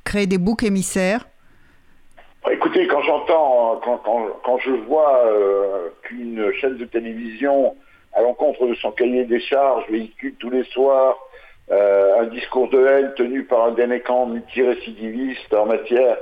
créer 0.05 0.27
des 0.27 0.39
boucs 0.39 0.63
émissaires? 0.63 1.29
Écoutez, 2.51 2.87
quand 2.87 3.03
j'entends, 3.03 3.81
quand, 3.85 4.01
quand, 4.43 4.59
je 4.59 4.71
vois 4.87 5.25
qu'une 6.05 6.51
chaîne 6.59 6.79
de 6.79 6.87
télévision, 6.87 7.77
à 8.15 8.23
l'encontre 8.23 8.67
de 8.67 8.75
son 8.77 8.91
cahier 8.93 9.27
des 9.27 9.41
charges, 9.41 9.85
véhicule 9.91 10.35
tous 10.39 10.49
les 10.49 10.65
soirs 10.65 11.19
un 11.71 12.25
discours 12.27 12.69
de 12.71 12.87
haine 12.87 13.13
tenu 13.17 13.45
par 13.45 13.67
un 13.67 13.73
délinquant 13.73 14.27
multirécidiviste 14.27 15.53
en 15.53 15.67
matière 15.67 16.17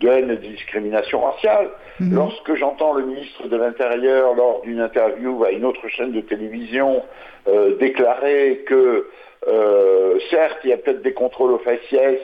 de 0.00 0.08
haine 0.08 0.30
et 0.30 0.36
de 0.36 0.46
discrimination 0.46 1.20
raciale. 1.20 1.70
Mhm. 2.00 2.14
Lorsque 2.14 2.54
j'entends 2.54 2.94
le 2.94 3.04
ministre 3.04 3.48
de 3.48 3.56
l'Intérieur, 3.56 4.34
lors 4.34 4.62
d'une 4.62 4.80
interview 4.80 5.44
à 5.44 5.50
une 5.50 5.64
autre 5.64 5.88
chaîne 5.88 6.12
de 6.12 6.20
télévision, 6.20 7.02
déclarer 7.80 8.64
que, 8.66 9.08
certes, 10.30 10.58
il 10.64 10.70
y 10.70 10.72
a 10.72 10.76
peut-être 10.76 11.02
des 11.02 11.12
contrôles 11.12 11.52
aux 11.52 11.58
faciès, 11.58 12.20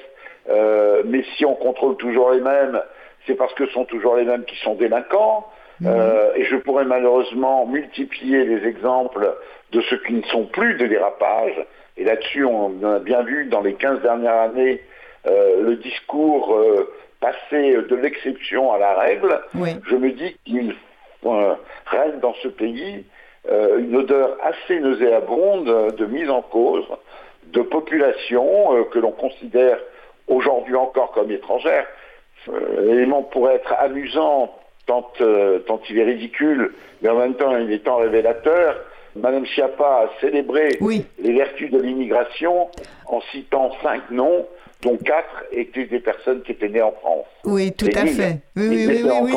mais 1.04 1.24
si 1.36 1.44
on 1.44 1.54
contrôle 1.54 1.96
toujours 1.96 2.30
les 2.30 2.40
mêmes, 2.40 2.80
c'est 3.26 3.34
parce 3.34 3.52
que 3.54 3.66
ce 3.66 3.72
sont 3.72 3.84
toujours 3.84 4.16
les 4.16 4.24
mêmes 4.24 4.44
qui 4.44 4.56
sont 4.56 4.74
délinquants. 4.74 5.46
Mhm. 5.80 5.88
Euh, 5.88 6.32
et 6.34 6.44
je 6.44 6.56
pourrais 6.56 6.84
malheureusement 6.84 7.66
multiplier 7.66 8.44
les 8.44 8.66
exemples 8.66 9.36
de 9.72 9.80
ceux 9.82 9.98
qui 9.98 10.14
ne 10.14 10.22
sont 10.22 10.46
plus 10.46 10.74
de 10.74 10.86
dérapage. 10.86 11.54
Et 11.98 12.04
là-dessus, 12.04 12.44
on 12.44 12.82
a 12.84 12.98
bien 12.98 13.22
vu 13.22 13.46
dans 13.46 13.60
les 13.60 13.74
15 13.74 14.02
dernières 14.02 14.40
années 14.40 14.80
euh, 15.26 15.62
le 15.62 15.76
discours 15.76 16.54
euh, 16.54 16.92
passé 17.20 17.74
de 17.74 17.96
l'exception 17.96 18.72
à 18.72 18.78
la 18.78 18.94
règle. 18.94 19.40
Je 19.88 19.96
me 19.96 20.12
dis 20.12 20.36
qu'il 20.44 20.74
règne 21.86 22.20
dans 22.20 22.34
ce 22.42 22.48
pays 22.48 23.04
une 23.50 23.96
odeur 23.96 24.36
assez 24.42 24.78
nauséabonde 24.78 25.94
de 25.96 26.06
mise 26.06 26.30
en 26.30 26.42
cause 26.42 26.84
de 27.46 27.62
populations 27.62 28.84
que 28.84 28.98
l'on 28.98 29.10
considère 29.10 29.78
aujourd'hui 30.28 30.76
encore 30.76 31.10
comme 31.12 31.30
étrangères. 31.32 31.86
L'élément 32.46 33.22
pourrait 33.22 33.56
être 33.56 33.72
amusant 33.80 34.54
euh, 35.20 35.58
tant, 35.60 35.80
il 35.90 35.98
est 35.98 36.04
ridicule, 36.04 36.72
mais 37.02 37.10
en 37.10 37.18
même 37.18 37.34
temps 37.34 37.56
il 37.56 37.70
est 37.72 37.84
tant 37.84 37.96
révélateur. 37.96 38.76
Madame 39.20 39.44
Schiappa 39.46 39.84
a 39.84 40.20
célébré 40.20 40.78
les 41.22 41.32
vertus 41.32 41.70
de 41.70 41.80
l'immigration 41.80 42.68
en 43.06 43.20
citant 43.32 43.70
cinq 43.82 44.10
noms, 44.10 44.46
dont 44.82 44.96
quatre 44.96 45.44
étaient 45.50 45.86
des 45.86 45.98
personnes 45.98 46.40
qui 46.42 46.52
étaient 46.52 46.68
nées 46.68 46.82
en 46.82 46.92
France. 46.92 47.26
Oui, 47.44 47.72
tout 47.72 47.88
à 47.94 48.06
fait. 48.06 48.40
Oui, 48.56 48.68
oui, 48.68 49.02
oui, 49.02 49.10
oui, 49.22 49.32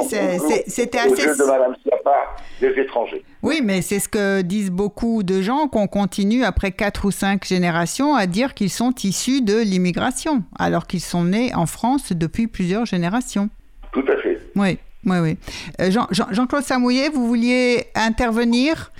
c'était 0.68 0.98
assez. 1.00 1.26
de 1.26 1.48
Madame 1.48 1.76
Schiappa, 1.82 2.36
des 2.60 2.80
étrangers. 2.80 3.24
Oui, 3.42 3.62
mais 3.64 3.82
c'est 3.82 4.00
ce 4.00 4.08
que 4.08 4.42
disent 4.42 4.70
beaucoup 4.70 5.24
de 5.24 5.42
gens 5.42 5.68
qu'on 5.68 5.88
continue 5.88 6.44
après 6.44 6.72
quatre 6.72 7.06
ou 7.06 7.12
cinq 7.12 7.46
générations 7.46 8.14
à 8.14 8.28
dire 8.28 8.54
qu'ils 8.54 8.70
sont 8.70 8.94
issus 9.04 9.42
de 9.42 9.60
l'immigration, 9.62 10.44
alors 10.60 10.86
qu'ils 10.86 11.02
sont 11.02 11.24
nés 11.24 11.54
en 11.56 11.66
France 11.66 12.14
depuis 12.14 12.48
plusieurs 12.48 12.86
générations. 12.86 13.50
Tout 13.92 14.06
à 14.08 14.18
fait. 14.18 14.38
Oui. 14.56 14.78
Oui, 15.04 15.18
oui. 15.18 15.38
Euh, 15.82 15.90
Jean-Claude 15.90 16.62
Samouillet, 16.64 17.10
vous 17.10 17.26
vouliez 17.28 17.86
intervenir? 17.96 18.92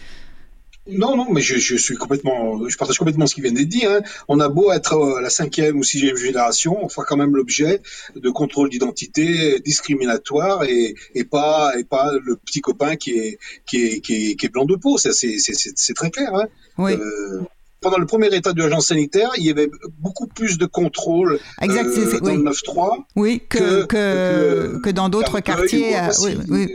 Non, 0.90 1.16
non, 1.16 1.28
mais 1.32 1.42
je, 1.42 1.78
suis 1.78 1.96
complètement, 1.96 2.68
je 2.68 2.76
partage 2.76 2.98
complètement 2.98 3.28
ce 3.28 3.36
qui 3.36 3.42
vient 3.42 3.52
d'être 3.52 3.70
dit. 3.70 3.86
Hein. 3.86 4.02
On 4.28 4.40
a 4.40 4.50
beau 4.50 4.72
être 4.72 4.94
euh, 4.96 5.22
la 5.22 5.30
cinquième 5.30 5.78
ou 5.78 5.84
sixième 5.84 6.18
génération, 6.18 6.84
on 6.84 6.90
fera 6.90 7.06
quand 7.06 7.18
même 7.18 7.36
l'objet 7.36 7.82
de 8.16 8.30
contrôle 8.32 8.70
d'identité 8.70 9.60
discriminatoire 9.60 10.64
et, 10.64 10.96
pas 11.30 11.74
et 11.78 11.84
pas 11.84 12.12
le 12.24 12.36
petit 12.36 12.62
copain 12.62 12.96
qui 12.96 13.12
est 13.12 13.38
qui 13.68 13.86
est, 13.86 14.02
qui 14.02 14.36
est, 14.42 14.50
blanc 14.52 14.66
de 14.66 14.76
peau. 14.76 14.98
C'est 14.98 15.94
très 15.94 16.10
clair. 16.10 16.34
Hein. 16.34 16.48
Oui. 16.80 16.94
Euh, 16.94 17.42
pendant 17.80 17.98
le 17.98 18.06
premier 18.06 18.34
état 18.36 18.54
d'urgence 18.54 18.88
sanitaire, 18.88 19.32
il 19.38 19.46
y 19.46 19.50
avait 19.52 19.70
beaucoup 20.00 20.28
plus 20.28 20.58
de 20.58 20.66
contrôle 20.66 21.40
exact, 21.62 21.90
euh, 21.98 22.20
dans 22.20 22.36
le 22.36 22.44
9-3 22.44 22.98
oui, 23.16 23.42
que, 23.50 23.86
que, 23.86 24.80
que, 24.84 24.90
dans 24.90 25.10
d'autres 25.10 25.40
quartiers. 25.40 25.96
Euh, 25.98 26.12
oui, 26.22 26.38
oui. 26.50 26.68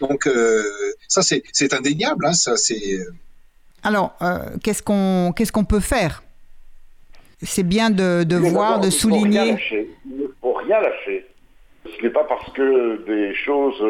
Donc, 0.00 0.28
ça, 1.08 1.22
c'est 1.22 1.74
indéniable. 1.74 2.26
Hein, 2.26 2.32
ça, 2.32 2.54
Alors, 3.86 4.14
qu'est-ce 4.62 4.82
qu'on 4.82 5.32
qu'est-ce 5.34 5.52
qu'on 5.52 5.64
peut 5.64 5.80
faire? 5.80 6.22
C'est 7.42 7.66
bien 7.66 7.90
de, 7.90 8.24
de 8.24 8.36
voir, 8.36 8.80
de 8.80 8.90
souligner. 8.90 9.56
Il 10.06 10.22
ne 10.22 10.26
faut 10.40 10.54
rien 10.54 10.80
lâcher. 10.80 11.26
Ce 11.84 12.02
n'est 12.02 12.10
pas 12.10 12.24
parce 12.24 12.50
que 12.52 13.04
des 13.06 13.34
choses 13.34 13.82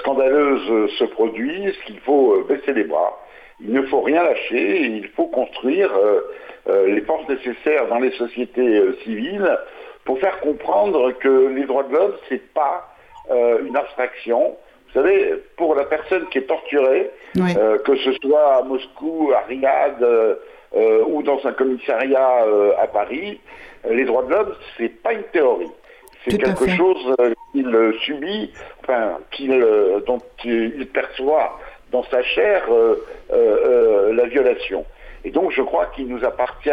scandaleuses 0.00 0.90
se 0.98 1.04
produisent 1.04 1.76
qu'il 1.86 1.98
faut 2.00 2.44
baisser 2.48 2.72
les 2.72 2.84
bras 2.84 3.18
il 3.60 3.72
ne 3.72 3.82
faut 3.82 4.00
rien 4.00 4.22
lâcher, 4.22 4.82
il 4.82 5.08
faut 5.08 5.26
construire 5.26 5.92
euh, 5.94 6.20
euh, 6.68 6.86
les 6.94 7.02
forces 7.02 7.28
nécessaires 7.28 7.88
dans 7.88 7.98
les 7.98 8.10
sociétés 8.12 8.78
euh, 8.78 8.96
civiles 9.04 9.58
pour 10.04 10.18
faire 10.18 10.40
comprendre 10.40 11.12
que 11.12 11.48
les 11.48 11.64
droits 11.64 11.84
de 11.84 11.92
l'homme, 11.92 12.14
c'est 12.28 12.52
pas 12.52 12.90
une 13.30 13.74
abstraction. 13.74 14.54
Vous 14.94 15.00
savez, 15.00 15.34
pour 15.56 15.74
la 15.74 15.84
personne 15.84 16.26
qui 16.28 16.38
est 16.38 16.46
torturée, 16.46 17.10
que 17.34 17.96
ce 17.96 18.12
soit 18.22 18.58
à 18.58 18.62
Moscou, 18.62 19.32
à 19.34 19.40
Riyad 19.46 20.06
ou 21.08 21.22
dans 21.22 21.44
un 21.44 21.52
commissariat 21.52 22.44
à 22.78 22.86
Paris, 22.86 23.40
les 23.90 24.04
droits 24.04 24.22
de 24.22 24.30
l'homme, 24.30 24.54
c'est 24.78 25.02
pas 25.02 25.12
une 25.12 25.24
théorie. 25.24 25.70
C'est 26.24 26.38
quelque 26.38 26.68
chose 26.76 27.16
qu'il 27.52 27.94
subit, 28.02 28.52
enfin, 28.82 29.18
qu'il, 29.32 29.66
dont 30.06 30.20
il 30.44 30.86
perçoit 30.86 31.58
dans 31.94 32.04
sa 32.10 32.22
chair 32.22 32.64
euh, 32.70 32.96
euh, 33.30 33.36
euh, 33.36 34.14
la 34.14 34.26
violation. 34.26 34.84
Et 35.24 35.30
donc 35.30 35.52
je 35.52 35.62
crois 35.62 35.86
qu'il 35.94 36.08
nous 36.08 36.24
appartient 36.24 36.70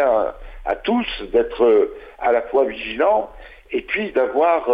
à 0.64 0.76
tous 0.82 1.06
d'être 1.32 1.90
à 2.18 2.32
la 2.32 2.42
fois 2.42 2.64
vigilants 2.64 3.30
et 3.70 3.82
puis 3.82 4.10
d'avoir 4.12 4.68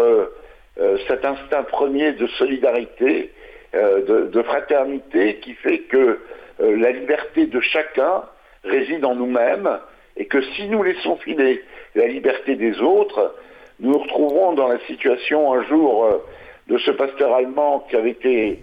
cet 1.07 1.24
instinct 1.24 1.62
premier 1.62 2.12
de 2.12 2.26
solidarité, 2.26 3.30
de, 3.74 4.42
fraternité 4.42 5.36
qui 5.36 5.54
fait 5.54 5.80
que 5.80 6.20
la 6.58 6.90
liberté 6.90 7.46
de 7.46 7.60
chacun 7.60 8.22
réside 8.64 9.04
en 9.04 9.14
nous-mêmes 9.14 9.78
et 10.16 10.26
que 10.26 10.40
si 10.54 10.68
nous 10.68 10.82
laissons 10.82 11.16
filer 11.16 11.62
la 11.94 12.06
liberté 12.06 12.56
des 12.56 12.80
autres, 12.80 13.34
nous 13.80 13.92
nous 13.92 13.98
retrouverons 13.98 14.54
dans 14.54 14.68
la 14.68 14.78
situation 14.86 15.52
un 15.52 15.64
jour 15.64 16.22
de 16.66 16.78
ce 16.78 16.90
pasteur 16.90 17.34
allemand 17.34 17.86
qui 17.88 17.96
avait 17.96 18.10
été, 18.10 18.58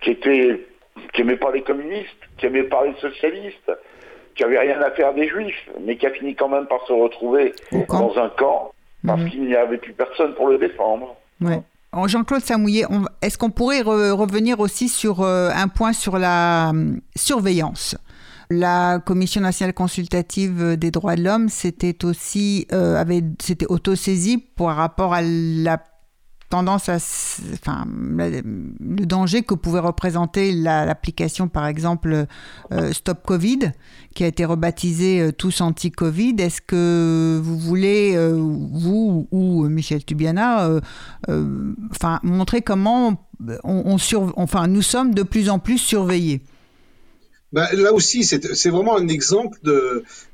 qui 0.00 0.10
était 0.12 0.60
qui 1.12 1.22
n'aimait 1.22 1.36
pas 1.36 1.50
les 1.50 1.62
communistes, 1.62 2.08
qui 2.38 2.46
n'aimait 2.46 2.68
pas 2.68 2.84
les 2.84 2.94
socialistes, 2.94 3.72
qui 4.34 4.44
avait 4.44 4.58
rien 4.58 4.80
à 4.80 4.90
faire 4.92 5.14
des 5.14 5.28
juifs, 5.28 5.68
mais 5.80 5.96
qui 5.96 6.06
a 6.06 6.10
fini 6.10 6.34
quand 6.34 6.48
même 6.48 6.66
par 6.66 6.86
se 6.86 6.92
retrouver 6.92 7.52
dans 7.88 8.16
un 8.18 8.28
camp 8.30 8.72
parce 9.06 9.20
mhm. 9.20 9.30
qu'il 9.30 9.44
n'y 9.44 9.54
avait 9.54 9.78
plus 9.78 9.92
personne 9.92 10.34
pour 10.34 10.48
le 10.48 10.58
défendre. 10.58 11.16
Ouais. 11.40 11.60
Jean-Claude 12.06 12.42
Samouillet, 12.44 12.86
est-ce 13.22 13.38
qu'on 13.38 13.50
pourrait 13.50 13.82
revenir 13.82 14.60
aussi 14.60 14.88
sur 14.88 15.20
euh, 15.20 15.50
un 15.54 15.68
point 15.68 15.92
sur 15.92 16.18
la 16.18 16.68
hum, 16.70 17.00
surveillance? 17.16 17.96
La 18.50 18.98
Commission 18.98 19.40
nationale 19.40 19.72
consultative 19.72 20.76
des 20.76 20.90
droits 20.90 21.16
de 21.16 21.22
l'homme 21.22 21.48
s'était 21.48 22.04
aussi 22.04 22.66
euh, 22.72 23.02
autosaisie 23.68 24.38
par 24.38 24.76
rapport 24.76 25.14
à 25.14 25.22
la 25.22 25.78
tendance 26.54 26.88
à, 26.88 26.98
enfin, 27.54 27.84
le 27.88 29.06
danger 29.06 29.42
que 29.42 29.54
pouvait 29.54 29.80
représenter 29.80 30.52
l'application, 30.52 31.48
par 31.48 31.66
exemple, 31.66 32.26
euh, 32.70 32.92
Stop 32.92 33.24
Covid, 33.26 33.72
qui 34.14 34.22
a 34.22 34.28
été 34.28 34.44
rebaptisée 34.44 35.20
euh, 35.20 35.32
Tous 35.32 35.60
Anti-Covid. 35.60 36.36
Est-ce 36.38 36.60
que 36.60 37.40
vous 37.42 37.58
voulez, 37.58 38.12
euh, 38.14 38.36
vous 38.36 39.26
ou 39.32 39.68
Michel 39.68 40.04
Tubiana, 40.04 40.70
enfin, 41.90 42.20
montrer 42.22 42.62
comment 42.62 43.20
on, 43.64 43.96
enfin, 44.36 44.68
nous 44.68 44.82
sommes 44.82 45.12
de 45.12 45.24
plus 45.24 45.50
en 45.50 45.58
plus 45.58 45.78
surveillés? 45.78 46.40
Ben, 47.54 47.68
là 47.72 47.92
aussi, 47.92 48.24
c'est 48.24 48.68
vraiment 48.68 48.96
un 48.96 49.06
exemple 49.06 49.58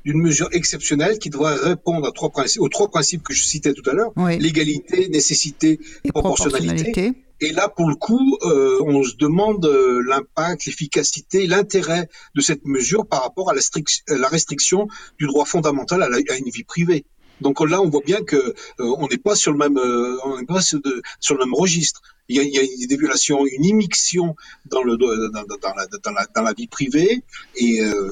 d'une 0.05 0.21
mesure 0.21 0.49
exceptionnelle 0.53 1.19
qui 1.19 1.29
doit 1.29 1.53
répondre 1.53 2.07
à 2.07 2.11
trois 2.11 2.31
principes, 2.31 2.63
aux 2.63 2.67
trois 2.67 2.89
principes 2.89 3.21
que 3.21 3.33
je 3.33 3.43
citais 3.43 3.73
tout 3.73 3.87
à 3.87 3.93
l'heure 3.93 4.11
l'égalité, 4.39 5.07
nécessité, 5.09 5.79
et 6.03 6.11
proportionnalité. 6.11 7.13
Et 7.43 7.51
là, 7.51 7.69
pour 7.69 7.87
le 7.89 7.95
coup, 7.95 8.37
euh, 8.43 8.79
on 8.85 9.03
se 9.03 9.15
demande 9.17 9.65
euh, 9.65 10.03
l'impact, 10.07 10.65
l'efficacité, 10.65 11.45
l'intérêt 11.45 12.07
de 12.35 12.41
cette 12.41 12.65
mesure 12.65 13.05
par 13.05 13.21
rapport 13.21 13.51
à 13.51 13.53
la, 13.53 13.61
la 14.07 14.27
restriction 14.27 14.87
du 15.19 15.27
droit 15.27 15.45
fondamental 15.45 16.01
à, 16.01 16.07
à 16.07 16.37
une 16.37 16.49
vie 16.49 16.63
privée. 16.63 17.05
Donc 17.41 17.59
là, 17.67 17.81
on 17.81 17.89
voit 17.89 18.01
bien 18.05 18.21
que 18.21 18.35
euh, 18.35 18.53
on 18.79 19.07
n'est 19.07 19.17
pas 19.17 19.35
sur 19.35 19.51
le 19.51 19.57
même, 19.57 19.77
euh, 19.77 20.17
on 20.23 20.37
n'est 20.37 20.45
pas 20.45 20.61
sur, 20.61 20.79
le 20.83 21.37
même 21.37 21.53
registre. 21.53 22.01
Il 22.31 22.35
y, 22.35 22.59
a, 22.59 22.63
y 22.63 22.87
des 22.87 22.97
violations, 22.97 23.45
une 23.45 23.65
immixtion 23.65 24.35
dans 24.65 24.83
le 24.83 24.97
la, 24.97 26.53
vie 26.53 26.67
privée 26.67 27.23
et 27.55 27.81
euh, 27.81 28.11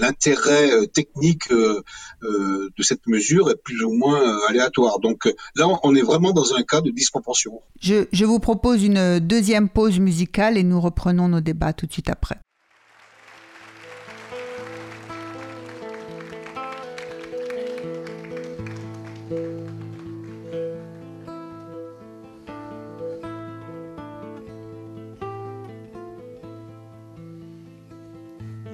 l'intérêt 0.00 0.86
technique 0.88 1.50
euh, 1.50 1.82
de 2.22 2.82
cette 2.82 3.06
mesure 3.06 3.50
est 3.50 3.56
plus 3.56 3.82
ou 3.82 3.92
moins 3.92 4.38
aléatoire. 4.48 5.00
Donc 5.00 5.32
là, 5.56 5.66
on 5.82 5.94
est 5.94 6.02
vraiment 6.02 6.32
dans 6.32 6.54
un 6.54 6.62
cas 6.62 6.80
de 6.80 6.90
disproportion. 6.90 7.60
Je 7.80 8.24
vous 8.24 8.38
propose 8.38 8.84
une 8.84 9.18
deuxième 9.18 9.68
pause 9.68 9.98
musicale 9.98 10.58
et 10.58 10.62
nous 10.62 10.80
reprenons 10.80 11.28
nos 11.28 11.40
débats 11.40 11.72
tout 11.72 11.86
de 11.86 11.92
suite 11.92 12.10
après. 12.10 12.38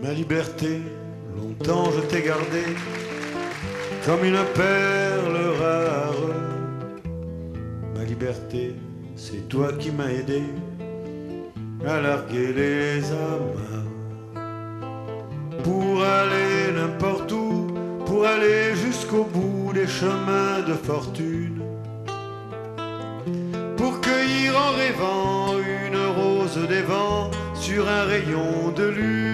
Ma 0.05 0.13
liberté, 0.13 0.83
longtemps 1.35 1.91
je 1.97 2.03
t'ai 2.03 2.21
gardé 2.21 2.65
comme 4.05 4.23
une 4.23 4.45
perle 4.55 5.39
rare. 5.59 6.27
Ma 7.97 8.05
liberté, 8.05 8.75
c'est 9.17 9.49
toi 9.49 9.73
qui 9.73 9.91
m'as 9.91 10.11
aidé 10.11 10.43
à 11.87 12.03
larguer 12.03 12.53
les 12.53 13.11
amas. 13.13 13.87
Pour 15.63 16.03
aller 16.03 16.73
n'importe 16.77 17.33
où, 17.33 17.69
pour 18.05 18.27
aller 18.27 18.77
jusqu'au 18.77 19.25
bout 19.25 19.73
des 19.73 19.87
chemins 19.87 20.61
de 20.69 20.75
fortune. 20.75 21.63
Pour 23.79 24.03
cueillir 24.03 24.53
en 24.55 24.73
rêvant 24.77 25.59
une 25.59 25.97
rose 26.19 26.69
des 26.69 26.83
vents 26.83 27.31
sur 27.55 27.89
un 27.89 28.05
rayon 28.05 28.71
de 28.77 28.85
lune. 28.85 29.34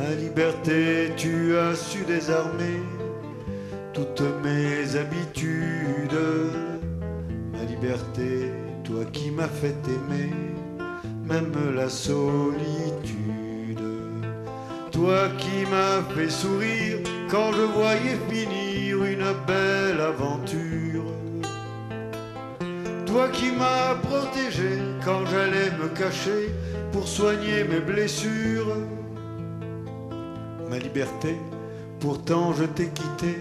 Ma 0.00 0.14
liberté, 0.14 1.12
tu 1.14 1.58
as 1.58 1.74
su 1.74 2.04
désarmer 2.04 2.80
toutes 3.92 4.22
mes 4.42 4.96
habitudes. 4.96 6.22
Ma 7.52 7.62
liberté, 7.64 8.50
toi 8.82 9.04
qui 9.12 9.30
m'as 9.30 9.54
fait 9.60 9.76
aimer, 9.96 10.32
même 11.22 11.52
la 11.74 11.90
solitude. 11.90 13.10
Toi 14.90 15.28
qui 15.36 15.66
m'as 15.70 16.02
fait 16.14 16.30
sourire 16.30 16.98
quand 17.30 17.52
je 17.52 17.62
voyais 17.62 18.18
finir 18.30 19.04
une 19.04 19.34
belle 19.46 20.00
aventure. 20.00 21.12
Toi 23.04 23.28
qui 23.28 23.50
m'as 23.52 23.96
protégé 23.96 24.78
quand 25.04 25.26
j'allais 25.26 25.70
me 25.78 25.88
cacher 25.88 26.54
pour 26.90 27.06
soigner 27.06 27.64
mes 27.64 27.80
blessures 27.80 28.76
ma 30.70 30.78
liberté, 30.78 31.36
pourtant 31.98 32.54
je 32.54 32.64
t'ai 32.64 32.88
quitté 32.90 33.34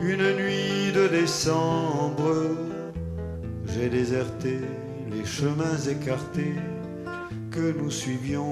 une 0.00 0.32
nuit 0.40 0.92
de 0.94 1.08
décembre. 1.08 2.32
J'ai 3.66 3.90
déserté 3.90 4.60
les 5.12 5.26
chemins 5.26 5.78
écartés 5.90 6.54
que 7.50 7.74
nous 7.78 7.90
suivions 7.90 8.50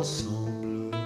ensemble. 0.00 0.96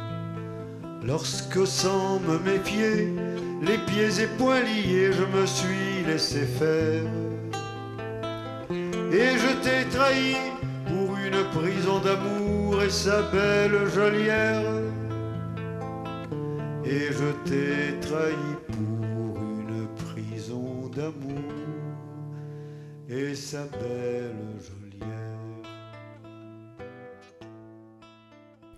Lorsque 1.04 1.66
sans 1.66 2.20
me 2.20 2.38
méfier, 2.38 3.12
les 3.60 3.78
pieds 3.88 4.22
et 4.22 4.28
poings 4.38 4.60
liés, 4.60 5.10
je 5.12 5.24
me 5.36 5.44
suis 5.46 6.04
laissé 6.06 6.46
faire. 6.60 7.02
Et 9.10 9.32
je 9.42 9.52
t'ai 9.62 9.88
trahi 9.90 10.36
pour 10.86 11.16
une 11.16 11.42
prison 11.60 11.98
d'amour 11.98 12.80
et 12.84 12.90
sa 12.90 13.22
belle 13.22 13.88
jolière 13.92 14.81
et 16.93 17.11
je 17.11 17.30
t'ai 17.47 17.99
trahi 18.07 18.51
pour 18.66 19.40
une 19.40 19.86
prison 19.97 20.90
d'amour 20.95 21.55
et 23.09 23.34
sa 23.34 23.64
belle 23.64 24.36
jolière. 24.61 24.81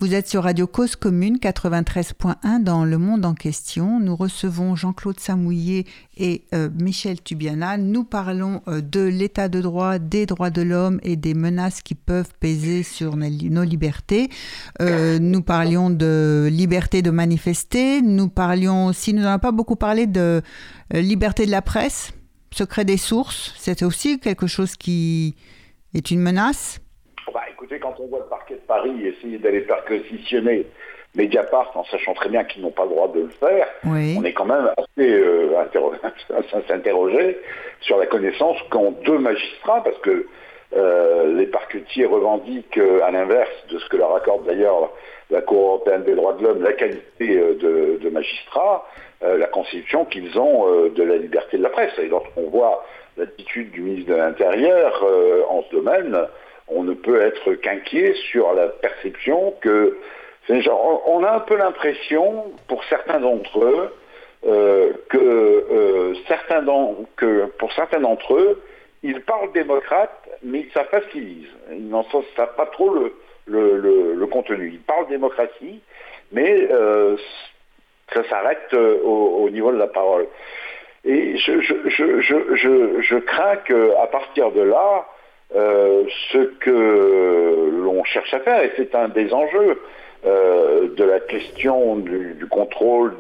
Vous 0.05 0.13
êtes 0.13 0.29
sur 0.29 0.43
Radio 0.43 0.67
Cause 0.67 0.97
Commune 0.97 1.39
93.1 1.39 2.63
dans 2.63 2.85
Le 2.85 2.99
Monde 2.99 3.25
en 3.25 3.33
question. 3.33 4.01
Nous 4.01 4.15
recevons 4.15 4.77
Jean-Claude 4.77 5.19
Samouillet 5.19 5.87
et 6.19 6.45
euh, 6.53 6.69
Michel 6.79 7.23
Tubiana. 7.23 7.79
Nous 7.79 8.05
parlons 8.05 8.61
euh, 8.69 8.83
de 8.83 9.01
l'état 9.01 9.49
de 9.49 9.63
droit, 9.63 9.99
des 9.99 10.27
droits 10.27 10.51
de 10.51 10.61
l'homme 10.61 11.01
et 11.05 11.17
des 11.17 11.33
menaces 11.33 11.81
qui 11.81 11.95
peuvent 11.95 12.35
peser 12.39 12.83
sur 12.83 13.17
nos 13.17 13.63
libertés. 13.63 14.29
Euh, 14.83 15.19
nous 15.19 15.41
parlions 15.41 15.89
de 15.89 16.51
liberté 16.53 17.01
de 17.01 17.11
manifester. 17.11 18.03
Nous 18.03 18.29
parlions 18.29 18.89
aussi, 18.89 19.15
nous 19.15 19.23
n'avons 19.23 19.39
pas 19.39 19.53
beaucoup 19.53 19.77
parlé 19.77 20.07
de 20.07 20.43
liberté 20.93 21.47
de 21.47 21.51
la 21.51 21.63
presse, 21.63 22.13
secret 22.51 22.85
des 22.85 22.99
sources. 22.99 23.55
C'est 23.59 23.83
aussi 23.83 24.21
quelque 24.21 24.49
chose 24.49 24.77
qui 24.77 25.35
est 25.95 26.11
une 26.11 26.21
menace. 26.21 26.83
Écoutez, 27.65 27.81
quand 27.81 27.95
on 27.99 28.09
voit 28.09 28.19
le 28.19 28.27
parquet 28.27 28.57
de 28.57 28.67
Paris 28.69 29.07
essayer 29.07 29.39
d'aller 29.39 29.63
perquisitionner 29.63 30.67
Mediapart 31.15 31.73
en 31.75 31.85
sachant 31.85 32.13
très 32.13 32.29
bien 32.29 32.45
qu'ils 32.45 32.61
n'ont 32.61 32.71
pas 32.71 32.83
le 32.83 32.91
droit 32.91 33.09
de 33.09 33.21
le 33.21 33.29
faire, 33.29 33.67
on 33.87 34.23
est 34.23 34.35
quand 34.35 34.45
même 34.45 34.71
assez 34.77 35.11
euh, 35.11 35.57
à 35.57 36.63
s'interroger 36.69 37.39
sur 37.81 37.97
la 37.97 38.05
connaissance 38.05 38.59
qu'ont 38.69 38.91
deux 39.07 39.17
magistrats, 39.17 39.83
parce 39.83 39.97
que 40.01 40.27
euh, 40.77 41.35
les 41.37 41.47
parquetiers 41.47 42.05
revendiquent, 42.05 42.77
euh, 42.77 43.03
à 43.03 43.11
l'inverse 43.11 43.67
de 43.71 43.79
ce 43.79 43.89
que 43.89 43.97
leur 43.97 44.15
accorde 44.15 44.45
d'ailleurs 44.45 44.91
la 45.31 45.41
Cour 45.41 45.69
européenne 45.69 46.03
des 46.03 46.17
droits 46.17 46.35
de 46.35 46.43
l'homme, 46.43 46.63
la 46.63 46.75
qualité 46.75 47.35
de, 47.35 47.99
de 47.99 48.11
magistrats, 48.11 48.87
la 49.23 49.47
conception 49.47 50.05
qu'ils 50.05 50.39
ont 50.39 50.91
de 50.91 51.03
la 51.03 51.17
liberté 51.17 51.57
de 51.57 51.63
la 51.63 51.71
presse. 51.71 51.99
Et 51.99 52.09
lorsqu'on 52.09 52.51
voit 52.51 52.85
l'attitude 53.17 53.71
du 53.71 53.81
ministre 53.81 54.13
de 54.13 54.17
l'Intérieur 54.17 55.03
en 55.49 55.63
ce 55.63 55.77
domaine, 55.77 56.15
on 56.69 56.83
ne 56.83 56.95
peut 56.95 57.21
être 57.21 57.55
qu'inquiet 57.55 58.15
sur 58.31 58.53
la 58.55 58.69
perception 58.69 59.55
que 59.61 59.97
genre, 60.49 61.03
on 61.07 61.25
a 61.25 61.33
un 61.33 61.41
peu 61.41 61.57
l'impression, 61.57 62.53
pour 62.69 62.85
certains 62.85 63.21
d'entre 63.21 63.65
eux, 63.65 63.95
euh, 64.47 64.93
que, 65.09 65.19
euh, 65.19 66.15
certains 66.29 66.65
que 67.17 67.47
pour 67.59 67.73
certains 67.73 68.01
d'entre 68.01 68.35
eux, 68.35 68.63
ils 69.03 69.21
parlent 69.23 69.53
démocrate, 69.53 70.29
mais 70.43 70.61
ils 70.61 70.73
savent 70.73 70.89
pas 70.91 71.01
ce 71.01 71.07
qu'ils 71.09 71.27
disent. 71.27 71.57
Ils 71.71 71.89
n'en 71.89 72.05
savent 72.05 72.55
pas 72.57 72.67
trop 72.67 72.91
le, 72.91 73.15
le, 73.47 74.27
contenu. 74.27 74.71
Ils 74.73 74.81
parlent 74.81 75.09
démocratie, 75.09 75.81
mais 76.33 76.69
euh, 76.71 77.17
ça 78.13 78.23
s'arrête 78.29 78.75
au, 78.75 79.49
niveau 79.51 79.73
de 79.73 79.79
la 79.79 79.87
parole. 79.87 80.27
Et 81.05 81.37
je, 81.37 81.61
je, 81.61 83.01
je 83.01 83.17
crains 83.19 83.57
qu'à 83.57 84.07
partir 84.11 84.51
de 84.53 84.63
là, 84.63 85.07
ce 85.53 86.45
que 86.59 87.71
l'on 87.83 88.03
cherche 88.05 88.33
à 88.35 88.41
faire, 88.41 88.63
et 88.63 88.73
c'est 88.77 88.95
un 88.95 89.09
des 89.09 89.33
enjeux, 89.33 89.79
euh, 90.27 90.89
de 90.97 91.05
la 91.05 91.21
question 91.21 91.97
du, 91.97 92.47
contrôle 92.49 93.15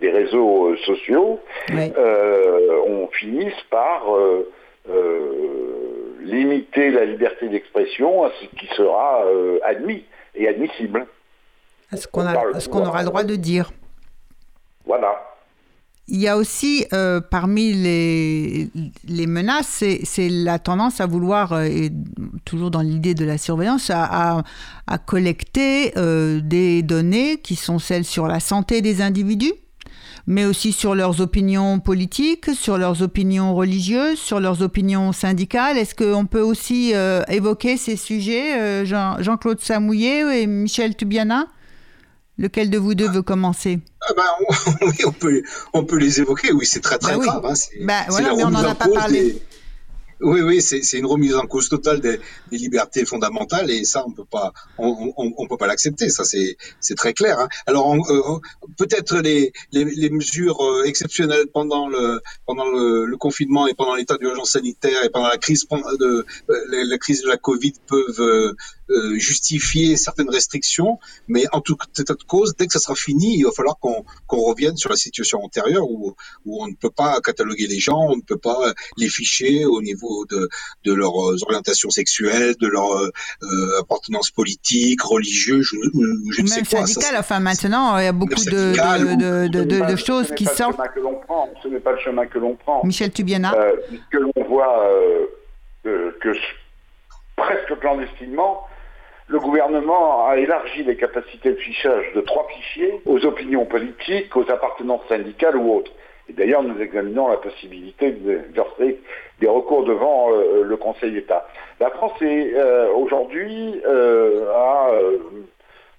des 0.00 0.10
réseaux 0.10 0.68
euh, 0.68 0.76
sociaux, 0.86 1.38
euh, 1.70 2.80
on 2.86 3.08
finisse 3.08 3.60
par 3.68 4.04
limiter 6.22 6.90
la 6.90 7.04
liberté 7.04 7.48
d'expression 7.48 8.24
à 8.24 8.30
ce 8.40 8.46
qui 8.56 8.66
sera 8.74 9.22
admis 9.64 10.04
et 10.34 10.48
admissible. 10.48 11.06
À 11.92 11.98
ce 11.98 12.06
qu'on 12.06 12.86
aura 12.86 13.02
le 13.02 13.04
droit 13.06 13.24
de 13.24 13.36
dire. 13.36 13.70
Voilà. 14.86 15.27
Il 16.10 16.18
y 16.18 16.26
a 16.26 16.38
aussi, 16.38 16.86
euh, 16.94 17.20
parmi 17.20 17.74
les, 17.74 18.70
menaces, 19.26 19.84
c'est 20.04 20.28
la 20.30 20.58
tendance 20.58 21.02
à 21.02 21.06
vouloir, 21.06 21.52
euh, 21.52 21.68
toujours 22.46 22.70
dans 22.70 22.80
l'idée 22.80 23.12
de 23.14 23.26
la 23.26 23.36
surveillance, 23.36 23.90
à, 23.92 24.42
collecter 25.04 25.92
euh, 25.98 26.40
des 26.40 26.82
données 26.82 27.36
qui 27.36 27.56
sont 27.56 27.78
celles 27.78 28.06
sur 28.06 28.26
la 28.26 28.40
santé 28.40 28.80
des 28.80 29.02
individus, 29.02 29.52
mais 30.26 30.46
aussi 30.46 30.72
sur 30.72 30.94
leurs 30.94 31.20
opinions 31.20 31.78
politiques, 31.78 32.54
sur 32.54 32.78
leurs 32.78 33.02
opinions 33.02 33.54
religieuses, 33.54 34.18
sur 34.18 34.40
leurs 34.40 34.62
opinions 34.62 35.12
syndicales. 35.12 35.76
Est-ce 35.76 35.94
qu'on 35.94 36.24
peut 36.24 36.40
aussi 36.40 36.94
évoquer 37.28 37.76
ces 37.76 37.96
sujets, 37.96 38.86
Jean-Claude 38.86 39.60
Samouillet 39.60 40.42
et 40.42 40.46
Michel 40.46 40.96
Tubiana? 40.96 41.48
Lequel 42.38 42.70
de 42.70 42.78
vous 42.78 42.94
deux 42.94 43.08
veut 43.08 43.22
commencer? 43.22 43.80
Ah 44.08 44.12
ben, 44.16 44.76
Oui, 44.82 44.94
on 45.04 45.12
peut, 45.12 45.42
on 45.72 45.84
peut 45.84 45.98
les 45.98 46.20
évoquer. 46.20 46.52
Oui, 46.52 46.66
c'est 46.66 46.80
très 46.80 46.98
très 46.98 47.16
bah 47.16 47.24
grave. 47.24 47.46
Hein. 47.46 47.54
Bah, 47.80 48.04
voilà, 48.08 48.34
mais 48.36 48.44
on 48.44 48.50
n'en 48.50 48.62
a 48.62 48.76
pas 48.76 48.88
parlé. 48.88 49.42
Oui, 50.20 50.40
oui, 50.40 50.60
c'est 50.60 50.98
une 50.98 51.06
remise 51.06 51.36
en 51.36 51.46
cause 51.46 51.68
totale 51.68 52.00
des, 52.00 52.18
des, 52.50 52.58
libertés 52.58 53.04
fondamentales 53.04 53.70
et 53.70 53.84
ça, 53.84 54.04
on 54.04 54.10
peut 54.12 54.24
pas, 54.24 54.52
on, 54.76 55.12
on, 55.16 55.32
on 55.36 55.46
peut 55.46 55.56
pas 55.56 55.68
l'accepter. 55.68 56.08
Ça, 56.08 56.24
c'est 56.24 56.94
très 56.96 57.12
clair. 57.12 57.38
Hein. 57.38 57.48
Alors, 57.66 57.94
euh, 57.94 58.40
peut-être 58.76 59.18
les, 59.18 59.52
les, 59.70 59.84
les, 59.84 60.10
mesures 60.10 60.60
euh, 60.60 60.84
exceptionnelles 60.84 61.46
pendant 61.52 61.88
le 61.88 62.20
pendant 62.46 62.68
le, 62.68 63.04
le 63.04 63.16
confinement 63.16 63.68
et 63.68 63.74
pendant 63.74 63.94
l'état 63.94 64.16
d'urgence 64.16 64.52
sanitaire 64.52 65.04
et 65.04 65.10
pendant 65.10 65.28
la 65.28 65.38
crise 65.38 65.66
de 66.00 66.26
euh, 66.50 66.84
la, 66.84 66.98
crise 66.98 67.22
de 67.22 67.28
la 67.28 67.36
Covid 67.36 67.74
peuvent 67.86 68.54
euh, 68.90 69.18
justifier 69.18 69.96
certaines 69.96 70.30
restrictions, 70.30 70.98
mais 71.28 71.44
en 71.52 71.60
tout 71.60 71.76
état 71.98 72.14
de 72.14 72.24
cause, 72.24 72.56
dès 72.56 72.66
que 72.66 72.72
ça 72.72 72.80
sera 72.80 72.94
fini, 72.96 73.36
il 73.38 73.44
va 73.44 73.52
falloir 73.52 73.78
qu'on 73.78 74.04
revienne 74.30 74.76
sur 74.76 74.90
la 74.90 74.96
situation 74.96 75.44
antérieure 75.44 75.88
où, 75.88 76.14
où 76.44 76.62
on 76.62 76.66
ne 76.66 76.74
peut 76.74 76.90
pas 76.90 77.20
cataloguer 77.20 77.66
les 77.66 77.78
gens, 77.78 78.00
on 78.00 78.16
ne 78.16 78.22
peut 78.22 78.38
pas 78.38 78.72
les 78.96 79.08
ficher 79.08 79.64
au 79.64 79.80
niveau 79.82 80.07
de, 80.30 80.48
de 80.84 80.92
leurs 80.94 81.14
orientations 81.42 81.90
sexuelles, 81.90 82.54
de 82.60 82.68
leur 82.68 82.90
euh, 82.92 83.80
appartenance 83.80 84.30
politique, 84.30 85.02
religieuse, 85.02 85.66
je, 85.66 85.76
je 86.36 86.42
ne 86.42 86.46
sais 86.46 86.62
quoi. 86.62 86.86
syndical, 86.86 87.16
enfin 87.18 87.40
maintenant, 87.40 87.98
il 87.98 88.04
y 88.04 88.08
a 88.08 88.12
beaucoup 88.12 88.34
de, 88.34 89.46
de, 89.48 89.48
de, 89.48 89.90
de, 89.90 89.96
choses 89.96 90.32
qui 90.34 90.44
sortent. 90.44 90.80
Ce 91.62 91.68
n'est 91.68 91.80
pas 91.80 91.92
le 91.92 91.98
chemin 91.98 92.26
que 92.26 92.38
l'on 92.38 92.56
prend. 92.56 92.84
Michel 92.84 93.10
Tubiana. 93.10 93.54
Euh, 93.54 93.76
que 94.10 94.18
l'on 94.18 94.32
voit 94.48 94.82
euh, 94.84 96.10
que 96.20 96.32
presque 97.36 97.78
clandestinement, 97.80 98.66
le 99.28 99.38
gouvernement 99.38 100.26
a 100.26 100.36
élargi 100.38 100.84
les 100.84 100.96
capacités 100.96 101.52
de 101.52 101.56
fichage 101.58 102.06
de 102.14 102.20
trois 102.22 102.46
fichiers 102.48 103.00
aux 103.04 103.24
opinions 103.24 103.66
politiques, 103.66 104.34
aux 104.36 104.50
appartenances 104.50 105.02
syndicales 105.08 105.56
ou 105.56 105.74
autres. 105.76 105.92
Et 106.28 106.32
d'ailleurs, 106.32 106.62
nous 106.62 106.80
examinons 106.80 107.28
la 107.28 107.36
possibilité 107.36 108.10
de 108.12 108.40
verser 108.52 109.00
des 109.40 109.48
recours 109.48 109.84
devant 109.84 110.32
euh, 110.32 110.62
le 110.62 110.76
Conseil 110.76 111.12
d'État. 111.12 111.46
La 111.80 111.90
France 111.90 112.20
est 112.20 112.54
euh, 112.54 112.92
aujourd'hui 112.92 113.80
euh, 113.86 114.52
à, 114.54 114.90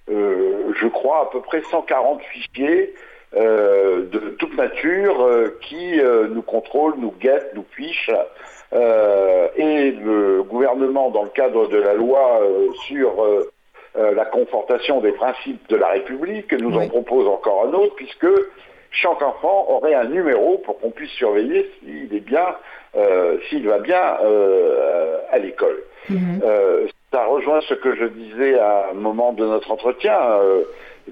je 0.08 0.86
crois, 0.88 1.22
à 1.22 1.26
peu 1.26 1.40
près 1.40 1.62
140 1.62 2.22
fichiers 2.22 2.94
de 3.32 4.34
toute 4.40 4.56
nature 4.56 5.24
qui 5.60 6.00
nous 6.30 6.42
contrôlent, 6.42 6.96
nous 6.98 7.14
guettent, 7.20 7.54
nous 7.54 7.64
fichent 7.76 8.10
euh, 8.72 9.48
et 9.56 9.90
le 9.90 10.42
gouvernement, 10.42 11.10
dans 11.10 11.24
le 11.24 11.30
cadre 11.30 11.66
de 11.68 11.76
la 11.76 11.94
loi 11.94 12.40
euh, 12.42 12.68
sur 12.86 13.22
euh, 13.22 13.50
la 13.96 14.24
confortation 14.24 15.00
des 15.00 15.12
principes 15.12 15.68
de 15.68 15.76
la 15.76 15.88
République, 15.88 16.52
nous 16.52 16.76
en 16.76 16.86
propose 16.88 17.26
encore 17.26 17.66
un 17.66 17.72
autre, 17.72 17.94
puisque 17.96 18.28
chaque 18.90 19.22
enfant 19.22 19.66
aurait 19.68 19.94
un 19.94 20.04
numéro 20.04 20.58
pour 20.58 20.80
qu'on 20.80 20.90
puisse 20.90 21.12
surveiller 21.12 21.70
s'il 21.78 22.14
est 22.14 22.20
bien, 22.20 22.56
s'il 23.48 23.66
va 23.68 23.78
bien 23.78 24.18
à 25.30 25.38
l'école. 25.38 25.78
Mhm. 26.08 26.40
ça 27.12 27.24
rejoint 27.26 27.60
ce 27.62 27.74
que 27.74 27.94
je 27.94 28.06
disais 28.06 28.58
à 28.58 28.88
un 28.90 28.94
moment 28.94 29.32
de 29.32 29.46
notre 29.46 29.70
entretien. 29.70 30.18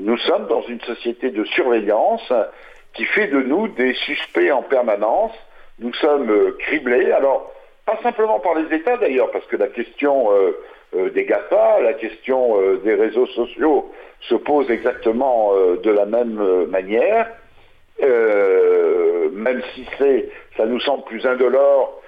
nous 0.00 0.18
sommes 0.18 0.46
dans 0.48 0.62
une 0.62 0.80
société 0.80 1.30
de 1.30 1.44
surveillance 1.44 2.32
qui 2.94 3.04
fait 3.04 3.28
de 3.28 3.42
nous 3.42 3.68
des 3.68 3.94
suspects 3.94 4.50
en 4.50 4.62
permanence 4.62 5.32
nous 5.80 5.94
sommes 5.94 6.30
euh, 6.30 6.56
criblés. 6.58 7.12
Alors, 7.12 7.52
pas 7.86 7.98
simplement 8.02 8.40
par 8.40 8.54
les 8.54 8.74
États 8.76 8.96
d'ailleurs, 8.96 9.30
parce 9.30 9.46
que 9.46 9.56
la 9.56 9.68
question 9.68 10.32
euh, 10.32 10.58
euh, 10.96 11.10
des 11.10 11.24
GAFA, 11.24 11.80
la 11.80 11.94
question 11.94 12.56
des 12.84 12.94
réseaux 12.94 13.26
sociaux 13.26 13.90
se 14.20 14.34
pose 14.34 14.70
exactement 14.70 15.52
de 15.82 15.90
la 15.90 16.04
même 16.04 16.66
manière, 16.66 17.28
même 18.00 19.62
si 19.74 19.86
c'est, 19.98 20.28
ça 20.56 20.66
nous 20.66 20.80
semble 20.80 21.04
plus 21.04 21.24
indolore, 21.26 22.00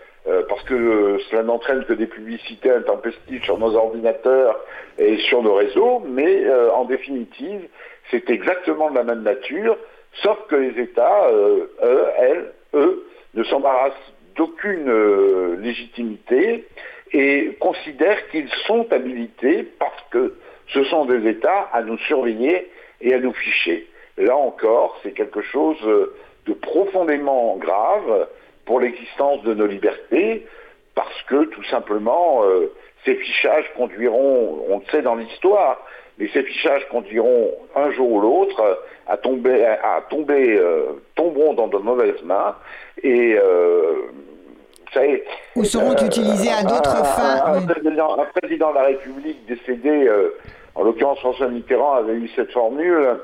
parce 0.49 0.63
que 0.65 1.19
cela 1.31 1.43
n'entraîne 1.43 1.85
que 1.85 1.95
des 1.95 2.07
publicités 2.07 2.71
intempestives 2.71 3.43
sur 3.45 3.59
nos 3.59 3.75
ordinateurs 3.75 4.59
et 4.99 5.17
sur 5.19 5.43
nos 5.43 5.55
réseaux, 5.55 6.03
mais 6.07 6.45
en 6.75 6.85
définitive, 6.85 7.69
c'est 8.11 8.29
exactement 8.31 8.91
de 8.91 8.97
la 8.97 9.05
même 9.05 9.23
nature, 9.23 9.77
sauf 10.23 10.39
que 10.49 10.57
les 10.57 10.81
États, 10.83 11.31
eux, 11.33 11.71
elles, 12.19 12.53
eux, 12.75 13.07
ne 13.35 13.45
s'embarrassent 13.45 14.13
d'aucune 14.37 14.89
euh, 14.89 15.57
légitimité 15.57 16.67
et 17.13 17.57
considèrent 17.61 18.29
qu'ils 18.29 18.49
sont 18.67 18.87
habilités, 18.93 19.65
parce 19.79 20.03
que 20.11 20.35
ce 20.69 20.85
sont 20.85 21.05
des 21.05 21.29
États, 21.29 21.69
à 21.73 21.83
nous 21.83 21.99
surveiller 21.99 22.71
et 23.01 23.15
à 23.15 23.19
nous 23.19 23.33
ficher. 23.33 23.87
Là 24.21 24.37
encore, 24.37 24.99
c'est 25.03 25.13
quelque 25.13 25.43
chose 25.43 25.79
euh, 25.85 26.15
de 26.47 26.53
profondément 26.53 27.57
grave 27.57 28.29
pour 28.65 28.81
l'existence 28.81 29.43
de 29.43 29.55
nos 29.55 29.67
libertés, 29.67 30.47
parce 30.95 31.23
que 31.29 31.45
tout 31.47 31.65
simplement, 31.65 32.45
euh, 32.45 32.73
ces 33.05 33.17
fichages 33.17 33.65
conduiront, 33.77 34.65
on 34.69 34.79
le 34.79 34.85
sait 34.91 35.03
dans 35.03 35.15
l'histoire, 35.15 35.85
mais 36.19 36.29
ces 36.33 36.43
fichages 36.43 36.87
conduiront 36.89 37.53
un 37.75 37.91
jour 37.93 38.11
ou 38.13 38.21
l'autre 38.21 38.79
à 39.07 39.17
tomber, 39.17 39.65
à 39.65 40.03
tomber 40.09 40.57
euh, 40.57 41.03
tomberont 41.17 41.55
dans 41.55 41.69
de 41.69 41.79
mauvaises 41.79 42.23
mains 42.23 42.55
et 43.03 43.35
euh, 43.35 43.95
ou 45.55 45.65
seront 45.65 45.95
utilisés 45.95 46.51
à 46.51 46.63
d'autres 46.65 47.05
fins. 47.07 47.45
Un, 47.47 47.63
président, 47.63 48.71
de 48.71 48.75
la 48.75 48.83
République 48.83 49.47
décédé, 49.47 50.11
en 50.75 50.83
l'occurrence 50.83 51.21
François 51.21 51.47
Mitterrand, 51.47 51.95
avait 51.95 52.15
eu 52.15 52.29
cette 52.35 52.51
formule. 52.51 53.21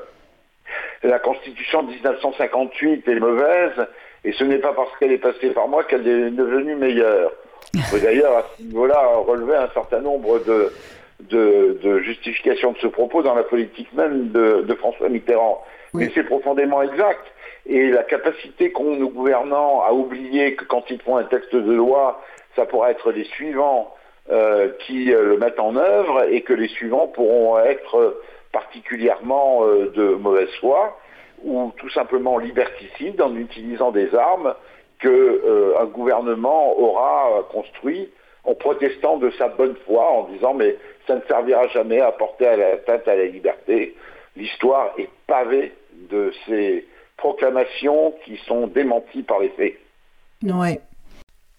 La 1.03 1.19
Constitution 1.19 1.83
de 1.83 1.91
1958 1.91 3.07
est 3.07 3.19
mauvaise, 3.19 3.87
et 4.23 4.31
ce 4.33 4.43
n'est 4.43 4.57
pas 4.57 4.73
parce 4.73 4.89
qu'elle 4.97 5.11
est 5.11 5.19
passée 5.19 5.51
par 5.51 5.67
moi 5.67 5.83
qu'elle 5.83 6.07
est 6.07 6.31
devenue 6.31 6.75
meilleure. 6.75 7.31
On 7.75 7.91
peut 7.91 7.99
d'ailleurs 7.99 8.37
à 8.37 8.45
ce 8.57 8.63
niveau-là 8.63 8.99
relever 9.27 9.55
un 9.55 9.69
certain 9.73 9.99
nombre 9.99 10.39
de, 10.39 10.71
de, 11.19 11.99
justification 11.99 12.71
de 12.71 12.77
ce 12.77 12.87
propos 12.87 13.23
dans 13.23 13.35
la 13.35 13.43
politique 13.43 13.91
même 13.93 14.29
de, 14.29 14.73
François 14.75 15.09
Mitterrand. 15.09 15.63
Mais 15.93 16.11
c'est 16.13 16.23
profondément 16.23 16.81
exact. 16.81 17.25
Et 17.65 17.89
la 17.89 18.03
capacité 18.03 18.71
qu'ont 18.71 18.95
nos 18.95 19.09
gouvernants 19.09 19.81
à 19.81 19.91
oublier 19.91 20.55
que 20.55 20.63
quand 20.63 20.89
ils 20.89 21.01
font 21.01 21.17
un 21.17 21.23
texte 21.23 21.55
de 21.55 21.73
loi, 21.73 22.21
ça 22.55 22.65
pourra 22.65 22.91
être 22.91 23.11
les 23.11 23.25
suivants 23.25 23.93
euh, 24.31 24.69
qui 24.85 25.13
euh, 25.13 25.23
le 25.23 25.37
mettent 25.37 25.59
en 25.59 25.75
œuvre 25.75 26.25
et 26.29 26.41
que 26.41 26.53
les 26.53 26.67
suivants 26.67 27.07
pourront 27.07 27.59
être 27.59 28.21
particulièrement 28.57 29.63
euh, 29.63 29.91
de 29.95 30.15
mauvaise 30.15 30.53
foi 30.59 30.97
ou 31.43 31.71
tout 31.77 31.89
simplement 31.91 32.39
liberticides 32.39 33.21
en 33.21 33.35
utilisant 33.35 33.91
des 33.91 34.13
armes 34.15 34.55
qu'un 34.99 35.85
gouvernement 35.93 36.75
aura 36.79 37.43
construit 37.51 38.09
en 38.43 38.55
protestant 38.55 39.17
de 39.17 39.29
sa 39.37 39.49
bonne 39.49 39.75
foi, 39.85 40.09
en 40.09 40.23
disant 40.33 40.55
mais 40.55 40.75
ça 41.05 41.15
ne 41.15 41.21
servira 41.27 41.67
jamais 41.67 42.01
à 42.01 42.11
porter 42.11 42.47
à 42.47 42.57
la 42.57 42.77
tête 42.77 43.07
à 43.07 43.15
la 43.15 43.25
liberté. 43.25 43.95
L'histoire 44.35 44.93
est 44.97 45.09
pavée 45.27 45.73
de 46.09 46.33
ces 46.47 46.87
proclamations 47.17 48.15
qui 48.25 48.37
sont 48.47 48.65
démenties 48.65 49.21
par 49.21 49.39
les 49.39 49.49
faits. 49.49 49.75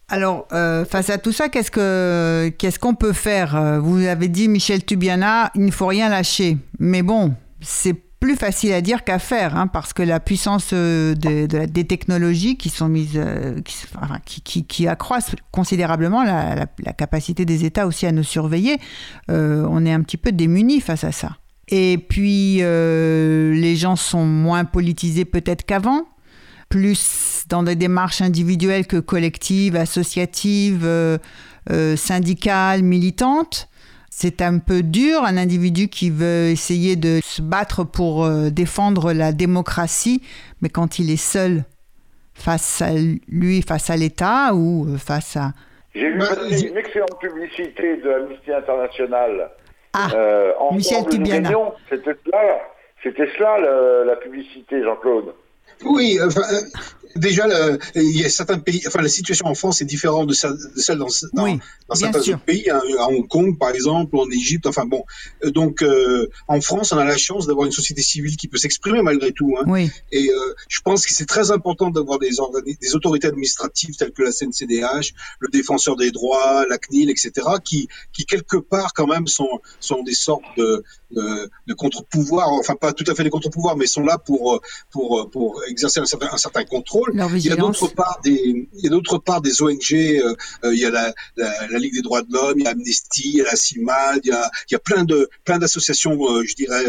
Alors, 0.09 0.47
euh, 0.53 0.85
face 0.85 1.09
à 1.09 1.17
tout 1.17 1.31
ça, 1.31 1.49
qu'est-ce 1.49 1.71
que 1.71 2.51
qu'est-ce 2.57 2.79
qu'on 2.79 2.95
peut 2.95 3.13
faire? 3.13 3.79
Vous 3.81 4.05
avez 4.05 4.27
dit, 4.27 4.47
Michel 4.47 4.83
Tubiana, 4.83 5.51
il 5.55 5.65
ne 5.65 5.71
faut 5.71 5.87
rien 5.87 6.09
lâcher. 6.09 6.57
Mais 6.79 7.03
bon, 7.03 7.35
c'est 7.61 7.95
plus 8.19 8.35
facile 8.35 8.73
à 8.73 8.81
dire 8.81 9.03
qu'à 9.03 9.17
faire, 9.17 9.55
hein, 9.55 9.67
parce 9.67 9.93
que 9.93 10.03
la 10.03 10.19
puissance 10.19 10.71
euh, 10.73 11.15
des 11.15 11.87
technologies 11.87 12.57
qui 12.57 12.69
sont 12.69 12.89
mises, 12.89 13.13
euh, 13.15 13.59
qui, 14.25 14.63
qui, 14.63 14.87
accroissent 14.87 15.35
considérablement 15.51 16.23
la, 16.23 16.65
capacité 16.93 17.45
des 17.45 17.65
États 17.65 17.87
aussi 17.87 18.05
à 18.05 18.11
nous 18.11 18.23
surveiller, 18.23 18.77
euh, 19.31 19.65
on 19.69 19.85
est 19.85 19.93
un 19.93 20.01
petit 20.01 20.17
peu 20.17 20.31
démunis 20.31 20.81
face 20.81 21.03
à 21.03 21.11
ça. 21.11 21.37
Et 21.69 21.97
puis, 21.97 22.57
les 22.57 23.75
gens 23.75 23.95
sont 23.95 24.25
moins 24.25 24.65
politisés 24.65 25.25
peut-être 25.25 25.65
qu'avant, 25.65 26.05
plus 26.69 27.43
dans 27.49 27.63
des 27.63 27.75
démarches 27.75 28.21
individuelles 28.21 28.87
que 28.87 28.97
collectives, 28.97 29.75
associatives, 29.75 30.87
syndicales, 31.95 32.83
militantes 32.83 33.69
c'est 34.21 34.41
un 34.41 34.59
peu 34.59 34.81
dur, 34.81 35.23
un 35.23 35.37
individu 35.37 35.87
qui 35.87 36.09
veut 36.09 36.47
essayer 36.47 36.97
de 36.97 37.19
se 37.23 37.41
battre 37.41 37.85
pour 37.85 38.25
euh, 38.25 38.49
défendre 38.49 39.13
la 39.13 39.31
démocratie, 39.31 40.21
mais 40.61 40.67
quand 40.67 40.99
il 40.99 41.09
est 41.09 41.15
seul 41.15 41.63
face 42.33 42.81
à 42.81 42.89
lui, 43.29 43.61
face 43.61 43.89
à 43.89 43.95
l'État 43.95 44.53
ou 44.53 44.87
euh, 44.89 44.97
face 44.97 45.37
à... 45.37 45.53
J'ai 45.95 46.09
vu 46.09 46.19
une 46.19 46.77
excellente 46.77 47.17
publicité 47.21 47.95
de 47.97 48.09
Amnesty 48.09 48.51
International. 48.51 49.51
Ah, 49.93 50.09
euh, 50.13 50.51
Michel 50.73 51.05
Tubiana. 51.09 51.51
C'était 51.89 52.15
cela, 52.25 52.59
c'était 53.01 53.29
cela 53.37 54.03
la 54.05 54.15
publicité, 54.17 54.83
Jean-Claude. 54.83 55.33
Oui, 55.85 56.19
enfin, 56.21 56.41
déjà, 57.15 57.47
il 57.95 58.17
y 58.17 58.25
a 58.25 58.29
certains 58.29 58.59
pays, 58.59 58.81
enfin, 58.87 59.01
la 59.01 59.09
situation 59.09 59.47
en 59.47 59.55
France 59.55 59.81
est 59.81 59.85
différente 59.85 60.27
de 60.27 60.33
celle, 60.33 60.97
dans, 60.97 61.09
certains 61.09 62.19
autres 62.19 62.39
pays, 62.39 62.69
hein, 62.69 62.81
à 62.99 63.07
Hong 63.07 63.27
Kong, 63.27 63.57
par 63.57 63.71
exemple, 63.71 64.17
en 64.17 64.29
Égypte, 64.29 64.67
enfin 64.67 64.85
bon. 64.85 65.03
Euh, 65.43 65.51
donc, 65.51 65.81
euh, 65.81 66.27
en 66.47 66.61
France, 66.61 66.91
on 66.91 66.97
a 66.97 67.05
la 67.05 67.17
chance 67.17 67.47
d'avoir 67.47 67.65
une 67.65 67.71
société 67.71 68.01
civile 68.01 68.37
qui 68.37 68.47
peut 68.47 68.57
s'exprimer 68.57 69.01
malgré 69.01 69.31
tout. 69.31 69.55
Hein. 69.59 69.65
Oui. 69.67 69.89
Et 70.11 70.29
euh, 70.29 70.53
je 70.67 70.81
pense 70.81 71.05
que 71.05 71.13
c'est 71.13 71.25
très 71.25 71.51
important 71.51 71.89
d'avoir 71.89 72.19
des, 72.19 72.29
des 72.81 72.95
autorités 72.95 73.27
administratives 73.27 73.95
telles 73.95 74.11
que 74.11 74.23
la 74.23 74.31
CNCDH, 74.31 75.13
le 75.39 75.47
défenseur 75.49 75.95
des 75.95 76.11
droits, 76.11 76.65
la 76.69 76.77
CNIL, 76.77 77.09
etc., 77.09 77.31
qui, 77.63 77.87
qui 78.13 78.25
quelque 78.25 78.57
part, 78.57 78.93
quand 78.93 79.07
même, 79.07 79.27
sont, 79.27 79.61
sont 79.79 80.03
des 80.03 80.13
sortes 80.13 80.43
de, 80.57 80.83
de, 81.11 81.49
de 81.67 81.73
contre-pouvoirs, 81.73 82.51
enfin, 82.53 82.75
pas 82.75 82.93
tout 82.93 83.05
à 83.07 83.15
fait 83.15 83.23
des 83.23 83.29
contre-pouvoirs, 83.29 83.77
mais 83.77 83.87
sont 83.87 84.03
là 84.03 84.17
pour, 84.17 84.61
pour, 84.91 85.29
pour 85.31 85.63
exercer 85.67 85.99
un 85.99 86.05
certain, 86.05 86.29
un 86.31 86.37
certain 86.37 86.63
contrôle. 86.63 87.11
Il 87.13 87.45
y 87.45 87.51
a 87.51 87.55
d'autre 87.55 87.87
part 87.87 88.19
des, 88.23 88.67
il 88.73 88.83
y 88.83 88.87
a 88.87 88.89
d'autre 88.89 89.17
part 89.17 89.41
des 89.41 89.61
ONG. 89.61 89.93
Euh, 89.93 90.35
euh, 90.63 90.73
il 90.73 90.79
y 90.79 90.85
a 90.85 90.89
la, 90.89 91.13
la, 91.35 91.67
la, 91.67 91.79
Ligue 91.79 91.93
des 91.93 92.01
droits 92.01 92.21
de 92.21 92.31
l'homme, 92.31 92.59
il 92.59 92.63
y 92.63 92.67
a 92.67 92.71
Amnesty, 92.71 93.29
il 93.33 93.37
y 93.37 93.41
a 93.41 93.45
la 93.45 93.55
CIMAD, 93.55 94.21
il 94.23 94.29
y 94.29 94.31
a, 94.31 94.49
il 94.69 94.73
y 94.73 94.75
a 94.75 94.79
plein 94.79 95.03
de 95.03 95.29
plein 95.45 95.57
d'associations, 95.57 96.17
euh, 96.29 96.43
je 96.43 96.55
dirais, 96.55 96.85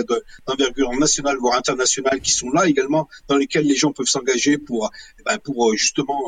d'envergure 0.47 0.93
nationale 0.99 1.37
voire 1.39 1.57
internationale 1.57 2.21
qui 2.21 2.33
sont 2.33 2.51
là 2.51 2.67
également, 2.67 3.09
dans 3.29 3.37
lesquelles 3.37 3.67
les 3.67 3.77
gens 3.77 3.93
peuvent 3.93 4.07
s'engager 4.07 4.59
pour, 4.59 4.91
eh 5.19 5.23
ben, 5.25 5.39
pour 5.39 5.75
justement 5.77 6.21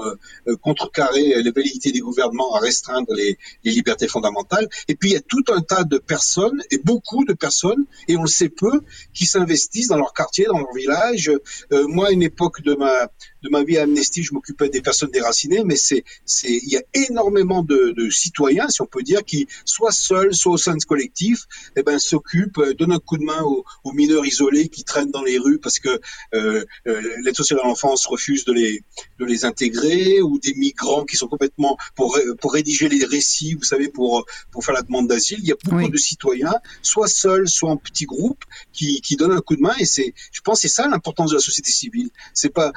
contrecarrer 0.60 1.42
les 1.42 1.50
velléités 1.50 1.92
des 1.92 2.00
gouvernements 2.00 2.54
à 2.54 2.60
restreindre 2.60 3.12
les, 3.14 3.38
les 3.64 3.72
libertés 3.72 4.08
fondamentales. 4.08 4.68
Et 4.88 4.94
puis 4.94 5.10
il 5.10 5.12
y 5.14 5.16
a 5.16 5.20
tout 5.20 5.44
un 5.52 5.60
tas 5.60 5.84
de 5.84 5.98
personnes 5.98 6.62
et 6.70 6.78
beaucoup 6.78 7.24
de 7.24 7.32
personnes, 7.32 7.81
et 8.08 8.16
on 8.16 8.22
le 8.22 8.28
sait 8.28 8.48
peu, 8.48 8.82
qui 9.12 9.26
s'investissent 9.26 9.88
dans 9.88 9.96
leur 9.96 10.12
quartier, 10.12 10.46
dans 10.46 10.58
leur 10.58 10.72
village. 10.74 11.30
Euh, 11.72 11.86
moi, 11.88 12.08
à 12.08 12.10
une 12.10 12.22
époque 12.22 12.62
de 12.62 12.74
ma 12.74 13.08
de 13.42 13.48
ma 13.48 13.62
vie 13.64 13.78
à 13.78 13.82
Amnesty, 13.82 14.22
je 14.22 14.34
m'occupais 14.34 14.68
des 14.68 14.80
personnes 14.80 15.10
déracinées, 15.10 15.62
mais 15.64 15.76
c'est 15.76 16.04
c'est 16.24 16.48
il 16.50 16.68
y 16.68 16.76
a 16.76 16.82
énormément 16.94 17.62
de, 17.62 17.92
de, 17.96 18.10
citoyens, 18.10 18.68
si 18.68 18.82
on 18.82 18.86
peut 18.86 19.02
dire, 19.02 19.24
qui 19.24 19.46
soit 19.64 19.92
seuls, 19.92 20.34
soit 20.34 20.52
au 20.52 20.56
sein 20.56 20.76
de 20.76 20.84
collectifs, 20.84 21.46
eh 21.76 21.82
ben 21.82 21.98
s'occupent, 21.98 22.58
euh, 22.58 22.74
donnent 22.74 22.92
un 22.92 22.98
coup 22.98 23.18
de 23.18 23.24
main 23.24 23.42
aux, 23.42 23.64
aux, 23.84 23.92
mineurs 23.92 24.24
isolés 24.26 24.68
qui 24.68 24.84
traînent 24.84 25.10
dans 25.10 25.22
les 25.22 25.38
rues 25.38 25.58
parce 25.58 25.78
que 25.78 26.00
euh, 26.34 26.64
euh, 26.86 27.02
l'aide 27.22 27.36
sociale 27.36 27.60
à 27.62 27.66
l'enfance 27.66 28.06
refuse 28.06 28.44
de 28.44 28.52
les 28.52 28.82
de 29.18 29.24
les 29.24 29.44
intégrer, 29.44 30.20
ou 30.20 30.38
des 30.38 30.54
migrants 30.54 31.04
qui 31.04 31.16
sont 31.16 31.28
complètement 31.28 31.76
pour 31.96 32.18
pour 32.40 32.52
rédiger 32.52 32.88
les 32.88 33.04
récits, 33.04 33.54
vous 33.54 33.64
savez, 33.64 33.88
pour 33.88 34.24
pour 34.50 34.64
faire 34.64 34.74
la 34.74 34.82
demande 34.82 35.08
d'asile. 35.08 35.38
Il 35.40 35.46
y 35.46 35.52
a 35.52 35.56
beaucoup 35.64 35.90
de 35.90 35.96
citoyens, 35.96 36.54
soit 36.82 37.08
seuls, 37.08 37.48
soit 37.48 37.70
en 37.70 37.76
petits 37.76 38.06
groupes, 38.06 38.44
qui 38.72 39.00
qui 39.00 39.16
donnent 39.16 39.32
un 39.32 39.40
coup 39.40 39.56
de 39.56 39.62
main, 39.62 39.74
et 39.78 39.84
c'est, 39.84 40.14
je 40.32 40.40
pense, 40.40 40.60
c'est 40.60 40.68
ça 40.68 40.88
l'importance 40.88 41.30
de 41.30 41.36
la 41.36 41.40
société 41.40 41.70
civile. 41.70 42.10
C'est 42.34 42.52
pas 42.52 42.72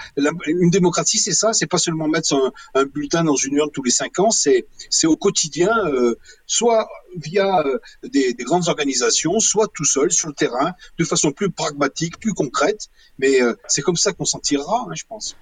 une 0.60 0.70
démocratie, 0.70 1.18
c'est 1.18 1.34
ça. 1.34 1.54
C'est 1.54 1.70
pas 1.70 1.78
seulement 1.78 2.08
mettre 2.08 2.34
un, 2.74 2.86
bulletin 2.86 3.24
dans 3.24 3.36
une 3.36 3.56
urne 3.56 3.72
tous 3.72 3.84
les 3.84 3.92
cinq 3.92 4.20
ans. 4.20 4.32
C'est 4.32 4.66
c'est 4.90 5.08
au 5.08 5.16
quotidien, 5.16 5.72
euh, 5.88 6.16
soit 6.46 6.88
via 7.18 7.62
euh, 7.66 7.80
des, 8.04 8.34
grandes 8.40 8.68
organisations, 8.68 9.40
soit 9.40 9.68
tout 9.74 9.86
seul 9.86 10.12
sur 10.12 10.28
le 10.30 10.34
terrain, 10.34 10.74
de 10.98 11.04
façon 11.04 11.32
plus 11.32 11.50
pragmatique, 11.50 12.20
plus 12.20 12.34
concrète. 12.34 12.88
Mais 13.20 13.42
euh, 13.42 13.54
c'est 13.68 13.82
comme 13.82 13.96
ça 13.96 14.14
qu'on 14.14 14.26
s'en 14.26 14.40
tirera, 14.40 14.86
hein, 14.88 14.94
je 14.96 15.04
pense. 15.08 15.38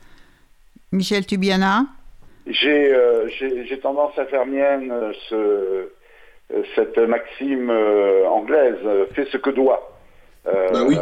Michel 0.91 1.25
Tubiana? 1.25 1.85
J'ai 2.45 2.93
j'ai 3.39 3.79
tendance 3.79 4.17
à 4.17 4.25
faire 4.25 4.45
mienne 4.45 4.93
ce, 5.29 5.89
cette 6.75 6.97
maxime 6.97 7.69
anglaise 8.29 8.77
fais 9.15 9.25
ce 9.31 9.37
que 9.37 9.49
doit. 9.49 9.89
Ben 10.45 10.85
oui. 10.85 10.97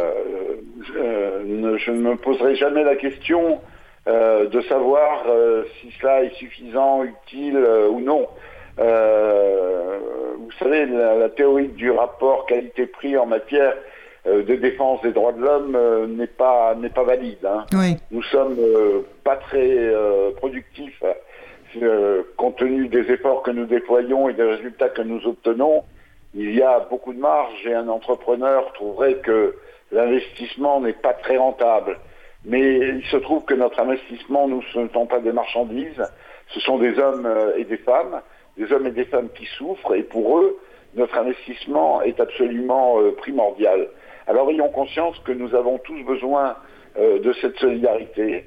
je 0.94 1.90
ne 1.90 1.98
me 1.98 2.16
poserai 2.16 2.54
jamais 2.54 2.84
la 2.84 2.94
question 2.94 3.60
euh, 4.08 4.48
de 4.48 4.60
savoir 4.62 5.24
euh, 5.28 5.64
si 5.80 5.92
cela 6.00 6.24
est 6.24 6.34
suffisant, 6.34 7.04
utile 7.04 7.56
euh, 7.56 7.88
ou 7.88 8.00
non. 8.00 8.26
vous 8.76 10.52
savez, 10.58 10.86
la, 10.86 11.28
théorie 11.28 11.68
du 11.68 11.90
rapport 11.90 12.46
qualité-prix 12.46 13.16
en 13.16 13.26
matière 13.26 13.74
de 14.26 14.54
défense 14.54 15.02
des 15.02 15.12
droits 15.12 15.32
de 15.32 15.40
l'homme 15.40 16.16
n'est 16.16 16.26
pas 16.26 16.74
n'est 16.76 16.90
pas 16.90 17.02
valide. 17.02 17.44
Hein. 17.44 17.64
Oui. 17.74 17.96
Nous 18.10 18.22
sommes 18.24 18.56
pas 19.24 19.36
très 19.36 19.92
productifs 20.36 21.02
compte 22.36 22.56
tenu 22.56 22.88
des 22.88 23.10
efforts 23.10 23.42
que 23.42 23.50
nous 23.50 23.66
déployons 23.66 24.28
et 24.28 24.34
des 24.34 24.42
résultats 24.42 24.88
que 24.88 25.02
nous 25.02 25.26
obtenons. 25.26 25.84
Il 26.34 26.54
y 26.54 26.62
a 26.62 26.80
beaucoup 26.90 27.12
de 27.12 27.18
marge 27.18 27.66
et 27.66 27.74
un 27.74 27.88
entrepreneur 27.88 28.72
trouverait 28.72 29.16
que 29.16 29.56
l'investissement 29.90 30.80
n'est 30.80 30.92
pas 30.92 31.14
très 31.14 31.36
rentable. 31.36 31.98
Mais 32.44 32.60
il 32.60 33.04
se 33.04 33.16
trouve 33.18 33.44
que 33.44 33.54
notre 33.54 33.78
investissement, 33.78 34.48
nous, 34.48 34.62
ce 34.72 34.80
ne 34.80 34.88
sont 34.88 35.06
pas 35.06 35.20
des 35.20 35.32
marchandises, 35.32 36.02
ce 36.48 36.60
sont 36.60 36.78
des 36.78 36.98
hommes 36.98 37.26
euh, 37.26 37.56
et 37.56 37.64
des 37.64 37.76
femmes, 37.78 38.20
des 38.56 38.72
hommes 38.72 38.86
et 38.86 38.90
des 38.90 39.04
femmes 39.04 39.28
qui 39.34 39.46
souffrent, 39.56 39.94
et 39.94 40.02
pour 40.02 40.38
eux, 40.38 40.58
notre 40.94 41.16
investissement 41.16 42.02
est 42.02 42.18
absolument 42.20 43.00
euh, 43.00 43.12
primordial. 43.12 43.88
Alors 44.26 44.50
ayons 44.50 44.68
conscience 44.70 45.18
que 45.20 45.32
nous 45.32 45.54
avons 45.54 45.78
tous 45.78 46.02
besoin 46.02 46.56
euh, 46.98 47.20
de 47.20 47.32
cette 47.34 47.56
solidarité, 47.58 48.46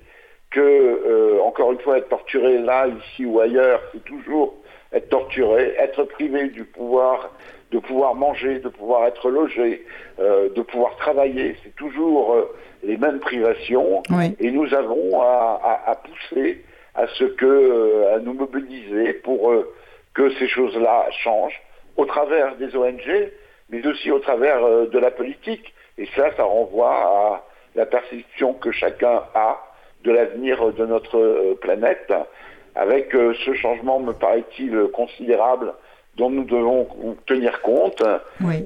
que, 0.51 1.41
encore 1.41 1.73
une 1.73 1.79
fois, 1.79 1.97
être 1.97 2.07
torturé 2.07 2.59
là, 2.59 2.87
ici 2.87 3.25
ou 3.25 3.41
ailleurs, 3.41 3.81
c'est 3.91 4.05
toujours 4.05 4.53
être 4.93 5.09
torturé, 5.09 5.75
être 5.77 6.03
privé 6.03 6.47
du 6.47 6.63
pouvoir, 6.63 7.31
de 7.71 7.79
pouvoir 7.79 8.15
manger, 8.15 8.59
de 8.59 8.69
pouvoir 8.69 9.05
être 9.05 9.29
logé, 9.29 9.83
de 10.17 10.61
pouvoir 10.61 10.95
travailler, 10.95 11.57
c'est 11.61 11.75
toujours 11.75 12.37
les 12.85 12.97
mêmes 12.97 13.19
privations 13.19 14.03
et 14.39 14.51
nous 14.51 14.73
avons 14.73 15.21
à, 15.21 15.99
pousser 16.03 16.63
à 16.93 17.07
ce 17.07 17.25
que, 17.25 17.45
euh, 17.45 18.15
à 18.15 18.19
nous 18.19 18.33
mobiliser 18.33 19.13
pour 19.13 19.51
euh, 19.51 19.73
que 20.13 20.29
ces 20.35 20.47
choses-là 20.47 21.07
changent 21.23 21.61
au 21.97 22.05
travers 22.05 22.55
des 22.55 22.75
ONG, 22.75 23.31
mais 23.69 23.85
aussi 23.85 24.11
au 24.11 24.19
travers 24.19 24.63
euh, 24.63 24.87
de 24.87 24.97
la 24.97 25.11
politique. 25.11 25.73
Et 25.97 26.07
ça, 26.15 26.33
ça 26.37 26.43
renvoie 26.43 26.93
à 26.93 27.43
la 27.75 27.85
perception 27.85 28.53
que 28.53 28.71
chacun 28.71 29.23
a 29.33 29.59
de 30.03 30.11
l'avenir 30.11 30.71
de 30.73 30.85
notre 30.85 31.55
planète. 31.61 32.13
Avec 32.75 33.11
ce 33.11 33.53
changement, 33.55 33.99
me 33.99 34.13
paraît-il, 34.13 34.87
considérable 34.93 35.73
dont 36.17 36.29
nous 36.29 36.43
devons 36.43 36.87
tenir 37.25 37.61
compte, 37.61 38.03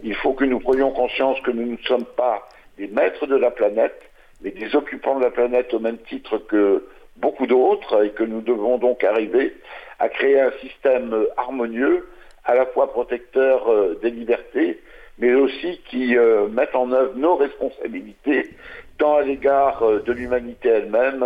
il 0.03 0.15
faut 0.15 0.33
que 0.33 0.43
nous 0.43 0.59
prenions 0.59 0.91
conscience 0.91 1.39
que 1.41 1.51
nous 1.51 1.71
ne 1.71 1.77
sommes 1.77 2.05
pas 2.05 2.47
les 2.79 2.87
maîtres 2.87 3.27
de 3.27 3.35
la 3.35 3.51
planète, 3.51 4.08
mais 4.41 4.51
des 4.51 4.75
occupants 4.75 5.17
de 5.17 5.23
la 5.23 5.31
planète 5.31 5.73
au 5.73 5.79
même 5.79 5.97
titre 6.09 6.37
que 6.37 6.85
beaucoup 7.17 7.47
d'autres, 7.47 8.05
et 8.05 8.11
que 8.11 8.23
nous 8.23 8.41
devons 8.41 8.77
donc 8.77 9.03
arriver 9.03 9.55
à 9.99 10.09
créer 10.09 10.39
un 10.39 10.51
système 10.61 11.13
harmonieux, 11.37 12.07
à 12.45 12.55
la 12.55 12.65
fois 12.65 12.91
protecteur 12.91 13.69
euh, 13.69 13.99
des 14.01 14.09
libertés, 14.09 14.81
mais 15.17 15.33
aussi 15.33 15.81
qui 15.89 16.17
euh, 16.17 16.47
mette 16.47 16.73
en 16.73 16.91
œuvre 16.91 17.13
nos 17.15 17.35
responsabilités, 17.35 18.49
tant 18.97 19.17
à 19.17 19.21
l'égard 19.21 19.83
euh, 19.83 20.01
de 20.01 20.13
l'humanité 20.13 20.69
elle-même 20.69 21.25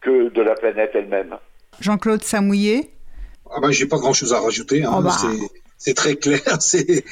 que 0.00 0.28
de 0.28 0.42
la 0.42 0.54
planète 0.54 0.90
elle-même. 0.94 1.36
Jean-Claude 1.80 2.22
Samouillet? 2.22 2.90
Ah 3.50 3.60
ben, 3.60 3.70
J'ai 3.70 3.86
pas 3.86 3.98
grand-chose 3.98 4.32
à 4.34 4.40
rajouter. 4.40 4.84
Hein. 4.84 4.92
Oh 4.98 5.02
bah 5.02 5.10
c'est 5.78 5.94
très 5.94 6.14
clair. 6.14 6.40
C'est 6.60 7.04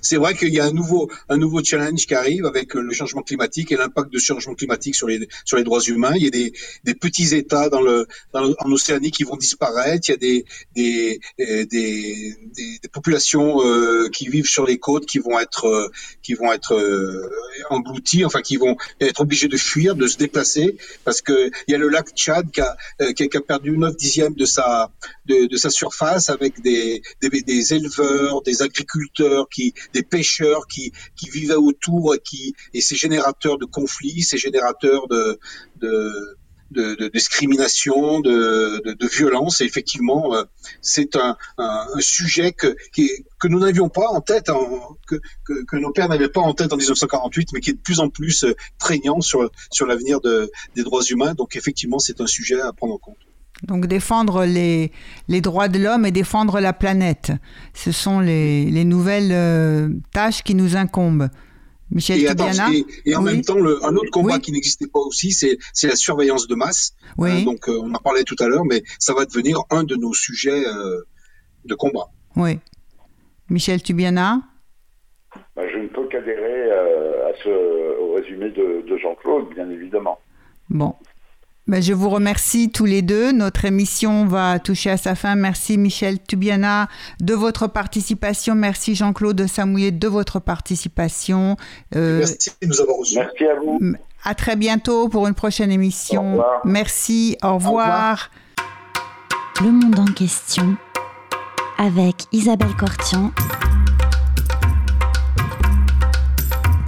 c'est 0.00 0.16
vrai 0.16 0.34
qu'il 0.34 0.52
y 0.52 0.60
a 0.60 0.64
un 0.64 0.72
nouveau 0.72 1.10
un 1.28 1.36
nouveau 1.36 1.62
challenge 1.62 2.06
qui 2.06 2.14
arrive 2.14 2.44
avec 2.46 2.74
le 2.74 2.92
changement 2.92 3.22
climatique 3.22 3.72
et 3.72 3.76
l'impact 3.76 4.10
du 4.10 4.20
changement 4.20 4.54
climatique 4.54 4.94
sur 4.94 5.06
les 5.06 5.28
sur 5.44 5.56
les 5.56 5.64
droits 5.64 5.82
humains. 5.82 6.12
Il 6.16 6.24
y 6.24 6.26
a 6.26 6.30
des 6.30 6.52
des 6.84 6.94
petits 6.94 7.34
États 7.34 7.68
dans 7.68 7.80
le, 7.80 8.06
dans 8.32 8.54
en 8.58 8.72
Océanie 8.72 9.10
qui 9.10 9.24
vont 9.24 9.36
disparaître. 9.36 10.08
Il 10.08 10.12
y 10.12 10.14
a 10.14 10.16
des 10.16 10.44
des 10.74 11.20
euh, 11.40 11.64
des, 11.66 12.36
des, 12.56 12.88
populations 12.92 13.64
euh, 13.64 14.08
qui 14.08 14.28
vivent 14.28 14.46
sur 14.46 14.66
les 14.66 14.78
côtes 14.78 15.06
qui 15.06 15.18
vont 15.18 15.38
être 15.38 15.66
euh, 15.66 15.88
qui 16.22 16.34
vont 16.34 16.52
être 16.52 16.74
englouties, 17.70 18.24
enfin 18.24 18.40
qui 18.40 18.56
vont 18.56 18.76
être 19.00 19.20
obligés 19.20 19.48
de 19.48 19.56
fuir, 19.56 19.94
de 19.94 20.06
se 20.06 20.16
déplacer 20.16 20.76
parce 21.04 21.20
que 21.22 21.50
il 21.66 21.72
y 21.72 21.74
a 21.74 21.78
le 21.78 21.88
lac 21.88 22.08
Tchad 22.10 22.50
qui 22.50 22.60
a 22.60 22.76
qui 23.14 23.24
a, 23.36 23.40
perdu 23.40 23.76
9 23.76 23.96
dixièmes 23.96 24.34
de 24.34 24.44
sa 24.44 24.90
de, 25.26 25.46
de 25.46 25.56
sa 25.56 25.70
surface 25.70 26.28
avec 26.30 26.60
des 26.60 27.02
des, 27.20 27.42
des 27.42 27.74
éleveurs 27.74 28.42
des 28.42 28.62
agriculteurs, 28.62 29.48
qui, 29.48 29.59
des 29.94 30.02
pêcheurs 30.02 30.66
qui, 30.66 30.92
qui 31.16 31.28
vivaient 31.28 31.54
autour 31.54 32.16
qui 32.24 32.54
et 32.74 32.80
ces 32.80 32.96
générateurs 32.96 33.58
de 33.58 33.64
conflits, 33.64 34.22
ces 34.22 34.38
générateurs 34.38 35.08
de, 35.08 35.38
de 36.70 37.08
discrimination, 37.08 38.20
de, 38.20 38.82
de, 38.84 39.06
violence. 39.08 39.60
Et 39.60 39.64
effectivement, 39.64 40.34
euh, 40.34 40.44
c'est 40.80 41.16
un, 41.16 41.36
sujet 41.98 42.52
que, 42.52 42.76
que 42.94 43.48
nous 43.48 43.58
n'avions 43.58 43.88
pas 43.88 44.08
en 44.08 44.20
tête, 44.20 44.50
que, 45.06 45.16
que, 45.44 45.64
que, 45.64 45.76
nos 45.76 45.92
pères 45.92 46.08
n'avaient 46.08 46.28
pas 46.28 46.40
en 46.40 46.54
tête 46.54 46.72
en 46.72 46.76
1948, 46.76 47.48
mais 47.52 47.60
qui 47.60 47.70
est 47.70 47.74
de 47.74 47.80
plus 47.80 48.00
en 48.00 48.08
plus 48.08 48.44
euh, 48.44 48.54
prégnant 48.78 49.20
sur, 49.20 49.50
sur 49.70 49.86
l'avenir 49.86 50.20
de, 50.20 50.50
des 50.74 50.82
droits 50.82 51.02
humains. 51.02 51.34
Donc 51.34 51.56
effectivement, 51.56 51.98
c'est 51.98 52.20
un 52.20 52.26
sujet 52.26 52.60
à 52.60 52.72
prendre 52.72 52.94
en 52.94 52.98
compte. 52.98 53.18
Donc 53.62 53.86
défendre 53.86 54.44
les, 54.44 54.90
les 55.28 55.40
droits 55.40 55.68
de 55.68 55.78
l'homme 55.78 56.06
et 56.06 56.10
défendre 56.10 56.60
la 56.60 56.72
planète, 56.72 57.32
ce 57.74 57.92
sont 57.92 58.20
les, 58.20 58.64
les 58.70 58.84
nouvelles 58.84 59.32
euh, 59.32 59.88
tâches 60.12 60.42
qui 60.42 60.54
nous 60.54 60.76
incombent. 60.76 61.28
Michel 61.92 62.20
et, 62.20 62.84
et, 63.04 63.16
en 63.16 63.22
même 63.22 63.42
temps, 63.42 63.58
le, 63.58 63.84
un 63.84 63.96
autre 63.96 64.12
combat 64.12 64.38
qui 64.38 64.52
n'existait 64.52 64.86
pas 64.86 65.00
aussi, 65.00 65.32
c'est 65.32 65.58
la 65.82 65.96
surveillance 65.96 66.46
de 66.46 66.54
masse. 66.54 66.94
Oui. 67.18 67.42
Euh, 67.42 67.44
donc 67.44 67.68
euh, 67.68 67.80
on 67.82 67.92
en 67.92 67.98
parlait 67.98 68.22
tout 68.22 68.36
à 68.38 68.46
l'heure, 68.46 68.64
mais 68.64 68.84
ça 69.00 69.12
va 69.12 69.24
devenir 69.24 69.58
un 69.70 69.82
de 69.82 69.96
nos 69.96 70.14
sujets 70.14 70.62
de 71.64 71.74
combat. 71.74 72.06
Oui. 72.36 72.60
Michel 73.48 73.82
Tubiana 73.82 74.40
bah, 75.56 75.62
Je 75.72 75.78
ne 75.78 75.88
peux 75.88 76.06
qu'adhérer 76.06 76.70
à 76.70 77.32
ce, 77.42 77.98
au 77.98 78.14
résumé 78.14 78.50
de, 78.50 78.88
de 78.88 78.96
Jean-Claude, 78.96 79.52
bien 79.52 79.68
évidemment. 79.68 80.20
Bon, 80.68 80.94
bah, 81.70 81.80
je 81.80 81.92
vous 81.92 82.10
remercie 82.10 82.68
tous 82.68 82.84
les 82.84 83.00
deux. 83.00 83.30
Notre 83.30 83.64
émission 83.64 84.26
va 84.26 84.58
toucher 84.58 84.90
à 84.90 84.96
sa 84.96 85.14
fin. 85.14 85.36
Merci 85.36 85.78
Michel 85.78 86.20
Tubiana 86.20 86.88
de 87.20 87.32
votre 87.32 87.68
participation. 87.68 88.56
Merci 88.56 88.96
Jean-Claude 88.96 89.46
Samouillet 89.46 89.92
de 89.92 90.08
votre 90.08 90.40
participation. 90.40 91.56
Euh, 91.94 92.18
merci 92.18 92.50
de 92.60 92.66
nous 92.66 92.80
avoir. 92.80 92.96
Merci 93.14 93.44
à 93.44 93.54
vous. 93.54 93.78
À 94.24 94.34
très 94.34 94.56
bientôt 94.56 95.08
pour 95.08 95.28
une 95.28 95.34
prochaine 95.34 95.70
émission. 95.70 96.40
Au 96.40 96.44
merci, 96.64 97.36
au 97.40 97.54
revoir. 97.54 97.70
au 97.70 97.78
revoir. 97.78 98.30
Le 99.62 99.70
monde 99.70 100.00
en 100.00 100.12
question 100.12 100.74
avec 101.78 102.24
Isabelle 102.32 102.74
Cortian. 102.76 103.30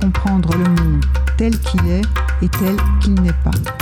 Comprendre 0.00 0.56
le 0.56 0.64
monde 0.64 1.04
tel 1.38 1.56
qu'il 1.60 1.88
est 1.88 2.02
et 2.42 2.48
tel 2.48 2.76
qu'il 3.00 3.14
n'est 3.22 3.30
pas. 3.44 3.81